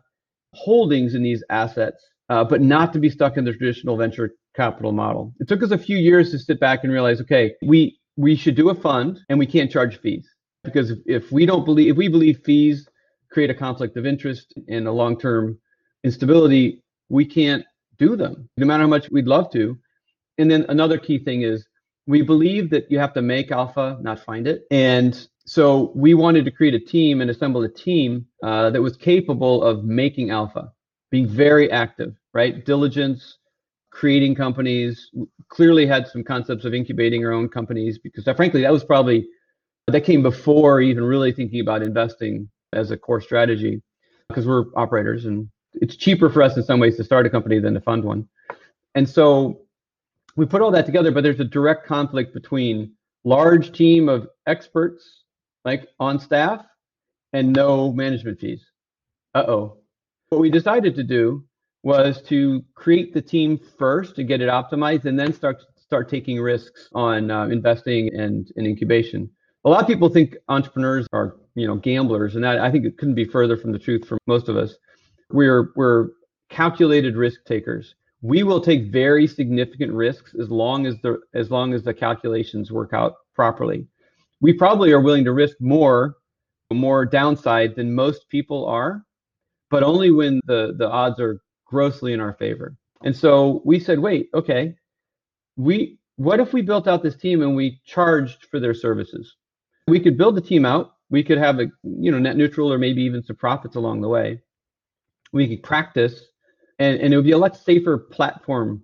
holdings 0.52 1.14
in 1.14 1.22
these 1.22 1.42
assets, 1.50 2.04
uh, 2.28 2.44
but 2.44 2.60
not 2.60 2.92
to 2.92 2.98
be 2.98 3.10
stuck 3.10 3.36
in 3.36 3.44
the 3.44 3.52
traditional 3.52 3.96
venture 3.96 4.34
capital 4.54 4.92
model. 4.92 5.32
It 5.40 5.48
took 5.48 5.62
us 5.62 5.70
a 5.70 5.78
few 5.78 5.96
years 5.96 6.30
to 6.32 6.38
sit 6.38 6.60
back 6.60 6.84
and 6.84 6.92
realize, 6.92 7.20
okay, 7.22 7.54
we 7.62 7.98
we 8.16 8.36
should 8.36 8.54
do 8.54 8.68
a 8.68 8.74
fund 8.74 9.20
and 9.28 9.38
we 9.38 9.46
can't 9.46 9.70
charge 9.70 9.98
fees 10.00 10.28
because 10.62 10.90
if, 10.90 10.98
if 11.06 11.32
we 11.32 11.46
don't 11.46 11.64
believe 11.64 11.90
if 11.90 11.96
we 11.96 12.08
believe 12.08 12.40
fees 12.44 12.88
create 13.30 13.50
a 13.50 13.54
conflict 13.54 13.96
of 13.96 14.04
interest 14.04 14.52
and 14.68 14.86
a 14.86 14.92
long-term 14.92 15.58
instability, 16.04 16.82
we 17.08 17.24
can't 17.24 17.64
do 17.98 18.16
them 18.16 18.48
no 18.56 18.66
matter 18.66 18.82
how 18.82 18.88
much 18.88 19.08
we'd 19.10 19.26
love 19.26 19.50
to 19.52 19.78
and 20.38 20.50
then 20.50 20.66
another 20.68 20.98
key 20.98 21.18
thing 21.18 21.42
is 21.42 21.66
we 22.06 22.22
believe 22.22 22.70
that 22.70 22.90
you 22.90 22.98
have 22.98 23.12
to 23.14 23.22
make 23.22 23.52
alpha, 23.52 23.98
not 24.00 24.20
find 24.20 24.46
it. 24.46 24.64
And 24.70 25.28
so 25.44 25.92
we 25.94 26.14
wanted 26.14 26.44
to 26.44 26.50
create 26.50 26.74
a 26.74 26.80
team 26.80 27.20
and 27.20 27.30
assemble 27.30 27.62
a 27.62 27.68
team 27.68 28.26
uh, 28.42 28.70
that 28.70 28.82
was 28.82 28.96
capable 28.96 29.62
of 29.62 29.84
making 29.84 30.30
alpha, 30.30 30.72
being 31.10 31.28
very 31.28 31.70
active, 31.70 32.14
right? 32.32 32.64
Diligence, 32.64 33.38
creating 33.90 34.34
companies. 34.34 35.10
Clearly 35.48 35.86
had 35.86 36.08
some 36.08 36.24
concepts 36.24 36.64
of 36.64 36.74
incubating 36.74 37.24
our 37.24 37.32
own 37.32 37.48
companies 37.48 37.98
because, 37.98 38.24
frankly, 38.36 38.62
that 38.62 38.72
was 38.72 38.84
probably 38.84 39.28
that 39.86 40.02
came 40.02 40.22
before 40.22 40.80
even 40.80 41.04
really 41.04 41.32
thinking 41.32 41.60
about 41.60 41.82
investing 41.82 42.48
as 42.72 42.90
a 42.90 42.96
core 42.96 43.20
strategy 43.20 43.82
because 44.28 44.46
we're 44.46 44.66
operators 44.76 45.24
and 45.24 45.48
it's 45.74 45.96
cheaper 45.96 46.30
for 46.30 46.42
us 46.42 46.56
in 46.56 46.62
some 46.62 46.78
ways 46.80 46.96
to 46.96 47.04
start 47.04 47.26
a 47.26 47.30
company 47.30 47.58
than 47.58 47.74
to 47.74 47.80
fund 47.80 48.04
one. 48.04 48.28
And 48.94 49.08
so 49.08 49.62
we 50.36 50.46
put 50.46 50.62
all 50.62 50.70
that 50.70 50.86
together, 50.86 51.10
but 51.10 51.22
there's 51.22 51.40
a 51.40 51.44
direct 51.44 51.86
conflict 51.86 52.34
between 52.34 52.92
large 53.24 53.72
team 53.72 54.08
of 54.08 54.28
experts 54.46 55.24
like 55.64 55.88
on 55.98 56.18
staff 56.18 56.64
and 57.32 57.52
no 57.52 57.92
management 57.92 58.40
fees. 58.40 58.64
Uh-oh. 59.34 59.78
What 60.30 60.40
we 60.40 60.50
decided 60.50 60.94
to 60.96 61.04
do 61.04 61.44
was 61.82 62.22
to 62.22 62.64
create 62.74 63.14
the 63.14 63.22
team 63.22 63.58
first 63.78 64.16
to 64.16 64.24
get 64.24 64.40
it 64.40 64.48
optimized 64.48 65.04
and 65.04 65.18
then 65.18 65.32
start 65.32 65.62
start 65.76 66.08
taking 66.08 66.40
risks 66.40 66.88
on 66.94 67.30
uh, 67.30 67.46
investing 67.46 68.14
and, 68.14 68.52
and 68.56 68.66
incubation. 68.66 69.28
A 69.64 69.68
lot 69.68 69.80
of 69.80 69.88
people 69.88 70.08
think 70.08 70.36
entrepreneurs 70.48 71.06
are, 71.12 71.36
you 71.56 71.66
know, 71.66 71.74
gamblers, 71.74 72.36
and 72.36 72.44
that 72.44 72.60
I 72.60 72.70
think 72.70 72.84
it 72.84 72.96
couldn't 72.96 73.16
be 73.16 73.24
further 73.24 73.56
from 73.56 73.72
the 73.72 73.78
truth 73.78 74.06
for 74.06 74.16
most 74.26 74.48
of 74.48 74.56
us. 74.56 74.76
We're 75.30 75.72
we're 75.74 76.10
calculated 76.48 77.16
risk 77.16 77.44
takers 77.44 77.94
we 78.22 78.42
will 78.42 78.60
take 78.60 78.92
very 78.92 79.26
significant 79.26 79.92
risks 79.92 80.34
as 80.40 80.50
long 80.50 80.86
as 80.86 80.96
the 81.02 81.20
as 81.34 81.50
long 81.50 81.72
as 81.72 81.82
the 81.82 81.94
calculations 81.94 82.70
work 82.70 82.92
out 82.92 83.14
properly. 83.34 83.86
We 84.40 84.52
probably 84.52 84.92
are 84.92 85.00
willing 85.00 85.24
to 85.24 85.32
risk 85.32 85.56
more 85.60 86.16
more 86.72 87.04
downside 87.04 87.74
than 87.74 87.94
most 87.94 88.28
people 88.28 88.66
are, 88.66 89.04
but 89.70 89.82
only 89.82 90.10
when 90.10 90.40
the 90.46 90.74
the 90.76 90.88
odds 90.88 91.18
are 91.18 91.40
grossly 91.66 92.12
in 92.12 92.20
our 92.20 92.34
favor. 92.34 92.76
And 93.02 93.16
so 93.16 93.62
we 93.64 93.80
said, 93.80 93.98
wait, 93.98 94.28
okay, 94.34 94.74
we 95.56 95.98
what 96.16 96.40
if 96.40 96.52
we 96.52 96.60
built 96.60 96.86
out 96.86 97.02
this 97.02 97.16
team 97.16 97.40
and 97.40 97.56
we 97.56 97.80
charged 97.86 98.46
for 98.50 98.60
their 98.60 98.74
services? 98.74 99.36
We 99.88 100.00
could 100.00 100.18
build 100.18 100.36
the 100.36 100.42
team 100.42 100.66
out. 100.66 100.92
We 101.08 101.24
could 101.24 101.38
have 101.38 101.58
a 101.58 101.66
you 101.82 102.12
know 102.12 102.18
net 102.18 102.36
neutral 102.36 102.70
or 102.72 102.78
maybe 102.78 103.02
even 103.02 103.22
some 103.22 103.36
profits 103.36 103.76
along 103.76 104.02
the 104.02 104.08
way. 104.08 104.42
We 105.32 105.48
could 105.48 105.62
practice 105.62 106.22
and, 106.80 107.00
and 107.00 107.12
it 107.12 107.16
would 107.16 107.26
be 107.26 107.32
a 107.32 107.38
lot 107.38 107.56
safer 107.56 107.96
platform 107.96 108.82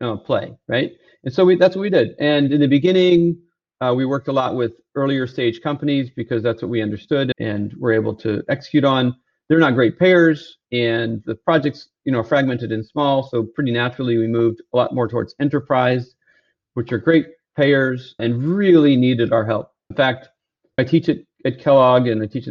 uh, 0.00 0.16
play, 0.16 0.56
right? 0.68 0.92
And 1.24 1.34
so 1.34 1.44
we, 1.44 1.56
that's 1.56 1.74
what 1.74 1.82
we 1.82 1.90
did. 1.90 2.10
And 2.20 2.52
in 2.52 2.60
the 2.60 2.68
beginning, 2.68 3.38
uh, 3.80 3.92
we 3.96 4.06
worked 4.06 4.28
a 4.28 4.32
lot 4.32 4.54
with 4.54 4.72
earlier 4.94 5.26
stage 5.26 5.60
companies 5.60 6.10
because 6.14 6.42
that's 6.42 6.62
what 6.62 6.68
we 6.68 6.82
understood 6.82 7.32
and 7.38 7.74
were 7.78 7.92
able 7.92 8.14
to 8.16 8.42
execute 8.48 8.84
on. 8.84 9.16
They're 9.48 9.58
not 9.58 9.74
great 9.74 9.98
payers, 9.98 10.58
and 10.72 11.22
the 11.24 11.34
projects, 11.34 11.88
you 12.04 12.12
know, 12.12 12.18
are 12.18 12.24
fragmented 12.24 12.70
and 12.70 12.84
small. 12.84 13.26
So 13.30 13.44
pretty 13.44 13.70
naturally, 13.72 14.18
we 14.18 14.26
moved 14.26 14.60
a 14.74 14.76
lot 14.76 14.94
more 14.94 15.08
towards 15.08 15.34
enterprise, 15.40 16.14
which 16.74 16.92
are 16.92 16.98
great 16.98 17.28
payers 17.56 18.14
and 18.18 18.44
really 18.44 18.94
needed 18.94 19.32
our 19.32 19.46
help. 19.46 19.72
In 19.88 19.96
fact, 19.96 20.28
I 20.76 20.84
teach 20.84 21.08
it 21.08 21.26
at 21.48 21.60
Kellogg, 21.60 22.06
and 22.06 22.22
I 22.22 22.26
teach 22.26 22.48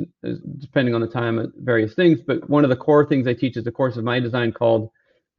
depending 0.59 0.93
on 0.93 1.01
the 1.01 1.07
time 1.07 1.39
at 1.39 1.49
various 1.57 1.93
things. 1.93 2.19
But 2.25 2.49
one 2.49 2.63
of 2.63 2.69
the 2.69 2.75
core 2.75 3.05
things 3.05 3.27
I 3.27 3.33
teach 3.33 3.55
is 3.57 3.65
a 3.67 3.71
course 3.71 3.97
of 3.97 4.03
my 4.03 4.19
design 4.19 4.51
called 4.51 4.89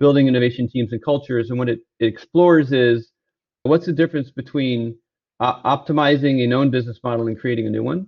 Building 0.00 0.28
Innovation 0.28 0.68
Teams 0.68 0.92
and 0.92 1.04
Cultures. 1.04 1.50
And 1.50 1.58
what 1.58 1.68
it, 1.68 1.80
it 2.00 2.06
explores 2.06 2.72
is 2.72 3.10
what's 3.62 3.86
the 3.86 3.92
difference 3.92 4.30
between 4.30 4.96
uh, 5.40 5.60
optimizing 5.62 6.42
a 6.42 6.46
known 6.46 6.70
business 6.70 6.98
model 7.04 7.26
and 7.26 7.38
creating 7.38 7.66
a 7.66 7.70
new 7.70 7.82
one, 7.82 8.06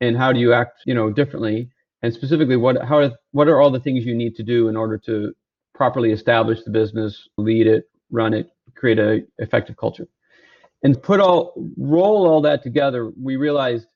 and 0.00 0.16
how 0.16 0.32
do 0.32 0.40
you 0.40 0.52
act, 0.52 0.80
you 0.86 0.94
know, 0.94 1.10
differently? 1.10 1.70
And 2.02 2.12
specifically, 2.12 2.56
what 2.56 2.82
how 2.82 3.10
what 3.32 3.48
are 3.48 3.60
all 3.60 3.70
the 3.70 3.80
things 3.80 4.04
you 4.04 4.14
need 4.14 4.34
to 4.36 4.42
do 4.42 4.68
in 4.68 4.76
order 4.76 4.98
to 5.06 5.32
properly 5.74 6.12
establish 6.12 6.62
the 6.62 6.70
business, 6.70 7.28
lead 7.36 7.66
it, 7.66 7.84
run 8.10 8.34
it, 8.34 8.50
create 8.76 8.98
a 8.98 9.22
effective 9.38 9.76
culture, 9.76 10.06
and 10.82 11.02
put 11.02 11.20
all 11.20 11.54
roll 11.76 12.26
all 12.28 12.42
that 12.42 12.62
together. 12.62 13.10
We 13.20 13.36
realized 13.36 13.86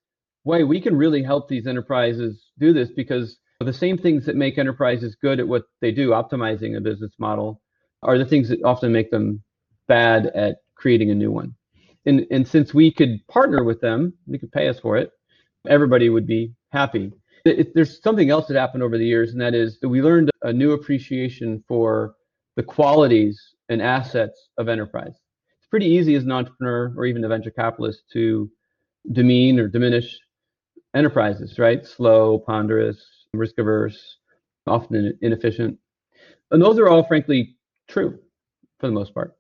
way 0.49 0.64
we 0.64 0.80
can 0.80 0.96
really 0.96 1.22
help 1.22 1.49
these 1.49 1.66
enterprises 1.66 2.46
do 2.59 2.72
this 2.72 2.90
because 2.90 3.36
the 3.61 3.72
same 3.72 3.99
things 3.99 4.24
that 4.26 4.36
make 4.36 4.59
enterprises 4.59 5.16
good 5.20 5.40
at 5.40 5.49
what 5.49 5.64
they 5.80 5.92
do, 5.92 6.11
optimizing 6.11 6.76
a 6.76 6.80
business 6.80 7.12
model, 7.18 7.61
are 8.03 8.18
the 8.18 8.24
things 8.24 8.49
that 8.49 8.62
often 8.64 8.90
make 8.92 9.11
them 9.11 9.42
bad 9.86 10.26
at 10.34 10.59
creating 10.76 11.11
a 11.11 11.14
new 11.14 11.30
one. 11.30 11.55
and, 12.07 12.26
and 12.30 12.46
since 12.46 12.72
we 12.72 12.90
could 12.90 13.20
partner 13.28 13.62
with 13.64 13.80
them, 13.80 14.14
they 14.26 14.38
could 14.38 14.53
pay 14.53 14.68
us 14.68 14.78
for 14.80 14.96
it, 14.96 15.11
everybody 15.68 16.09
would 16.09 16.26
be 16.26 16.53
happy. 16.70 17.12
It, 17.44 17.74
there's 17.74 18.03
something 18.03 18.30
else 18.30 18.46
that 18.46 18.57
happened 18.57 18.82
over 18.82 18.99
the 18.99 19.07
years, 19.07 19.32
and 19.32 19.40
that 19.40 19.55
is 19.55 19.78
that 19.80 19.88
we 19.88 20.03
learned 20.03 20.30
a 20.42 20.53
new 20.53 20.72
appreciation 20.72 21.62
for 21.68 22.14
the 22.57 22.62
qualities 22.62 23.40
and 23.68 23.80
assets 23.82 24.49
of 24.59 24.68
enterprise. 24.68 25.14
It's 25.59 25.68
pretty 25.68 25.86
easy 25.86 26.14
as 26.14 26.24
an 26.24 26.32
entrepreneur 26.32 26.92
or 26.96 27.05
even 27.07 27.24
a 27.24 27.28
venture 27.28 27.51
capitalist 27.51 28.03
to 28.12 28.51
demean 29.12 29.59
or 29.59 29.68
diminish 29.68 30.18
enterprises, 30.99 31.59
right? 31.59 31.86
Slow, 31.86 32.40
ponderous, 32.40 32.99
risk 33.32 33.59
averse, 33.59 34.16
often 34.66 35.16
inefficient. 35.22 35.78
And 36.51 36.61
those 36.61 36.78
are 36.78 36.88
all, 36.88 37.05
frankly, 37.05 37.57
true 37.88 38.18
for 38.80 38.88
the 38.88 38.92
most 38.92 39.14
part. 39.14 39.36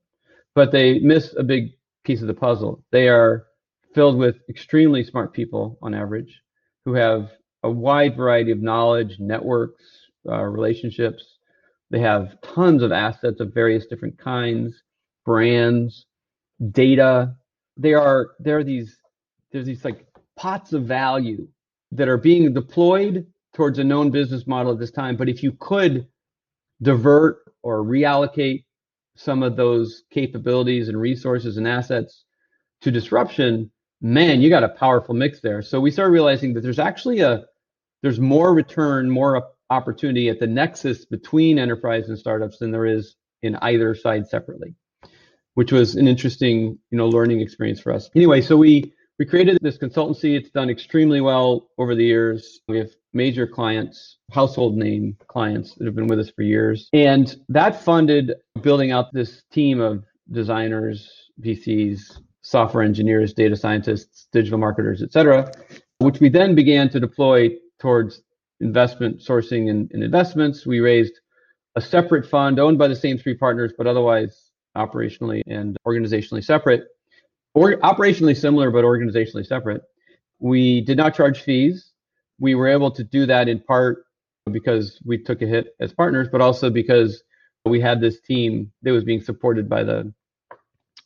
But 0.54 0.72
they 0.72 1.00
miss 1.00 1.34
a 1.36 1.42
big 1.42 1.70
piece 2.04 2.20
of 2.22 2.28
the 2.28 2.34
puzzle. 2.34 2.84
They 2.92 3.08
are 3.08 3.46
filled 3.94 4.18
with 4.18 4.36
extremely 4.48 5.02
smart 5.04 5.32
people 5.32 5.78
on 5.82 5.94
average 5.94 6.40
who 6.84 6.94
have 6.94 7.30
a 7.64 7.70
wide 7.70 8.16
variety 8.16 8.52
of 8.52 8.62
knowledge, 8.62 9.16
networks, 9.18 9.84
uh, 10.28 10.42
relationships. 10.42 11.38
They 11.90 12.00
have 12.00 12.40
tons 12.42 12.82
of 12.82 12.92
assets 12.92 13.40
of 13.40 13.52
various 13.52 13.86
different 13.86 14.18
kinds, 14.18 14.82
brands, 15.24 16.06
data. 16.70 17.34
They 17.76 17.94
are 17.94 18.30
there 18.38 18.58
are 18.58 18.64
these 18.64 18.96
there's 19.52 19.66
these 19.66 19.84
like 19.84 20.06
pots 20.38 20.72
of 20.72 20.84
value 20.84 21.48
that 21.92 22.08
are 22.08 22.16
being 22.16 22.54
deployed 22.54 23.26
towards 23.54 23.78
a 23.78 23.84
known 23.84 24.10
business 24.10 24.46
model 24.46 24.72
at 24.72 24.78
this 24.78 24.92
time. 24.92 25.16
But 25.16 25.28
if 25.28 25.42
you 25.42 25.52
could 25.52 26.06
divert 26.80 27.38
or 27.62 27.82
reallocate 27.82 28.64
some 29.16 29.42
of 29.42 29.56
those 29.56 30.04
capabilities 30.10 30.88
and 30.88 30.98
resources 30.98 31.56
and 31.56 31.66
assets 31.66 32.24
to 32.82 32.90
disruption, 32.92 33.70
man, 34.00 34.40
you 34.40 34.48
got 34.48 34.62
a 34.62 34.68
powerful 34.68 35.14
mix 35.14 35.40
there. 35.40 35.60
So 35.60 35.80
we 35.80 35.90
started 35.90 36.12
realizing 36.12 36.54
that 36.54 36.60
there's 36.60 36.78
actually 36.78 37.20
a 37.20 37.44
there's 38.02 38.20
more 38.20 38.54
return, 38.54 39.10
more 39.10 39.50
opportunity 39.70 40.28
at 40.28 40.38
the 40.38 40.46
nexus 40.46 41.04
between 41.04 41.58
enterprise 41.58 42.08
and 42.08 42.16
startups 42.16 42.58
than 42.58 42.70
there 42.70 42.86
is 42.86 43.16
in 43.42 43.56
either 43.56 43.92
side 43.92 44.28
separately, 44.28 44.76
which 45.54 45.72
was 45.72 45.96
an 45.96 46.06
interesting, 46.06 46.78
you 46.90 46.98
know, 46.98 47.08
learning 47.08 47.40
experience 47.40 47.80
for 47.80 47.92
us. 47.92 48.08
Anyway, 48.14 48.40
so 48.40 48.56
we 48.56 48.92
we 49.18 49.26
created 49.26 49.58
this 49.60 49.78
consultancy. 49.78 50.36
It's 50.36 50.50
done 50.50 50.70
extremely 50.70 51.20
well 51.20 51.68
over 51.76 51.94
the 51.94 52.04
years. 52.04 52.60
We 52.68 52.78
have 52.78 52.90
major 53.12 53.46
clients, 53.46 54.18
household 54.30 54.76
name 54.76 55.16
clients 55.26 55.74
that 55.74 55.86
have 55.86 55.96
been 55.96 56.06
with 56.06 56.20
us 56.20 56.30
for 56.30 56.42
years. 56.42 56.88
And 56.92 57.34
that 57.48 57.82
funded 57.82 58.34
building 58.62 58.92
out 58.92 59.12
this 59.12 59.42
team 59.50 59.80
of 59.80 60.04
designers, 60.30 61.10
VCs, 61.42 62.20
software 62.42 62.84
engineers, 62.84 63.34
data 63.34 63.56
scientists, 63.56 64.28
digital 64.32 64.58
marketers, 64.58 65.02
et 65.02 65.12
cetera, 65.12 65.50
which 65.98 66.20
we 66.20 66.28
then 66.28 66.54
began 66.54 66.88
to 66.90 67.00
deploy 67.00 67.50
towards 67.80 68.22
investment 68.60 69.20
sourcing 69.20 69.70
and, 69.70 69.90
and 69.92 70.02
investments. 70.04 70.64
We 70.64 70.78
raised 70.80 71.14
a 71.74 71.80
separate 71.80 72.26
fund 72.26 72.60
owned 72.60 72.78
by 72.78 72.88
the 72.88 72.96
same 72.96 73.18
three 73.18 73.34
partners, 73.34 73.72
but 73.76 73.86
otherwise 73.86 74.50
operationally 74.76 75.42
and 75.46 75.76
organizationally 75.86 76.44
separate 76.44 76.84
or 77.58 77.72
operationally 77.78 78.36
similar 78.36 78.70
but 78.70 78.84
organizationally 78.84 79.44
separate. 79.44 79.82
We 80.38 80.80
did 80.82 80.96
not 80.96 81.16
charge 81.16 81.42
fees. 81.42 81.90
We 82.38 82.54
were 82.54 82.68
able 82.68 82.92
to 82.92 83.02
do 83.02 83.26
that 83.26 83.48
in 83.48 83.58
part 83.58 84.04
because 84.52 85.00
we 85.04 85.18
took 85.18 85.42
a 85.42 85.46
hit 85.46 85.74
as 85.80 85.92
partners, 85.92 86.28
but 86.30 86.40
also 86.40 86.70
because 86.70 87.24
we 87.64 87.80
had 87.80 88.00
this 88.00 88.20
team 88.20 88.72
that 88.82 88.92
was 88.92 89.02
being 89.02 89.20
supported 89.20 89.68
by 89.68 89.82
the 89.82 90.12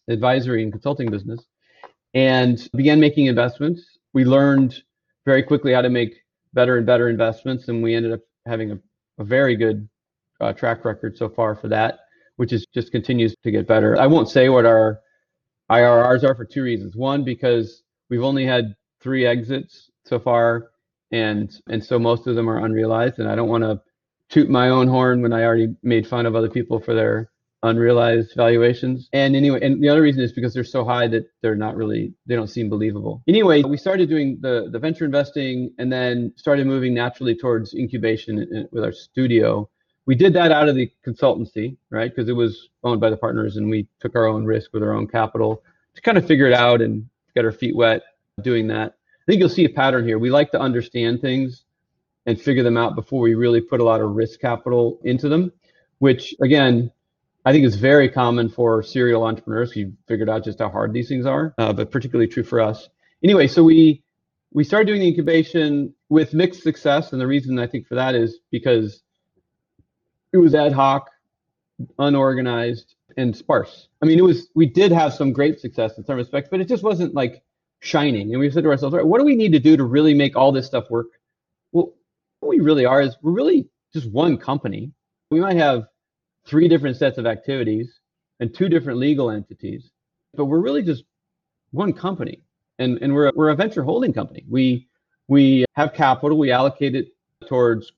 advisory 0.09 0.62
and 0.62 0.70
consulting 0.70 1.11
business 1.11 1.40
and 2.12 2.68
began 2.76 3.00
making 3.00 3.26
investments. 3.26 3.98
We 4.12 4.26
learned 4.26 4.76
very 5.24 5.42
quickly 5.42 5.72
how 5.72 5.80
to 5.80 5.88
make 5.88 6.20
better 6.53 6.76
and 6.76 6.84
better 6.84 7.09
investments, 7.09 7.68
and 7.68 7.82
we 7.82 7.94
ended 7.94 8.12
up 8.12 8.20
having 8.46 8.72
a, 8.72 8.78
a 9.18 9.24
very 9.24 9.57
good 9.57 9.88
uh, 10.42 10.53
track 10.53 10.84
record 10.84 11.16
so 11.16 11.30
far 11.30 11.55
for 11.55 11.68
that, 11.68 12.00
which 12.36 12.53
is 12.53 12.66
just 12.74 12.92
continues 12.92 13.34
to 13.42 13.50
get 13.50 13.66
better. 13.66 13.98
I 13.98 14.07
won't 14.07 14.28
say 14.28 14.50
what 14.50 14.66
our 14.66 15.00
IRRs 15.71 16.25
are 16.25 16.35
for 16.35 16.45
two 16.45 16.63
reasons. 16.63 16.97
One, 16.97 17.25
because 17.25 17.83
we've 18.11 18.23
only 18.23 18.45
had 18.45 18.75
three 19.01 19.27
exits 19.27 19.91
so 20.05 20.19
far, 20.19 20.71
and 21.11 21.51
and 21.69 21.85
so 21.85 21.99
most 21.99 22.27
of 22.27 22.35
them 22.35 22.49
are 22.49 22.65
unrealized. 22.65 23.19
And 23.19 23.29
I 23.29 23.35
don't 23.35 23.49
want 23.49 23.65
to 23.65 23.81
toot 24.29 24.49
my 24.49 24.71
own 24.71 24.89
horn 24.89 25.23
when 25.23 25.33
I 25.33 25.45
already 25.45 25.75
made 25.83 26.07
fun 26.07 26.27
of 26.27 26.35
other 26.35 26.49
people 26.49 26.81
for 26.81 26.95
their 26.95 27.31
unrealized 27.63 28.33
valuations. 28.35 29.09
And 29.13 29.37
anyway, 29.37 29.61
and 29.63 29.83
the 29.83 29.89
other 29.89 30.03
reason 30.03 30.23
is 30.23 30.33
because 30.33 30.53
they're 30.53 30.65
so 30.65 30.85
high 30.85 31.07
that 31.09 31.27
they're 31.43 31.55
not 31.55 31.77
really 31.77 32.15
they 32.27 32.35
don't 32.35 32.49
seem 32.49 32.69
believable. 32.69 33.23
Anyway, 33.29 33.63
we 33.63 33.77
started 33.77 34.09
doing 34.09 34.39
the 34.41 34.69
the 34.71 34.79
venture 34.79 35.05
investing 35.05 35.73
and 35.79 35.93
then 35.93 36.33
started 36.37 36.67
moving 36.67 36.95
naturally 36.95 37.37
towards 37.37 37.75
incubation 37.75 38.41
uh, 38.41 38.63
with 38.73 38.85
our 38.85 38.93
studio 38.93 39.69
we 40.07 40.14
did 40.14 40.32
that 40.34 40.50
out 40.50 40.68
of 40.68 40.74
the 40.74 40.90
consultancy, 41.07 41.76
right? 41.90 42.14
Because 42.14 42.28
it 42.28 42.32
was 42.32 42.68
owned 42.82 43.00
by 43.00 43.11
the 43.11 43.16
partners 43.16 43.57
and 43.57 43.70
we 43.70 43.86
took 44.00 44.16
our 44.16 44.26
own 44.26 44.44
risk 44.44 44.72
with 44.72 44.82
our 44.82 44.92
own 44.92 45.07
capital 45.07 45.62
to 45.94 46.03
kind 46.03 46.18
of 46.18 46.26
figure 46.26 46.46
it 46.46 46.55
out 46.55 46.80
and 46.80 47.09
get 47.34 47.44
our 47.44 47.53
feet 47.53 47.76
wet 47.76 48.03
doing 48.40 48.66
that. 48.68 48.96
I 49.20 49.24
think 49.30 49.40
you'll 49.40 49.48
see 49.48 49.64
a 49.64 49.68
pattern 49.68 50.07
here. 50.07 50.18
We 50.18 50.30
like 50.30 50.50
to 50.53 50.61
understand 50.61 51.20
things 51.20 51.64
and 52.26 52.40
figure 52.40 52.62
them 52.62 52.76
out 52.76 52.96
before 52.96 53.20
we 53.20 53.34
really 53.34 53.61
put 53.61 53.80
a 53.80 53.84
lot 53.84 54.00
of 54.00 54.11
risk 54.11 54.40
capital 54.40 55.00
into 55.05 55.28
them, 55.28 55.53
which 55.98 56.34
again, 56.40 56.90
I 57.44 57.53
think 57.53 57.64
is 57.64 57.76
very 57.76 58.09
common 58.09 58.48
for 58.48 58.82
serial 58.82 59.24
entrepreneurs. 59.24 59.74
You 59.74 59.92
figured 60.07 60.28
out 60.28 60.44
just 60.44 60.61
how 60.61 60.68
hard 60.68 60.92
these 60.92 61.09
things 61.09 61.26
are, 61.26 61.55
uh, 61.59 61.72
but 61.72 61.90
particularly 61.90 62.28
true 62.28 62.44
for 62.44 62.61
us. 62.61 62.88
Anyway, 63.22 63.48
so 63.48 63.64
we 63.64 64.03
we 64.53 64.64
started 64.64 64.86
doing 64.86 65.00
the 65.00 65.09
incubation 65.09 65.94
with 66.09 66.34
mixed 66.34 66.62
success, 66.62 67.12
and 67.12 67.20
the 67.20 67.26
reason 67.26 67.59
I 67.59 67.66
think 67.66 67.86
for 67.86 67.94
that 67.96 68.14
is 68.14 68.38
because 68.50 69.03
it 70.33 70.39
was 70.39 70.55
ad 70.55 70.72
hoc, 70.72 71.11
unorganized, 71.99 72.95
and 73.16 73.37
sparse. 73.37 73.89
I 74.03 74.07
mean, 74.07 74.18
it 74.18 74.22
was 74.22 74.49
we 74.55 74.66
did 74.66 74.93
have 74.93 75.12
some 75.12 75.33
great 75.33 75.61
success 75.61 75.99
in 75.99 76.05
some 76.05 76.16
respects, 76.16 76.49
but 76.51 76.61
it 76.61 76.68
just 76.68 76.83
wasn't 76.83 77.14
like 77.14 77.43
shining. 77.80 78.33
And 78.33 78.41
we 78.41 78.51
said 78.51 78.64
to 78.64 78.70
ourselves, 78.70 78.95
right, 78.95 79.05
what 79.05 79.18
do 79.18 79.24
we 79.24 79.37
need 79.37 79.53
to 79.53 79.59
do 79.59 79.76
to 79.76 79.85
really 79.85 80.14
make 80.14 80.37
all 80.37 80.53
this 80.53 80.66
stuff 80.66 80.89
work? 80.91 81.09
Well, 81.72 81.95
what 82.41 82.49
we 82.49 82.61
really 82.61 82.87
are 82.87 83.03
is 83.03 83.16
we're 83.22 83.33
really 83.33 83.68
just 83.93 84.11
one 84.11 84.39
company. 84.39 84.93
We 85.30 85.41
might 85.41 85.57
have 85.57 85.85
three 86.47 86.68
different 86.68 86.97
sets 86.97 87.18
of 87.18 87.26
activities 87.26 88.01
and 88.41 88.55
two 88.55 88.68
different 88.68 88.99
legal 88.99 89.30
entities, 89.30 89.91
but 90.35 90.47
we're 90.47 90.61
really 90.61 90.83
just 90.83 91.05
one 91.70 91.93
company. 91.93 92.43
And, 92.78 92.99
and 93.03 93.14
we're, 93.14 93.28
a, 93.28 93.33
we're 93.35 93.51
a 93.51 93.55
venture 93.55 93.83
holding 93.83 94.12
company. 94.12 94.45
We, 94.49 94.89
we 95.28 95.64
have 95.74 95.93
capital, 95.93 96.39
we 96.39 96.51
allocate 96.51 96.95
it 96.95 97.09
towards 97.47 97.93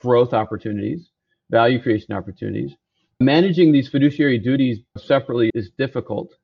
growth 0.00 0.32
opportunities 0.32 1.10
value 1.50 1.80
creation 1.80 2.14
opportunities. 2.14 2.72
Managing 3.20 3.72
these 3.72 3.88
fiduciary 3.88 4.38
duties 4.38 4.78
separately 4.96 5.50
is 5.54 5.70
difficult. 5.76 6.34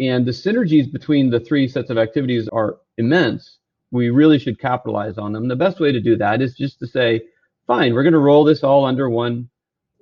And 0.00 0.26
the 0.26 0.32
synergies 0.32 0.92
between 0.92 1.30
the 1.30 1.40
three 1.40 1.68
sets 1.68 1.90
of 1.90 1.98
activities 1.98 2.48
are 2.48 2.78
immense. 2.98 3.58
We 3.92 4.10
really 4.10 4.38
should 4.38 4.58
capitalize 4.58 5.18
on 5.18 5.32
them. 5.32 5.48
The 5.48 5.56
best 5.56 5.78
way 5.78 5.92
to 5.92 6.00
do 6.00 6.16
that 6.16 6.42
is 6.42 6.56
just 6.56 6.78
to 6.80 6.86
say, 6.86 7.22
fine, 7.66 7.94
we're 7.94 8.02
going 8.02 8.12
to 8.12 8.18
roll 8.18 8.44
this 8.44 8.64
all 8.64 8.84
under 8.84 9.08
one 9.08 9.48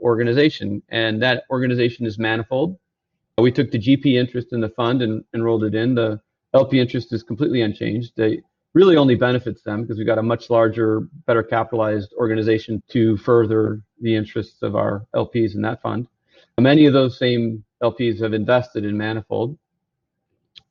organization. 0.00 0.82
And 0.88 1.22
that 1.22 1.44
organization 1.50 2.06
is 2.06 2.18
manifold. 2.18 2.78
We 3.38 3.52
took 3.52 3.70
the 3.70 3.78
GP 3.78 4.14
interest 4.14 4.52
in 4.52 4.60
the 4.60 4.68
fund 4.70 5.02
and, 5.02 5.24
and 5.32 5.44
rolled 5.44 5.64
it 5.64 5.74
in. 5.74 5.94
The 5.94 6.20
LP 6.54 6.80
interest 6.80 7.12
is 7.12 7.22
completely 7.22 7.62
unchanged. 7.62 8.12
They, 8.16 8.42
really 8.74 8.96
only 8.96 9.14
benefits 9.14 9.62
them 9.62 9.82
because 9.82 9.96
we've 9.96 10.06
got 10.06 10.18
a 10.18 10.22
much 10.22 10.50
larger, 10.50 11.02
better 11.26 11.42
capitalized 11.42 12.12
organization 12.18 12.82
to 12.90 13.16
further 13.18 13.80
the 14.00 14.14
interests 14.14 14.62
of 14.62 14.74
our 14.74 15.06
LPs 15.14 15.54
in 15.54 15.62
that 15.62 15.80
fund. 15.80 16.06
Many 16.60 16.86
of 16.86 16.92
those 16.92 17.18
same 17.18 17.64
LPs 17.82 18.20
have 18.20 18.34
invested 18.34 18.84
in 18.84 18.96
Manifold. 18.96 19.56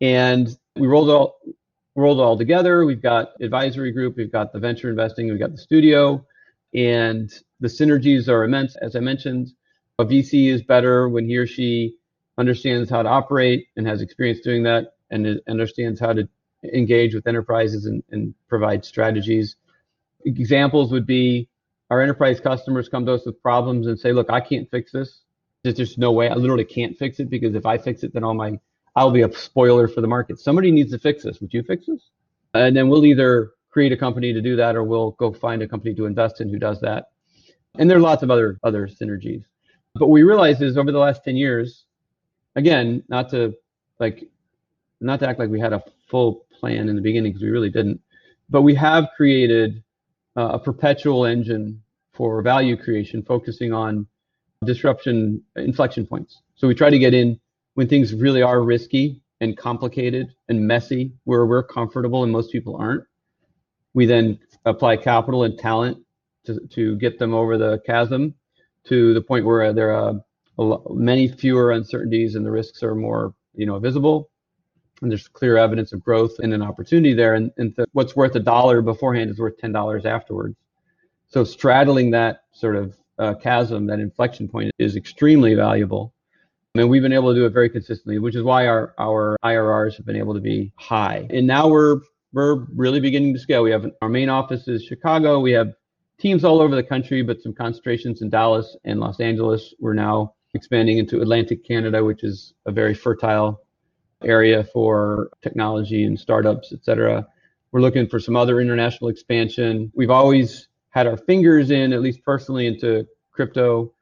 And 0.02 0.56
we 0.76 0.88
rolled 0.88 1.10
all 1.10 1.40
rolled 1.96 2.20
all 2.20 2.38
together. 2.38 2.86
We've 2.86 3.02
got 3.02 3.34
advisory 3.40 3.92
group, 3.92 4.18
we've 4.18 4.32
got 4.32 4.52
the 4.52 4.60
venture 4.60 4.90
investing, 4.90 5.30
we've 5.30 5.40
got 5.40 5.52
the 5.52 5.58
studio, 5.58 6.26
and 6.74 7.32
the 7.60 7.68
synergies 7.68 8.28
are 8.28 8.44
immense. 8.44 8.76
As 8.78 8.96
I 8.96 9.00
mentioned, 9.00 9.52
a 10.00 10.06
VC 10.06 10.52
is 10.52 10.64
better 10.64 11.08
when 11.08 11.28
he 11.28 11.38
or 11.38 11.46
she 11.46 11.96
understands 12.40 12.90
how 12.90 13.04
to 13.04 13.10
operate 13.10 13.68
and 13.78 13.86
has 13.86 14.02
experience 14.02 14.40
doing 14.40 14.64
that 14.64 14.96
and 15.12 15.40
understands 15.48 16.00
how 16.00 16.14
to 16.14 16.28
engage 16.64 17.14
with 17.14 17.28
enterprises 17.28 17.86
and, 17.86 18.04
and 18.12 18.34
provide 18.48 18.86
strategies. 18.86 19.56
Examples 20.26 20.92
would 20.92 21.06
be 21.06 21.50
our 21.90 22.02
enterprise 22.02 22.40
customers 22.40 22.90
come 22.90 23.06
to 23.06 23.14
us 23.14 23.26
with 23.26 23.42
problems 23.42 23.88
and 23.88 24.00
say, 24.00 24.14
look, 24.14 24.30
I 24.30 24.40
can't 24.40 24.70
fix 24.72 24.92
this. 24.92 25.22
There's 25.64 25.76
just 25.76 25.98
no 25.98 26.12
way. 26.12 26.30
I 26.30 26.36
literally 26.36 26.66
can't 26.66 26.98
fix 26.98 27.20
it 27.20 27.30
because 27.30 27.56
if 27.56 27.66
I 27.66 27.78
fix 27.78 28.04
it, 28.04 28.14
then 28.14 28.24
all 28.24 28.34
my 28.34 28.60
I'll 28.96 29.12
be 29.12 29.22
a 29.24 29.34
spoiler 29.34 29.88
for 29.88 30.02
the 30.02 30.08
market. 30.08 30.40
Somebody 30.40 30.72
needs 30.72 30.92
to 30.92 31.00
fix 31.00 31.24
this. 31.24 31.42
Would 31.42 31.54
you 31.54 31.64
fix 31.64 31.88
this? 31.88 32.10
And 32.54 32.76
then 32.76 32.90
we'll 32.90 33.06
either 33.06 33.52
create 33.72 33.92
a 33.92 33.98
company 33.98 34.34
to 34.34 34.42
do 34.42 34.56
that 34.56 34.76
or 34.76 34.84
we'll 34.84 35.12
go 35.12 35.34
find 35.34 35.64
a 35.64 35.68
company 35.68 35.96
to 35.96 36.06
invest 36.06 36.42
in 36.42 36.50
who 36.50 36.60
does 36.60 36.80
that. 36.82 37.08
And 37.80 37.90
there 37.90 37.98
are 37.98 38.02
lots 38.02 38.22
of 38.22 38.30
other 38.30 38.60
other 38.64 38.88
synergies. 38.88 39.44
But 39.96 40.08
we 40.08 40.24
realize 40.24 40.62
is 40.62 40.78
over 40.78 40.92
the 40.92 41.00
last 41.00 41.24
10 41.24 41.36
years, 41.36 41.86
again, 42.56 43.04
not 43.08 43.30
to 43.32 43.54
like 44.00 44.30
not 45.02 45.20
to 45.20 45.28
act 45.28 45.40
like 45.40 45.50
we 45.50 45.60
had 45.60 45.74
a 45.74 45.84
full 46.14 46.46
plan 46.60 46.90
in 46.90 46.96
the 46.96 47.02
beginning 47.02 47.32
because 47.32 47.42
we 47.42 47.50
really 47.50 47.72
didn't, 47.72 48.00
but 48.48 48.62
we 48.62 48.76
have 48.76 49.10
created 49.18 49.84
uh, 50.38 50.50
a 50.54 50.60
perpetual 50.60 51.26
engine 51.26 51.82
for 52.14 52.40
value 52.44 52.78
creation, 52.78 53.24
focusing 53.24 53.74
on 53.74 54.06
disruption 54.64 55.42
inflection 55.56 56.06
points. 56.06 56.44
So 56.54 56.68
we 56.68 56.76
try 56.76 56.92
to 56.92 57.00
get 57.00 57.16
in 57.16 57.40
when 57.74 57.88
things 57.88 58.14
really 58.14 58.44
are 58.44 58.62
risky 58.62 59.24
and 59.42 59.58
complicated 59.58 60.28
and 60.50 60.68
messy, 60.68 61.14
where 61.24 61.48
we're 61.48 61.64
comfortable 61.64 62.22
and 62.22 62.32
most 62.32 62.52
people 62.52 62.78
aren't. 62.78 63.06
We 63.96 64.06
then 64.06 64.38
apply 64.66 64.98
capital 64.98 65.44
and 65.46 65.58
talent 65.58 65.98
to, 66.46 66.60
to 66.74 66.96
get 66.98 67.18
them 67.18 67.34
over 67.34 67.58
the 67.58 67.82
chasm 67.88 68.36
to 68.86 69.16
the 69.16 69.22
point 69.22 69.46
where 69.46 69.74
there 69.74 69.92
are 69.92 70.14
many 70.92 71.28
fewer 71.28 71.72
uncertainties 71.72 72.36
and 72.36 72.46
the 72.46 72.52
risks 72.52 72.84
are 72.84 72.94
more 72.94 73.34
you 73.56 73.66
know 73.66 73.80
visible 73.80 74.30
and 75.04 75.12
there's 75.12 75.28
clear 75.28 75.58
evidence 75.58 75.94
of 75.94 76.04
growth 76.04 76.40
and 76.40 76.54
an 76.54 76.62
opportunity 76.62 77.14
there 77.14 77.36
and, 77.36 77.52
and 77.58 77.76
what's 77.92 78.16
worth 78.16 78.36
a 78.36 78.40
dollar 78.40 78.82
beforehand 78.82 79.30
is 79.30 79.38
worth 79.38 79.58
$10 79.58 80.06
afterwards. 80.06 80.56
So 81.28 81.44
straddling 81.44 82.12
that 82.12 82.44
sort 82.54 82.76
of 82.76 82.98
uh, 83.20 83.36
chasm 83.36 83.86
that 83.88 84.00
inflection 84.00 84.48
point 84.48 84.72
is 84.80 84.96
extremely 84.96 85.54
valuable. 85.54 86.14
And 86.76 86.90
we've 86.90 87.04
been 87.04 87.14
able 87.14 87.34
to 87.34 87.40
do 87.40 87.46
it 87.46 87.52
very 87.52 87.70
consistently 87.70 88.18
which 88.18 88.36
is 88.36 88.44
why 88.44 88.66
our, 88.68 88.96
our 88.98 89.38
irrs 89.44 89.96
have 89.98 90.06
been 90.06 90.16
able 90.16 90.34
to 90.34 90.40
be 90.40 90.72
high. 90.76 91.28
And 91.30 91.46
now 91.46 91.68
we're 91.68 92.00
we're 92.32 92.66
really 92.76 93.00
beginning 93.00 93.34
to 93.34 93.40
scale. 93.40 93.62
We 93.62 93.70
have 93.72 93.86
our 94.02 94.10
main 94.10 94.30
office 94.30 94.68
is 94.68 94.84
chicago. 94.84 95.40
We 95.40 95.52
have 95.52 95.74
teams 96.20 96.44
all 96.44 96.62
over 96.62 96.76
the 96.76 96.84
country 96.84 97.22
but 97.22 97.42
some 97.42 97.54
concentrations 97.54 98.22
in 98.22 98.30
dallas 98.30 98.76
and 98.86 99.00
los 99.00 99.20
angeles. 99.20 99.74
We're 99.80 99.94
now 99.94 100.34
expanding 100.56 100.98
into 100.98 101.22
atlantic 101.22 101.66
canada 101.66 102.04
which 102.04 102.24
is 102.24 102.54
a 102.66 102.72
very 102.72 102.94
fertile 102.94 103.63
area 104.26 104.64
for 104.64 105.30
technology 105.42 106.04
and 106.04 106.20
startups, 106.20 106.74
et 106.74 106.84
cetera. 106.84 107.28
We're 107.72 107.82
looking 107.82 108.08
for 108.08 108.20
some 108.20 108.36
other 108.36 108.60
international 108.60 109.10
expansion. 109.10 109.92
We've 109.96 110.12
always 110.12 110.68
had 110.90 111.08
our 111.08 111.18
fingers 111.18 111.72
in, 111.72 111.92
at 111.94 112.02
least 112.02 112.24
personally, 112.24 112.68
into 112.68 113.08
crypto. 113.32 113.94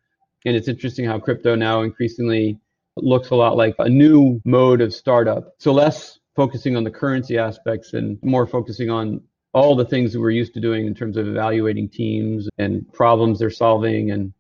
And 0.46 0.56
it's 0.56 0.68
interesting 0.68 1.06
how 1.06 1.20
crypto 1.20 1.56
now 1.56 1.82
increasingly 1.82 2.60
looks 2.98 3.30
a 3.30 3.36
lot 3.36 3.56
like 3.56 3.76
a 3.80 3.88
new 3.88 4.42
mode 4.44 4.82
of 4.82 4.94
startup. 4.94 5.54
So 5.60 5.72
less 5.72 6.20
focusing 6.36 6.76
on 6.76 6.84
the 6.84 6.92
currency 6.92 7.38
aspects 7.38 7.94
and 7.94 8.18
more 8.24 8.46
focusing 8.46 8.90
on 8.90 9.22
all 9.54 9.76
the 9.76 9.86
things 9.86 10.14
that 10.14 10.20
we're 10.20 10.32
used 10.32 10.54
to 10.54 10.60
doing 10.60 10.86
in 10.86 10.96
terms 10.96 11.18
of 11.18 11.28
evaluating 11.28 11.90
teams 11.90 12.50
and 12.58 12.92
problems 12.94 13.40
they're 13.40 13.50
solving 13.50 14.12
and, 14.12 14.34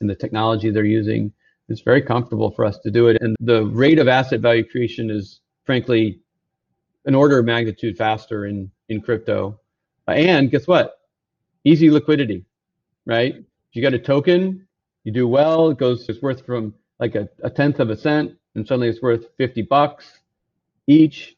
and 0.00 0.08
the 0.08 0.14
technology 0.14 0.70
they're 0.70 0.84
using 0.84 1.32
it's 1.70 1.82
very 1.82 2.02
comfortable 2.02 2.50
for 2.50 2.64
us 2.64 2.78
to 2.78 2.90
do 2.90 3.08
it. 3.08 3.18
And 3.20 3.36
the 3.40 3.64
rate 3.64 3.98
of 3.98 4.08
asset 4.08 4.40
value 4.40 4.64
creation 4.68 5.08
is 5.08 5.40
frankly 5.64 6.20
an 7.06 7.14
order 7.14 7.38
of 7.38 7.46
magnitude 7.46 7.96
faster 7.96 8.46
in, 8.46 8.70
in 8.88 9.00
crypto. 9.00 9.58
And 10.06 10.50
guess 10.50 10.66
what? 10.66 11.00
Easy 11.64 11.90
liquidity, 11.90 12.44
right? 13.06 13.36
You 13.72 13.82
got 13.82 13.94
a 13.94 13.98
token, 13.98 14.66
you 15.04 15.12
do 15.12 15.28
well, 15.28 15.70
it 15.70 15.78
goes, 15.78 16.08
it's 16.08 16.20
worth 16.20 16.44
from 16.44 16.74
like 16.98 17.14
a, 17.14 17.28
a 17.44 17.50
tenth 17.50 17.78
of 17.78 17.88
a 17.90 17.96
cent, 17.96 18.32
and 18.54 18.66
suddenly 18.66 18.88
it's 18.88 19.00
worth 19.00 19.26
50 19.38 19.62
bucks 19.62 20.18
each. 20.88 21.36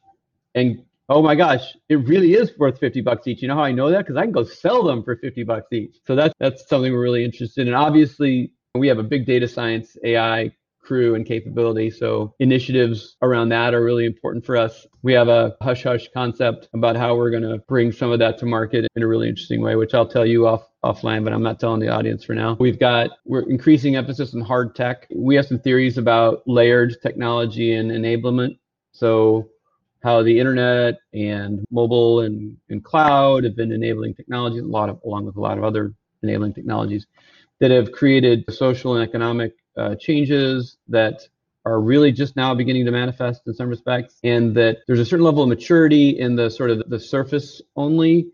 And 0.54 0.82
oh 1.08 1.22
my 1.22 1.34
gosh, 1.34 1.76
it 1.90 1.96
really 2.08 2.32
is 2.32 2.52
worth 2.58 2.78
50 2.80 3.02
bucks 3.02 3.26
each. 3.26 3.42
You 3.42 3.48
know 3.48 3.56
how 3.56 3.64
I 3.64 3.72
know 3.72 3.90
that? 3.90 3.98
Because 3.98 4.16
I 4.16 4.22
can 4.22 4.32
go 4.32 4.44
sell 4.44 4.82
them 4.82 5.04
for 5.04 5.16
50 5.16 5.44
bucks 5.44 5.66
each. 5.72 5.96
So 6.06 6.16
that's 6.16 6.34
that's 6.40 6.66
something 6.68 6.92
we're 6.92 7.02
really 7.02 7.24
interested 7.24 7.68
in. 7.68 7.74
Obviously, 7.74 8.52
we 8.74 8.88
have 8.88 8.98
a 8.98 9.02
big 9.02 9.26
data 9.26 9.46
science 9.46 9.98
AI 10.02 10.50
crew 10.80 11.14
and 11.14 11.26
capability. 11.26 11.90
So 11.90 12.34
initiatives 12.40 13.16
around 13.22 13.50
that 13.50 13.74
are 13.74 13.84
really 13.84 14.06
important 14.06 14.44
for 14.44 14.56
us. 14.56 14.86
We 15.02 15.12
have 15.12 15.28
a 15.28 15.54
hush 15.60 15.84
hush 15.84 16.08
concept 16.12 16.68
about 16.74 16.96
how 16.96 17.14
we're 17.14 17.30
going 17.30 17.42
to 17.42 17.58
bring 17.68 17.92
some 17.92 18.10
of 18.10 18.18
that 18.18 18.38
to 18.38 18.46
market 18.46 18.86
in 18.96 19.02
a 19.02 19.06
really 19.06 19.28
interesting 19.28 19.60
way, 19.60 19.76
which 19.76 19.94
I'll 19.94 20.08
tell 20.08 20.26
you 20.26 20.46
off 20.46 20.68
offline, 20.82 21.22
but 21.22 21.32
I'm 21.32 21.42
not 21.42 21.60
telling 21.60 21.80
the 21.80 21.88
audience 21.88 22.24
for 22.24 22.34
now. 22.34 22.56
We've 22.58 22.78
got 22.78 23.10
we're 23.26 23.48
increasing 23.48 23.94
emphasis 23.94 24.34
on 24.34 24.40
hard 24.40 24.74
tech. 24.74 25.06
We 25.14 25.36
have 25.36 25.46
some 25.46 25.60
theories 25.60 25.98
about 25.98 26.42
layered 26.46 26.96
technology 27.02 27.74
and 27.74 27.90
enablement. 27.90 28.58
So 28.92 29.50
how 30.02 30.22
the 30.22 30.40
internet 30.40 30.98
and 31.12 31.64
mobile 31.70 32.20
and, 32.20 32.56
and 32.70 32.82
cloud 32.82 33.44
have 33.44 33.54
been 33.54 33.70
enabling 33.70 34.14
technologies, 34.14 34.62
a 34.62 34.66
lot 34.66 34.88
of 34.88 34.98
along 35.04 35.26
with 35.26 35.36
a 35.36 35.40
lot 35.40 35.58
of 35.58 35.64
other 35.64 35.94
enabling 36.22 36.54
technologies 36.54 37.06
that 37.62 37.70
have 37.70 37.92
created 37.92 38.44
social 38.52 38.96
and 38.96 39.08
economic 39.08 39.52
uh, 39.76 39.94
changes 39.94 40.78
that 40.88 41.28
are 41.64 41.80
really 41.80 42.10
just 42.10 42.34
now 42.34 42.52
beginning 42.52 42.84
to 42.84 42.90
manifest 42.90 43.42
in 43.46 43.54
some 43.54 43.68
respects, 43.68 44.18
and 44.24 44.52
that 44.56 44.78
there's 44.88 44.98
a 44.98 45.04
certain 45.04 45.24
level 45.24 45.44
of 45.44 45.48
maturity 45.48 46.18
in 46.18 46.34
the 46.34 46.50
sort 46.50 46.70
of 46.70 46.82
the 46.90 46.98
surface 46.98 47.62
only 47.76 48.26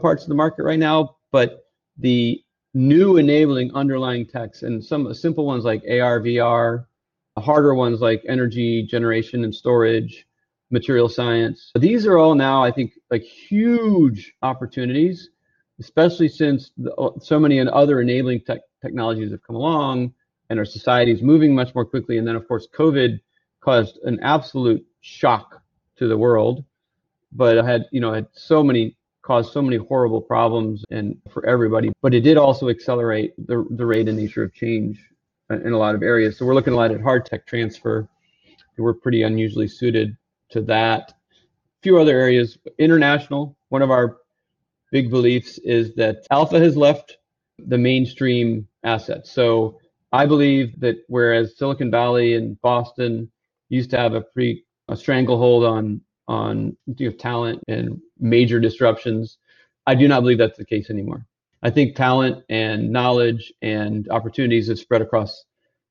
parts 0.00 0.22
of 0.22 0.28
the 0.28 0.36
market 0.36 0.62
right 0.62 0.78
now, 0.78 1.16
but 1.32 1.64
the 1.98 2.40
new 2.72 3.16
enabling 3.16 3.74
underlying 3.74 4.24
techs 4.24 4.62
and 4.62 4.84
some 4.84 5.12
simple 5.14 5.44
ones 5.44 5.64
like 5.64 5.82
AR, 5.90 6.20
VR, 6.20 6.86
harder 7.38 7.74
ones 7.74 8.00
like 8.00 8.22
energy 8.28 8.86
generation 8.86 9.42
and 9.42 9.52
storage, 9.52 10.26
material 10.70 11.08
science. 11.08 11.72
These 11.76 12.06
are 12.06 12.18
all 12.18 12.36
now, 12.36 12.62
I 12.62 12.70
think, 12.70 12.92
like 13.10 13.22
huge 13.22 14.32
opportunities 14.42 15.30
especially 15.80 16.28
since 16.28 16.70
the, 16.76 16.94
uh, 16.94 17.18
so 17.20 17.40
many 17.40 17.58
other 17.60 18.00
enabling 18.00 18.40
tech, 18.42 18.60
technologies 18.82 19.30
have 19.30 19.42
come 19.42 19.56
along 19.56 20.12
and 20.50 20.58
our 20.58 20.64
society 20.64 21.10
is 21.10 21.22
moving 21.22 21.54
much 21.54 21.74
more 21.74 21.84
quickly. 21.84 22.18
And 22.18 22.26
then, 22.26 22.36
of 22.36 22.46
course, 22.46 22.68
COVID 22.76 23.18
caused 23.60 23.98
an 24.04 24.18
absolute 24.22 24.84
shock 25.00 25.62
to 25.96 26.06
the 26.06 26.18
world, 26.18 26.64
but 27.32 27.64
had, 27.64 27.86
you 27.90 28.00
know, 28.00 28.12
had 28.12 28.26
so 28.32 28.62
many 28.62 28.96
caused 29.22 29.52
so 29.52 29.62
many 29.62 29.76
horrible 29.76 30.20
problems 30.20 30.82
and 30.90 31.16
for 31.30 31.44
everybody. 31.46 31.92
But 32.02 32.14
it 32.14 32.20
did 32.20 32.36
also 32.36 32.68
accelerate 32.68 33.34
the, 33.46 33.66
the 33.70 33.86
rate 33.86 34.08
and 34.08 34.18
nature 34.18 34.42
of 34.42 34.52
change 34.54 34.98
in 35.50 35.72
a 35.72 35.78
lot 35.78 35.94
of 35.94 36.02
areas. 36.02 36.38
So 36.38 36.46
we're 36.46 36.54
looking 36.54 36.72
a 36.72 36.76
lot 36.76 36.90
at 36.90 37.00
hard 37.00 37.26
tech 37.26 37.46
transfer. 37.46 38.08
We're 38.76 38.94
pretty 38.94 39.22
unusually 39.22 39.68
suited 39.68 40.16
to 40.50 40.62
that. 40.62 41.10
A 41.10 41.82
few 41.82 41.98
other 41.98 42.18
areas, 42.18 42.58
international. 42.78 43.56
One 43.68 43.82
of 43.82 43.90
our 43.90 44.19
big 44.90 45.10
beliefs 45.10 45.58
is 45.58 45.94
that 45.94 46.26
alpha 46.30 46.58
has 46.58 46.76
left 46.76 47.18
the 47.58 47.78
mainstream 47.78 48.66
assets. 48.84 49.30
So 49.30 49.78
I 50.12 50.26
believe 50.26 50.78
that 50.80 50.96
whereas 51.08 51.56
Silicon 51.56 51.90
Valley 51.90 52.34
and 52.34 52.60
Boston 52.60 53.30
used 53.68 53.90
to 53.90 53.98
have 53.98 54.14
a 54.14 54.20
pretty 54.20 54.64
a 54.88 54.96
stranglehold 54.96 55.64
on 55.64 56.00
on 56.26 56.76
you 56.96 57.10
know, 57.10 57.16
talent 57.16 57.62
and 57.68 58.00
major 58.18 58.60
disruptions, 58.60 59.38
I 59.86 59.94
do 59.94 60.08
not 60.08 60.20
believe 60.20 60.38
that's 60.38 60.58
the 60.58 60.64
case 60.64 60.90
anymore. 60.90 61.26
I 61.62 61.70
think 61.70 61.96
talent 61.96 62.44
and 62.48 62.90
knowledge 62.90 63.52
and 63.62 64.08
opportunities 64.10 64.68
have 64.68 64.78
spread 64.78 65.02
across 65.02 65.44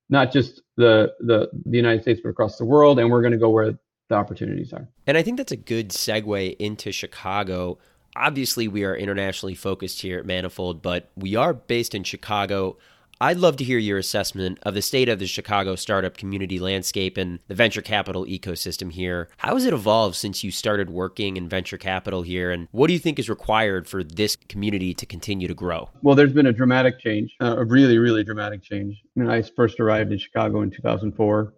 not 0.08 0.32
just 0.32 0.62
the 0.76 1.14
the, 1.20 1.48
the 1.66 1.76
United 1.76 2.02
States 2.02 2.20
but 2.22 2.30
across 2.30 2.58
the 2.58 2.64
world, 2.64 2.98
and 2.98 3.10
we're 3.10 3.22
going 3.22 3.32
to 3.32 3.38
go 3.38 3.50
where 3.50 3.78
the 4.08 4.14
opportunities 4.14 4.72
are. 4.72 4.88
And 5.06 5.16
I 5.16 5.22
think 5.22 5.38
that's 5.38 5.52
a 5.52 5.56
good 5.56 5.90
segue 5.90 6.56
into 6.58 6.92
Chicago 6.92 7.78
obviously 8.16 8.68
we 8.68 8.84
are 8.84 8.94
internationally 8.94 9.54
focused 9.54 10.02
here 10.02 10.18
at 10.18 10.26
Manifold, 10.26 10.82
but 10.82 11.10
we 11.16 11.36
are 11.36 11.54
based 11.54 11.94
in 11.94 12.04
Chicago. 12.04 12.76
I'd 13.22 13.36
love 13.36 13.58
to 13.58 13.64
hear 13.64 13.76
your 13.76 13.98
assessment 13.98 14.58
of 14.62 14.72
the 14.72 14.80
state 14.80 15.10
of 15.10 15.18
the 15.18 15.26
Chicago 15.26 15.74
startup 15.74 16.16
community 16.16 16.58
landscape 16.58 17.18
and 17.18 17.38
the 17.48 17.54
venture 17.54 17.82
capital 17.82 18.24
ecosystem 18.24 18.90
here. 18.90 19.28
How 19.36 19.54
has 19.54 19.66
it 19.66 19.74
evolved 19.74 20.16
since 20.16 20.42
you 20.42 20.50
started 20.50 20.88
working 20.88 21.36
in 21.36 21.46
venture 21.46 21.76
capital 21.76 22.22
here, 22.22 22.50
and 22.50 22.66
what 22.70 22.86
do 22.86 22.94
you 22.94 22.98
think 22.98 23.18
is 23.18 23.28
required 23.28 23.86
for 23.86 24.02
this 24.02 24.36
community 24.36 24.94
to 24.94 25.04
continue 25.04 25.48
to 25.48 25.54
grow? 25.54 25.90
Well, 26.00 26.14
there's 26.14 26.32
been 26.32 26.46
a 26.46 26.52
dramatic 26.52 26.98
change, 26.98 27.36
uh, 27.42 27.56
a 27.58 27.64
really, 27.64 27.98
really 27.98 28.24
dramatic 28.24 28.62
change. 28.62 29.02
When 29.12 29.28
I 29.28 29.42
first 29.42 29.80
arrived 29.80 30.12
in 30.12 30.18
Chicago 30.18 30.62
in 30.62 30.70
2004, 30.70 31.52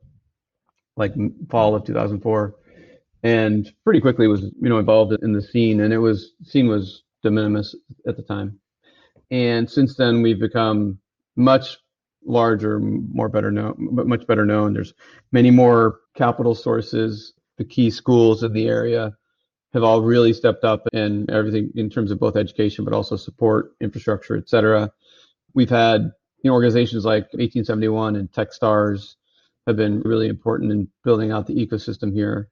like 0.97 1.15
fall 1.49 1.77
of 1.77 1.85
2004, 1.85 2.57
and 3.23 3.73
pretty 3.85 4.01
quickly 4.01 4.27
was 4.27 4.43
you 4.43 4.68
know 4.68 4.79
involved 4.79 5.16
in 5.23 5.33
the 5.33 5.43
scene 5.43 5.81
and 5.81 5.93
it 5.93 5.99
was 5.99 6.33
scene 6.43 6.68
was 6.68 7.03
de 7.23 7.31
minimis 7.31 7.75
at 8.07 8.16
the 8.16 8.23
time. 8.23 8.59
And 9.31 9.70
since 9.70 9.97
then 9.97 10.23
we've 10.23 10.41
become 10.41 10.99
much 11.37 11.79
larger 12.25 12.79
more 12.79 13.29
better 13.29 13.51
known 13.51 13.75
much 13.79 14.27
better 14.27 14.45
known. 14.45 14.73
There's 14.73 14.95
many 15.31 15.51
more 15.51 16.01
capital 16.14 16.55
sources. 16.55 17.33
The 17.59 17.64
key 17.64 17.91
schools 17.91 18.43
in 18.43 18.53
the 18.53 18.66
area 18.66 19.12
have 19.73 19.83
all 19.83 20.03
really 20.03 20.33
stepped 20.33 20.64
up 20.64 20.87
and 20.93 21.31
everything 21.31 21.70
in 21.77 21.89
terms 21.89 22.11
of 22.11 22.18
both 22.18 22.37
education 22.37 22.85
but 22.85 22.95
also 22.95 23.16
support 23.16 23.73
infrastructure 23.81 24.37
et 24.37 24.49
cetera. 24.49 24.91
We've 25.55 25.70
had 25.70 26.12
you 26.43 26.51
know, 26.51 26.55
organizations 26.55 27.05
like 27.05 27.25
1871 27.35 28.16
and 28.16 28.31
techstars 28.33 29.14
have 29.66 29.77
been 29.77 30.01
really 30.01 30.27
important 30.29 30.73
in 30.73 30.89
building 31.05 31.31
out 31.31 31.47
the 31.47 31.55
ecosystem 31.55 32.12
here 32.12 32.49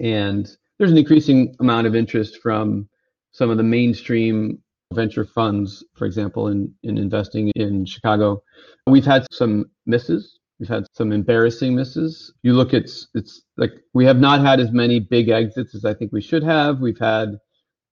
and 0.00 0.48
there's 0.78 0.90
an 0.92 0.98
increasing 0.98 1.54
amount 1.60 1.86
of 1.86 1.94
interest 1.94 2.38
from 2.42 2.88
some 3.32 3.50
of 3.50 3.56
the 3.56 3.62
mainstream 3.62 4.62
venture 4.94 5.24
funds, 5.24 5.84
for 5.94 6.06
example, 6.06 6.48
in, 6.48 6.72
in 6.82 6.96
investing 6.96 7.50
in 7.56 7.84
Chicago. 7.84 8.42
We've 8.86 9.04
had 9.04 9.26
some 9.30 9.66
misses 9.86 10.38
We've 10.58 10.68
had 10.68 10.86
some 10.92 11.12
embarrassing 11.12 11.74
misses. 11.74 12.32
You 12.42 12.52
look 12.52 12.74
at 12.74 12.90
it's 13.14 13.42
like 13.56 13.72
we 13.94 14.04
have 14.06 14.18
not 14.18 14.40
had 14.40 14.58
as 14.58 14.72
many 14.72 14.98
big 14.98 15.28
exits 15.28 15.74
as 15.74 15.84
I 15.84 15.94
think 15.94 16.12
we 16.12 16.20
should 16.20 16.42
have. 16.42 16.80
We've 16.80 16.98
had 16.98 17.38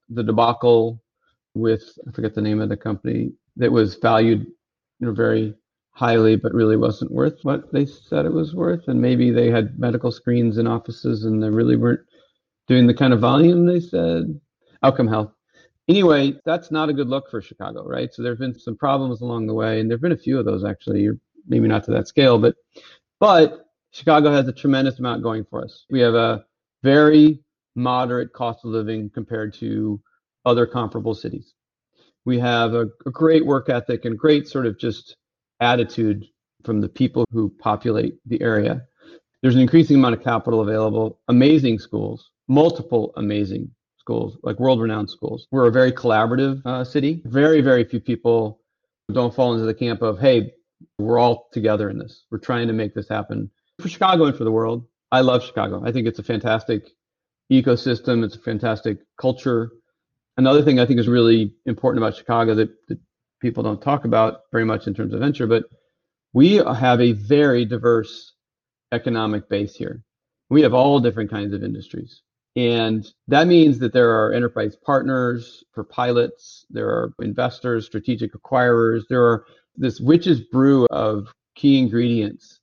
the 0.08 0.24
debacle 0.24 1.00
with 1.54 1.82
I 2.08 2.10
forget 2.10 2.34
the 2.34 2.42
name 2.42 2.60
of 2.60 2.68
the 2.68 2.76
company 2.76 3.32
that 3.56 3.70
was 3.70 3.94
valued, 3.96 4.46
you 4.98 5.06
know, 5.06 5.12
very 5.12 5.54
highly, 5.96 6.36
but 6.36 6.52
really 6.52 6.76
wasn't 6.76 7.10
worth 7.10 7.38
what 7.42 7.72
they 7.72 7.86
said 7.86 8.26
it 8.26 8.32
was 8.32 8.54
worth. 8.54 8.86
And 8.86 9.00
maybe 9.00 9.30
they 9.30 9.50
had 9.50 9.78
medical 9.78 10.12
screens 10.12 10.58
in 10.58 10.66
offices 10.66 11.24
and 11.24 11.42
they 11.42 11.48
really 11.48 11.76
weren't 11.76 12.06
doing 12.68 12.86
the 12.86 12.92
kind 12.92 13.14
of 13.14 13.20
volume 13.20 13.64
they 13.64 13.80
said. 13.80 14.38
Outcome 14.82 15.08
Health. 15.08 15.32
Anyway, 15.88 16.34
that's 16.44 16.70
not 16.70 16.90
a 16.90 16.92
good 16.92 17.08
look 17.08 17.30
for 17.30 17.40
Chicago, 17.40 17.82
right? 17.82 18.12
So 18.12 18.22
there 18.22 18.32
have 18.32 18.38
been 18.38 18.58
some 18.58 18.76
problems 18.76 19.22
along 19.22 19.46
the 19.46 19.54
way, 19.54 19.80
and 19.80 19.88
there 19.88 19.96
have 19.96 20.02
been 20.02 20.12
a 20.12 20.16
few 20.16 20.38
of 20.38 20.44
those 20.44 20.64
actually, 20.64 21.08
maybe 21.46 21.66
not 21.66 21.84
to 21.84 21.92
that 21.92 22.08
scale, 22.08 22.38
but 22.38 22.56
but 23.20 23.64
Chicago 23.92 24.30
has 24.30 24.46
a 24.48 24.52
tremendous 24.52 24.98
amount 24.98 25.22
going 25.22 25.46
for 25.48 25.64
us. 25.64 25.86
We 25.88 26.00
have 26.00 26.14
a 26.14 26.44
very 26.82 27.40
moderate 27.74 28.34
cost 28.34 28.64
of 28.64 28.72
living 28.72 29.08
compared 29.14 29.54
to 29.54 30.02
other 30.44 30.66
comparable 30.66 31.14
cities. 31.14 31.54
We 32.26 32.38
have 32.40 32.74
a, 32.74 32.88
a 33.06 33.10
great 33.10 33.46
work 33.46 33.70
ethic 33.70 34.04
and 34.04 34.18
great 34.18 34.46
sort 34.46 34.66
of 34.66 34.78
just 34.78 35.16
attitude 35.60 36.26
from 36.64 36.80
the 36.80 36.88
people 36.88 37.24
who 37.32 37.48
populate 37.58 38.18
the 38.26 38.40
area. 38.42 38.82
There's 39.42 39.54
an 39.54 39.60
increasing 39.60 39.96
amount 39.96 40.14
of 40.14 40.24
capital 40.24 40.60
available, 40.60 41.20
amazing 41.28 41.78
schools, 41.78 42.30
multiple 42.48 43.12
amazing 43.16 43.70
schools, 43.98 44.38
like 44.42 44.58
world 44.58 44.80
renowned 44.80 45.10
schools. 45.10 45.46
We're 45.50 45.66
a 45.66 45.72
very 45.72 45.92
collaborative 45.92 46.64
uh, 46.64 46.84
city. 46.84 47.22
Very, 47.24 47.60
very 47.60 47.84
few 47.84 48.00
people 48.00 48.60
don't 49.12 49.34
fall 49.34 49.52
into 49.54 49.66
the 49.66 49.74
camp 49.74 50.02
of, 50.02 50.18
hey, 50.18 50.52
we're 50.98 51.18
all 51.18 51.48
together 51.52 51.90
in 51.90 51.98
this. 51.98 52.24
We're 52.30 52.38
trying 52.38 52.66
to 52.66 52.72
make 52.72 52.94
this 52.94 53.08
happen 53.08 53.50
for 53.80 53.88
Chicago 53.88 54.24
and 54.24 54.36
for 54.36 54.44
the 54.44 54.52
world. 54.52 54.86
I 55.12 55.20
love 55.20 55.44
Chicago. 55.44 55.82
I 55.84 55.92
think 55.92 56.06
it's 56.06 56.18
a 56.18 56.24
fantastic 56.24 56.90
ecosystem, 57.50 58.24
it's 58.24 58.34
a 58.34 58.40
fantastic 58.40 58.98
culture. 59.20 59.70
Another 60.36 60.62
thing 60.62 60.80
I 60.80 60.86
think 60.86 60.98
is 60.98 61.08
really 61.08 61.54
important 61.64 62.02
about 62.02 62.16
Chicago 62.16 62.54
that, 62.56 62.70
that 62.88 62.98
people 63.46 63.62
don't 63.62 63.80
talk 63.80 64.04
about 64.04 64.40
very 64.50 64.64
much 64.64 64.88
in 64.88 64.94
terms 64.94 65.14
of 65.14 65.20
venture, 65.20 65.46
but 65.46 65.66
we 66.32 66.56
have 66.56 67.00
a 67.00 67.12
very 67.12 67.64
diverse 67.64 68.32
economic 68.90 69.48
base 69.48 69.76
here. 69.76 70.02
We 70.50 70.62
have 70.62 70.74
all 70.74 70.98
different 70.98 71.30
kinds 71.30 71.54
of 71.54 71.62
industries. 71.62 72.22
And 72.56 73.06
that 73.28 73.46
means 73.46 73.78
that 73.78 73.92
there 73.92 74.10
are 74.10 74.32
enterprise 74.32 74.76
partners 74.84 75.62
for 75.72 75.84
pilots, 75.84 76.66
there 76.70 76.88
are 76.88 77.12
investors, 77.20 77.86
strategic 77.86 78.32
acquirers, 78.32 79.02
there 79.08 79.22
are 79.22 79.44
this 79.76 80.00
witch's 80.00 80.40
brew 80.40 80.86
of 80.90 81.32
key 81.54 81.78
ingredients 81.78 82.58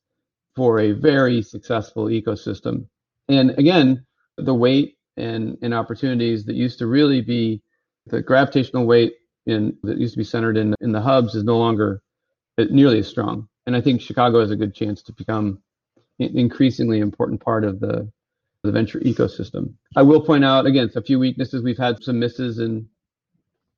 for 0.53 0.81
a 0.81 0.91
very 0.91 1.41
successful 1.41 2.07
ecosystem. 2.07 2.87
And 3.29 3.51
again, 3.51 4.05
the 4.37 4.53
weight 4.53 4.97
and, 5.15 5.57
and 5.61 5.73
opportunities 5.73 6.43
that 6.45 6.55
used 6.55 6.79
to 6.79 6.87
really 6.87 7.21
be 7.21 7.61
the 8.07 8.21
gravitational 8.21 8.85
weight 8.85 9.13
in 9.45 9.77
that 9.83 9.97
used 9.97 10.13
to 10.13 10.17
be 10.17 10.23
centered 10.23 10.57
in 10.57 10.75
in 10.81 10.91
the 10.91 11.01
hubs 11.01 11.35
is 11.35 11.43
no 11.43 11.57
longer 11.57 12.01
uh, 12.57 12.65
nearly 12.69 12.99
as 12.99 13.07
strong. 13.07 13.47
And 13.65 13.75
I 13.75 13.81
think 13.81 14.01
Chicago 14.01 14.39
has 14.39 14.51
a 14.51 14.55
good 14.55 14.73
chance 14.73 15.01
to 15.03 15.13
become 15.13 15.59
an 16.19 16.37
increasingly 16.37 16.99
important 16.99 17.41
part 17.41 17.63
of 17.63 17.79
the 17.79 18.09
the 18.63 18.71
venture 18.71 18.99
ecosystem. 19.01 19.73
I 19.95 20.03
will 20.03 20.21
point 20.21 20.45
out 20.45 20.65
again 20.65 20.89
a 20.95 21.01
few 21.01 21.19
weaknesses. 21.19 21.61
We've 21.61 21.77
had 21.77 22.01
some 22.01 22.19
misses 22.19 22.59
and 22.59 22.87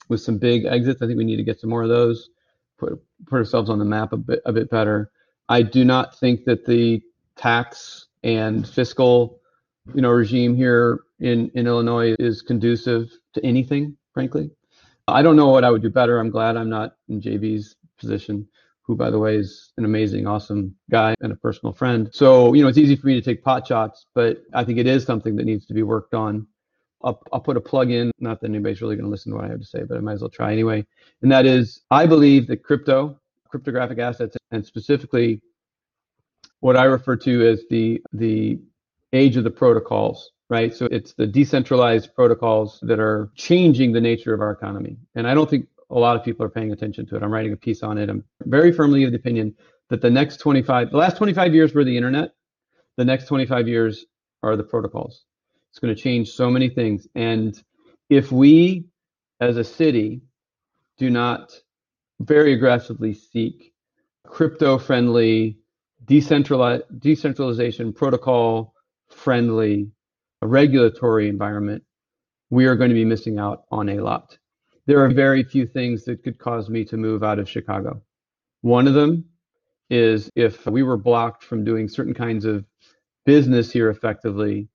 with 0.10 0.22
some 0.22 0.38
big 0.38 0.66
exits. 0.66 1.02
I 1.02 1.08
think 1.08 1.18
we 1.18 1.26
need 1.26 1.38
to 1.38 1.44
get 1.44 1.60
some 1.60 1.70
more 1.70 1.84
of 1.84 1.90
those. 1.90 2.30
Put 2.78 3.02
put 3.26 3.38
ourselves 3.38 3.70
on 3.70 3.80
the 3.80 3.86
map 3.86 4.14
a 4.14 4.18
bit 4.18 4.42
a 4.46 4.54
bit 4.54 4.70
better. 4.70 5.12
I 5.50 5.62
do 5.62 5.86
not 5.86 6.20
think 6.20 6.46
that 6.46 6.66
the 6.66 7.02
tax 7.36 8.08
and 8.24 8.68
fiscal, 8.68 9.40
you 9.94 10.02
know, 10.02 10.10
regime 10.10 10.56
here 10.56 11.02
in 11.20 11.50
in 11.56 11.68
Illinois 11.68 12.16
is 12.20 12.42
conducive 12.42 13.10
to 13.34 13.46
anything, 13.46 13.98
frankly. 14.14 14.52
I 15.08 15.22
don't 15.22 15.36
know 15.36 15.50
what 15.50 15.64
I 15.64 15.70
would 15.70 15.84
do 15.84 15.90
better. 15.90 16.20
I'm 16.20 16.32
glad 16.32 16.58
I'm 16.58 16.70
not 16.70 16.96
in 17.10 17.22
JB's 17.22 17.76
position, 18.00 18.48
who, 18.82 18.96
by 18.96 19.12
the 19.12 19.20
way, 19.20 19.36
is 19.36 19.72
an 19.78 19.86
amazing, 19.86 20.26
awesome 20.26 20.76
guy 20.90 21.14
and 21.22 21.32
a 21.32 21.36
personal 21.36 21.74
friend. 21.74 22.10
So, 22.12 22.54
you 22.54 22.64
know, 22.64 22.70
it's 22.70 22.78
easy 22.78 22.96
for 22.96 23.08
me 23.08 23.14
to 23.14 23.22
take 23.22 23.44
pot 23.44 23.68
shots, 23.68 24.08
but 24.16 24.44
I 24.54 24.64
think 24.64 24.80
it 24.80 24.88
is 24.88 25.04
something 25.04 25.36
that 25.36 25.46
needs 25.46 25.66
to 25.68 25.74
be 25.74 25.84
worked 25.84 26.16
on. 26.16 26.48
I'll, 27.04 27.22
I'll 27.32 27.40
put 27.40 27.56
a 27.56 27.62
plug 27.62 27.92
in, 27.92 28.12
not 28.20 28.42
that 28.42 28.50
anybody's 28.50 28.82
really 28.82 28.96
going 28.96 29.06
to 29.06 29.12
listen 29.12 29.32
to 29.32 29.36
what 29.36 29.46
I 29.46 29.50
have 29.50 29.60
to 29.60 29.66
say, 29.66 29.84
but 29.84 29.96
I 29.96 30.00
might 30.00 30.14
as 30.14 30.22
well 30.22 30.30
try 30.30 30.52
anyway. 30.52 30.84
And 31.22 31.32
that 31.32 31.46
is, 31.46 31.82
I 31.92 32.08
believe 32.08 32.48
that 32.48 32.64
crypto, 32.64 33.20
cryptographic 33.48 34.00
assets, 34.00 34.36
and 34.52 34.66
specifically 34.66 35.40
what 36.62 36.76
I 36.76 36.86
refer 36.86 37.16
to 37.18 37.48
as 37.48 37.62
the 37.70 38.02
the 38.14 38.60
age 39.14 39.38
of 39.38 39.44
the 39.44 39.52
protocols 39.52 40.32
right? 40.50 40.74
So 40.74 40.86
it's 40.92 41.14
the 41.14 41.28
decentralized 41.28 42.14
protocols 42.16 42.80
that 42.84 43.00
are 43.00 43.32
changing 43.36 43.92
the 43.92 44.02
nature 44.02 44.34
of 44.34 44.42
our 44.42 44.52
economy. 44.52 44.98
And 45.16 45.28
I 45.28 45.34
don't 45.34 45.50
think 45.50 45.68
a 45.90 46.00
lot 46.00 46.16
of 46.16 46.24
people 46.24 46.46
are 46.46 46.50
paying 46.50 46.72
attention 46.72 47.06
to 47.08 47.16
it. 47.16 47.24
I'm 47.24 47.32
writing 47.32 47.54
a 47.54 47.58
piece 47.58 47.84
on 47.84 47.98
it. 47.98 48.10
I'm 48.10 48.24
very 48.42 48.72
firmly 48.72 49.04
of 49.04 49.12
the 49.12 49.18
opinion 49.18 49.56
that 49.90 50.02
the 50.02 50.10
next 50.10 50.38
25, 50.38 50.92
the 50.92 50.98
last 50.98 51.18
25 51.18 51.54
years 51.54 51.74
were 51.74 51.84
the 51.84 51.96
internet. 51.96 52.34
The 52.98 53.06
next 53.06 53.26
25 53.26 53.68
years 53.68 54.06
are 54.44 54.56
the 54.56 54.64
protocols. 54.64 55.26
It's 55.70 55.80
going 55.80 55.94
to 55.94 56.02
change 56.02 56.32
so 56.32 56.50
many 56.50 56.70
things. 56.70 57.08
And 57.16 57.62
if 58.10 58.32
we 58.32 58.86
as 59.42 59.58
a 59.58 59.64
city 59.64 60.22
do 60.98 61.10
not 61.10 61.52
very 62.20 62.54
aggressively 62.54 63.14
seek 63.14 63.74
crypto 64.26 64.78
friendly, 64.78 65.58
decentralized, 66.06 66.84
decentralization 67.00 67.92
protocol 67.94 68.74
friendly 69.10 69.92
a 70.46 70.48
regulatory 70.48 71.28
environment, 71.28 71.84
we 72.52 72.68
are 72.68 72.76
going 72.76 72.90
to 72.90 72.94
be 72.94 73.04
missing 73.04 73.40
out 73.40 73.64
on 73.72 73.90
a 73.90 74.00
lot. 74.00 74.38
There 74.86 75.04
are 75.04 75.10
very 75.10 75.44
few 75.44 75.66
things 75.66 76.06
that 76.06 76.24
could 76.24 76.38
cause 76.38 76.70
me 76.70 76.86
to 76.86 76.98
move 76.98 77.24
out 77.24 77.40
of 77.40 77.50
Chicago. 77.50 78.04
One 78.62 78.88
of 78.88 78.94
them 78.94 79.26
is 79.90 80.30
if 80.36 80.68
we 80.68 80.84
were 80.84 80.98
blocked 80.98 81.44
from 81.44 81.64
doing 81.64 81.88
certain 81.88 82.14
kinds 82.14 82.46
of 82.46 82.64
business 83.26 83.72
here 83.72 83.90
effectively 83.90 84.68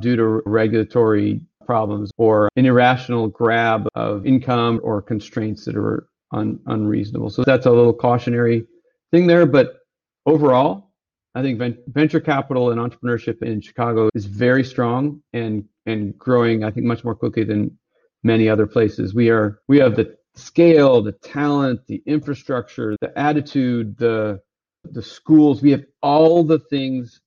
due 0.00 0.16
to 0.16 0.24
regulatory 0.46 1.42
problems 1.66 2.10
or 2.16 2.48
an 2.56 2.64
irrational 2.64 3.28
grab 3.28 3.86
of 3.94 4.24
income 4.26 4.80
or 4.82 5.02
constraints 5.02 5.66
that 5.66 5.76
are 5.76 6.06
un- 6.32 6.58
unreasonable. 6.64 7.28
So 7.28 7.44
that's 7.44 7.66
a 7.66 7.70
little 7.70 7.92
cautionary 7.92 8.64
thing 9.10 9.26
there. 9.26 9.44
But 9.44 9.74
overall, 10.24 10.91
I 11.34 11.42
think 11.42 11.60
venture 11.88 12.20
capital 12.20 12.70
and 12.70 12.80
entrepreneurship 12.80 13.42
in 13.42 13.60
Chicago 13.60 14.10
is 14.14 14.26
very 14.26 14.64
strong 14.64 15.22
and 15.32 15.64
and 15.86 16.16
growing. 16.18 16.62
I 16.62 16.70
think 16.70 16.86
much 16.86 17.04
more 17.04 17.14
quickly 17.14 17.44
than 17.44 17.76
many 18.22 18.48
other 18.48 18.66
places. 18.66 19.14
We 19.14 19.30
are 19.30 19.60
we 19.68 19.78
have 19.78 19.96
the 19.96 20.16
scale, 20.34 21.02
the 21.02 21.12
talent, 21.12 21.86
the 21.86 22.02
infrastructure, 22.06 22.96
the 23.00 23.18
attitude, 23.18 23.96
the 23.96 24.40
the 24.84 25.02
schools. 25.02 25.62
We 25.62 25.70
have 25.70 25.84
all 26.02 26.44
the 26.44 26.58
things 26.58 27.20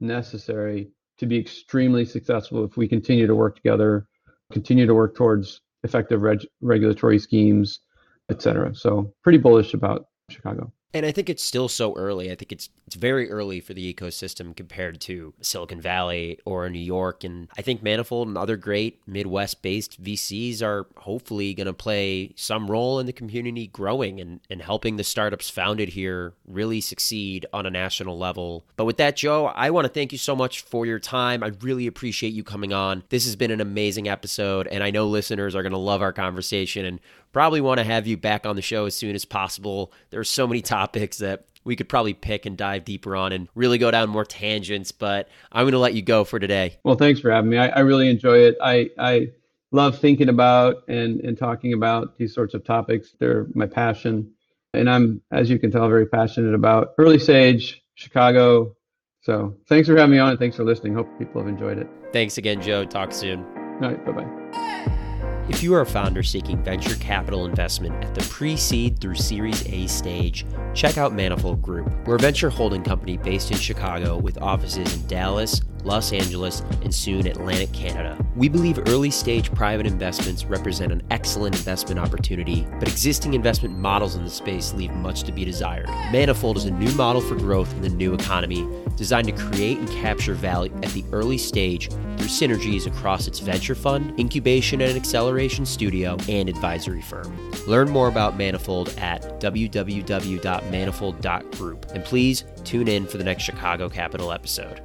necessary 0.00 0.90
to 1.18 1.26
be 1.26 1.38
extremely 1.38 2.04
successful 2.04 2.64
if 2.64 2.76
we 2.76 2.86
continue 2.86 3.26
to 3.26 3.34
work 3.34 3.56
together, 3.56 4.06
continue 4.52 4.86
to 4.86 4.94
work 4.94 5.16
towards 5.16 5.62
effective 5.82 6.20
reg- 6.20 6.46
regulatory 6.60 7.18
schemes, 7.18 7.80
et 8.28 8.42
cetera. 8.42 8.74
So 8.74 9.14
pretty 9.22 9.38
bullish 9.38 9.72
about 9.72 10.08
Chicago. 10.28 10.72
And 10.96 11.06
I 11.06 11.12
think 11.12 11.28
it's 11.28 11.44
still 11.44 11.68
so 11.68 11.94
early. 11.96 12.30
I 12.30 12.34
think 12.34 12.52
it's 12.52 12.70
it's 12.86 12.94
very 12.94 13.28
early 13.30 13.60
for 13.60 13.74
the 13.74 13.92
ecosystem 13.92 14.56
compared 14.56 15.00
to 15.02 15.34
Silicon 15.40 15.80
Valley 15.80 16.38
or 16.44 16.70
New 16.70 16.78
York. 16.78 17.24
And 17.24 17.48
I 17.58 17.62
think 17.62 17.82
Manifold 17.82 18.28
and 18.28 18.38
other 18.38 18.56
great 18.56 19.00
Midwest 19.08 19.60
based 19.60 20.00
VCs 20.02 20.62
are 20.62 20.86
hopefully 20.98 21.52
going 21.52 21.66
to 21.66 21.72
play 21.72 22.32
some 22.36 22.70
role 22.70 23.00
in 23.00 23.06
the 23.06 23.12
community 23.12 23.66
growing 23.66 24.20
and, 24.20 24.40
and 24.48 24.62
helping 24.62 24.96
the 24.96 25.04
startups 25.04 25.50
founded 25.50 25.90
here 25.90 26.34
really 26.46 26.80
succeed 26.80 27.44
on 27.52 27.66
a 27.66 27.70
national 27.70 28.16
level. 28.16 28.64
But 28.76 28.84
with 28.84 28.98
that, 28.98 29.16
Joe, 29.16 29.46
I 29.46 29.70
want 29.70 29.86
to 29.86 29.92
thank 29.92 30.12
you 30.12 30.18
so 30.18 30.36
much 30.36 30.60
for 30.60 30.86
your 30.86 31.00
time. 31.00 31.42
I 31.42 31.50
really 31.60 31.88
appreciate 31.88 32.34
you 32.34 32.44
coming 32.44 32.72
on. 32.72 33.02
This 33.08 33.24
has 33.24 33.34
been 33.34 33.50
an 33.50 33.60
amazing 33.60 34.08
episode, 34.08 34.68
and 34.68 34.84
I 34.84 34.90
know 34.90 35.06
listeners 35.06 35.56
are 35.56 35.62
going 35.62 35.72
to 35.72 35.78
love 35.78 36.02
our 36.02 36.12
conversation 36.12 36.84
and 36.84 37.00
probably 37.36 37.60
want 37.60 37.76
to 37.76 37.84
have 37.84 38.06
you 38.06 38.16
back 38.16 38.46
on 38.46 38.56
the 38.56 38.62
show 38.62 38.86
as 38.86 38.94
soon 38.94 39.14
as 39.14 39.26
possible. 39.26 39.92
There 40.08 40.18
are 40.18 40.24
so 40.24 40.46
many 40.46 40.62
topics 40.62 41.18
that 41.18 41.44
we 41.64 41.76
could 41.76 41.86
probably 41.86 42.14
pick 42.14 42.46
and 42.46 42.56
dive 42.56 42.86
deeper 42.86 43.14
on 43.14 43.30
and 43.30 43.46
really 43.54 43.76
go 43.76 43.90
down 43.90 44.08
more 44.08 44.24
tangents. 44.24 44.90
But 44.90 45.28
I'm 45.52 45.64
going 45.64 45.72
to 45.72 45.78
let 45.78 45.92
you 45.92 46.00
go 46.00 46.24
for 46.24 46.38
today. 46.38 46.78
Well, 46.82 46.96
thanks 46.96 47.20
for 47.20 47.30
having 47.30 47.50
me. 47.50 47.58
I, 47.58 47.68
I 47.68 47.80
really 47.80 48.08
enjoy 48.08 48.38
it. 48.38 48.56
I, 48.62 48.88
I 48.98 49.32
love 49.70 49.98
thinking 49.98 50.30
about 50.30 50.88
and, 50.88 51.20
and 51.20 51.36
talking 51.36 51.74
about 51.74 52.16
these 52.16 52.32
sorts 52.32 52.54
of 52.54 52.64
topics. 52.64 53.14
They're 53.20 53.46
my 53.52 53.66
passion. 53.66 54.32
And 54.72 54.88
I'm, 54.88 55.20
as 55.30 55.50
you 55.50 55.58
can 55.58 55.70
tell, 55.70 55.86
very 55.88 56.06
passionate 56.06 56.54
about 56.54 56.94
early 56.96 57.18
stage, 57.18 57.84
Chicago. 57.96 58.74
So 59.20 59.54
thanks 59.68 59.88
for 59.88 59.96
having 59.98 60.12
me 60.12 60.18
on 60.20 60.30
and 60.30 60.38
thanks 60.38 60.56
for 60.56 60.64
listening. 60.64 60.94
Hope 60.94 61.18
people 61.18 61.42
have 61.42 61.50
enjoyed 61.50 61.76
it. 61.76 61.86
Thanks 62.14 62.38
again, 62.38 62.62
Joe. 62.62 62.86
Talk 62.86 63.12
soon. 63.12 63.44
All 63.82 63.90
right. 63.90 64.06
Bye 64.06 64.12
bye. 64.12 65.02
If 65.48 65.62
you 65.62 65.74
are 65.74 65.82
a 65.82 65.86
founder 65.86 66.24
seeking 66.24 66.60
venture 66.64 66.96
capital 66.96 67.46
investment 67.46 68.04
at 68.04 68.16
the 68.16 68.22
pre 68.22 68.56
seed 68.56 68.98
through 69.00 69.14
Series 69.14 69.64
A 69.66 69.86
stage, 69.86 70.44
check 70.74 70.98
out 70.98 71.14
Manifold 71.14 71.62
Group. 71.62 71.88
We're 72.04 72.16
a 72.16 72.18
venture 72.18 72.50
holding 72.50 72.82
company 72.82 73.16
based 73.16 73.52
in 73.52 73.56
Chicago 73.56 74.16
with 74.18 74.42
offices 74.42 74.92
in 74.92 75.06
Dallas, 75.06 75.60
Los 75.86 76.12
Angeles, 76.12 76.62
and 76.82 76.94
soon 76.94 77.26
Atlantic 77.26 77.72
Canada. 77.72 78.22
We 78.34 78.48
believe 78.48 78.78
early 78.88 79.10
stage 79.10 79.52
private 79.54 79.86
investments 79.86 80.44
represent 80.44 80.92
an 80.92 81.02
excellent 81.10 81.54
investment 81.54 82.00
opportunity, 82.00 82.66
but 82.78 82.88
existing 82.88 83.34
investment 83.34 83.78
models 83.78 84.16
in 84.16 84.24
the 84.24 84.30
space 84.30 84.72
leave 84.74 84.90
much 84.92 85.22
to 85.22 85.32
be 85.32 85.44
desired. 85.44 85.86
Manifold 86.12 86.56
is 86.56 86.64
a 86.64 86.70
new 86.70 86.90
model 86.92 87.22
for 87.22 87.36
growth 87.36 87.72
in 87.74 87.82
the 87.82 87.88
new 87.88 88.14
economy, 88.14 88.68
designed 88.96 89.28
to 89.28 89.32
create 89.32 89.78
and 89.78 89.88
capture 89.88 90.34
value 90.34 90.74
at 90.82 90.90
the 90.90 91.04
early 91.12 91.38
stage 91.38 91.88
through 91.88 92.26
synergies 92.26 92.86
across 92.86 93.28
its 93.28 93.38
venture 93.38 93.74
fund, 93.74 94.18
incubation 94.18 94.80
and 94.80 94.96
acceleration 94.96 95.64
studio, 95.64 96.16
and 96.28 96.48
advisory 96.48 97.02
firm. 97.02 97.50
Learn 97.66 97.90
more 97.90 98.08
about 98.08 98.36
Manifold 98.36 98.92
at 98.98 99.22
www.manifold.group. 99.40 101.86
And 101.92 102.04
please 102.04 102.44
tune 102.64 102.88
in 102.88 103.06
for 103.06 103.18
the 103.18 103.24
next 103.24 103.44
Chicago 103.44 103.88
Capital 103.88 104.32
episode. 104.32 104.82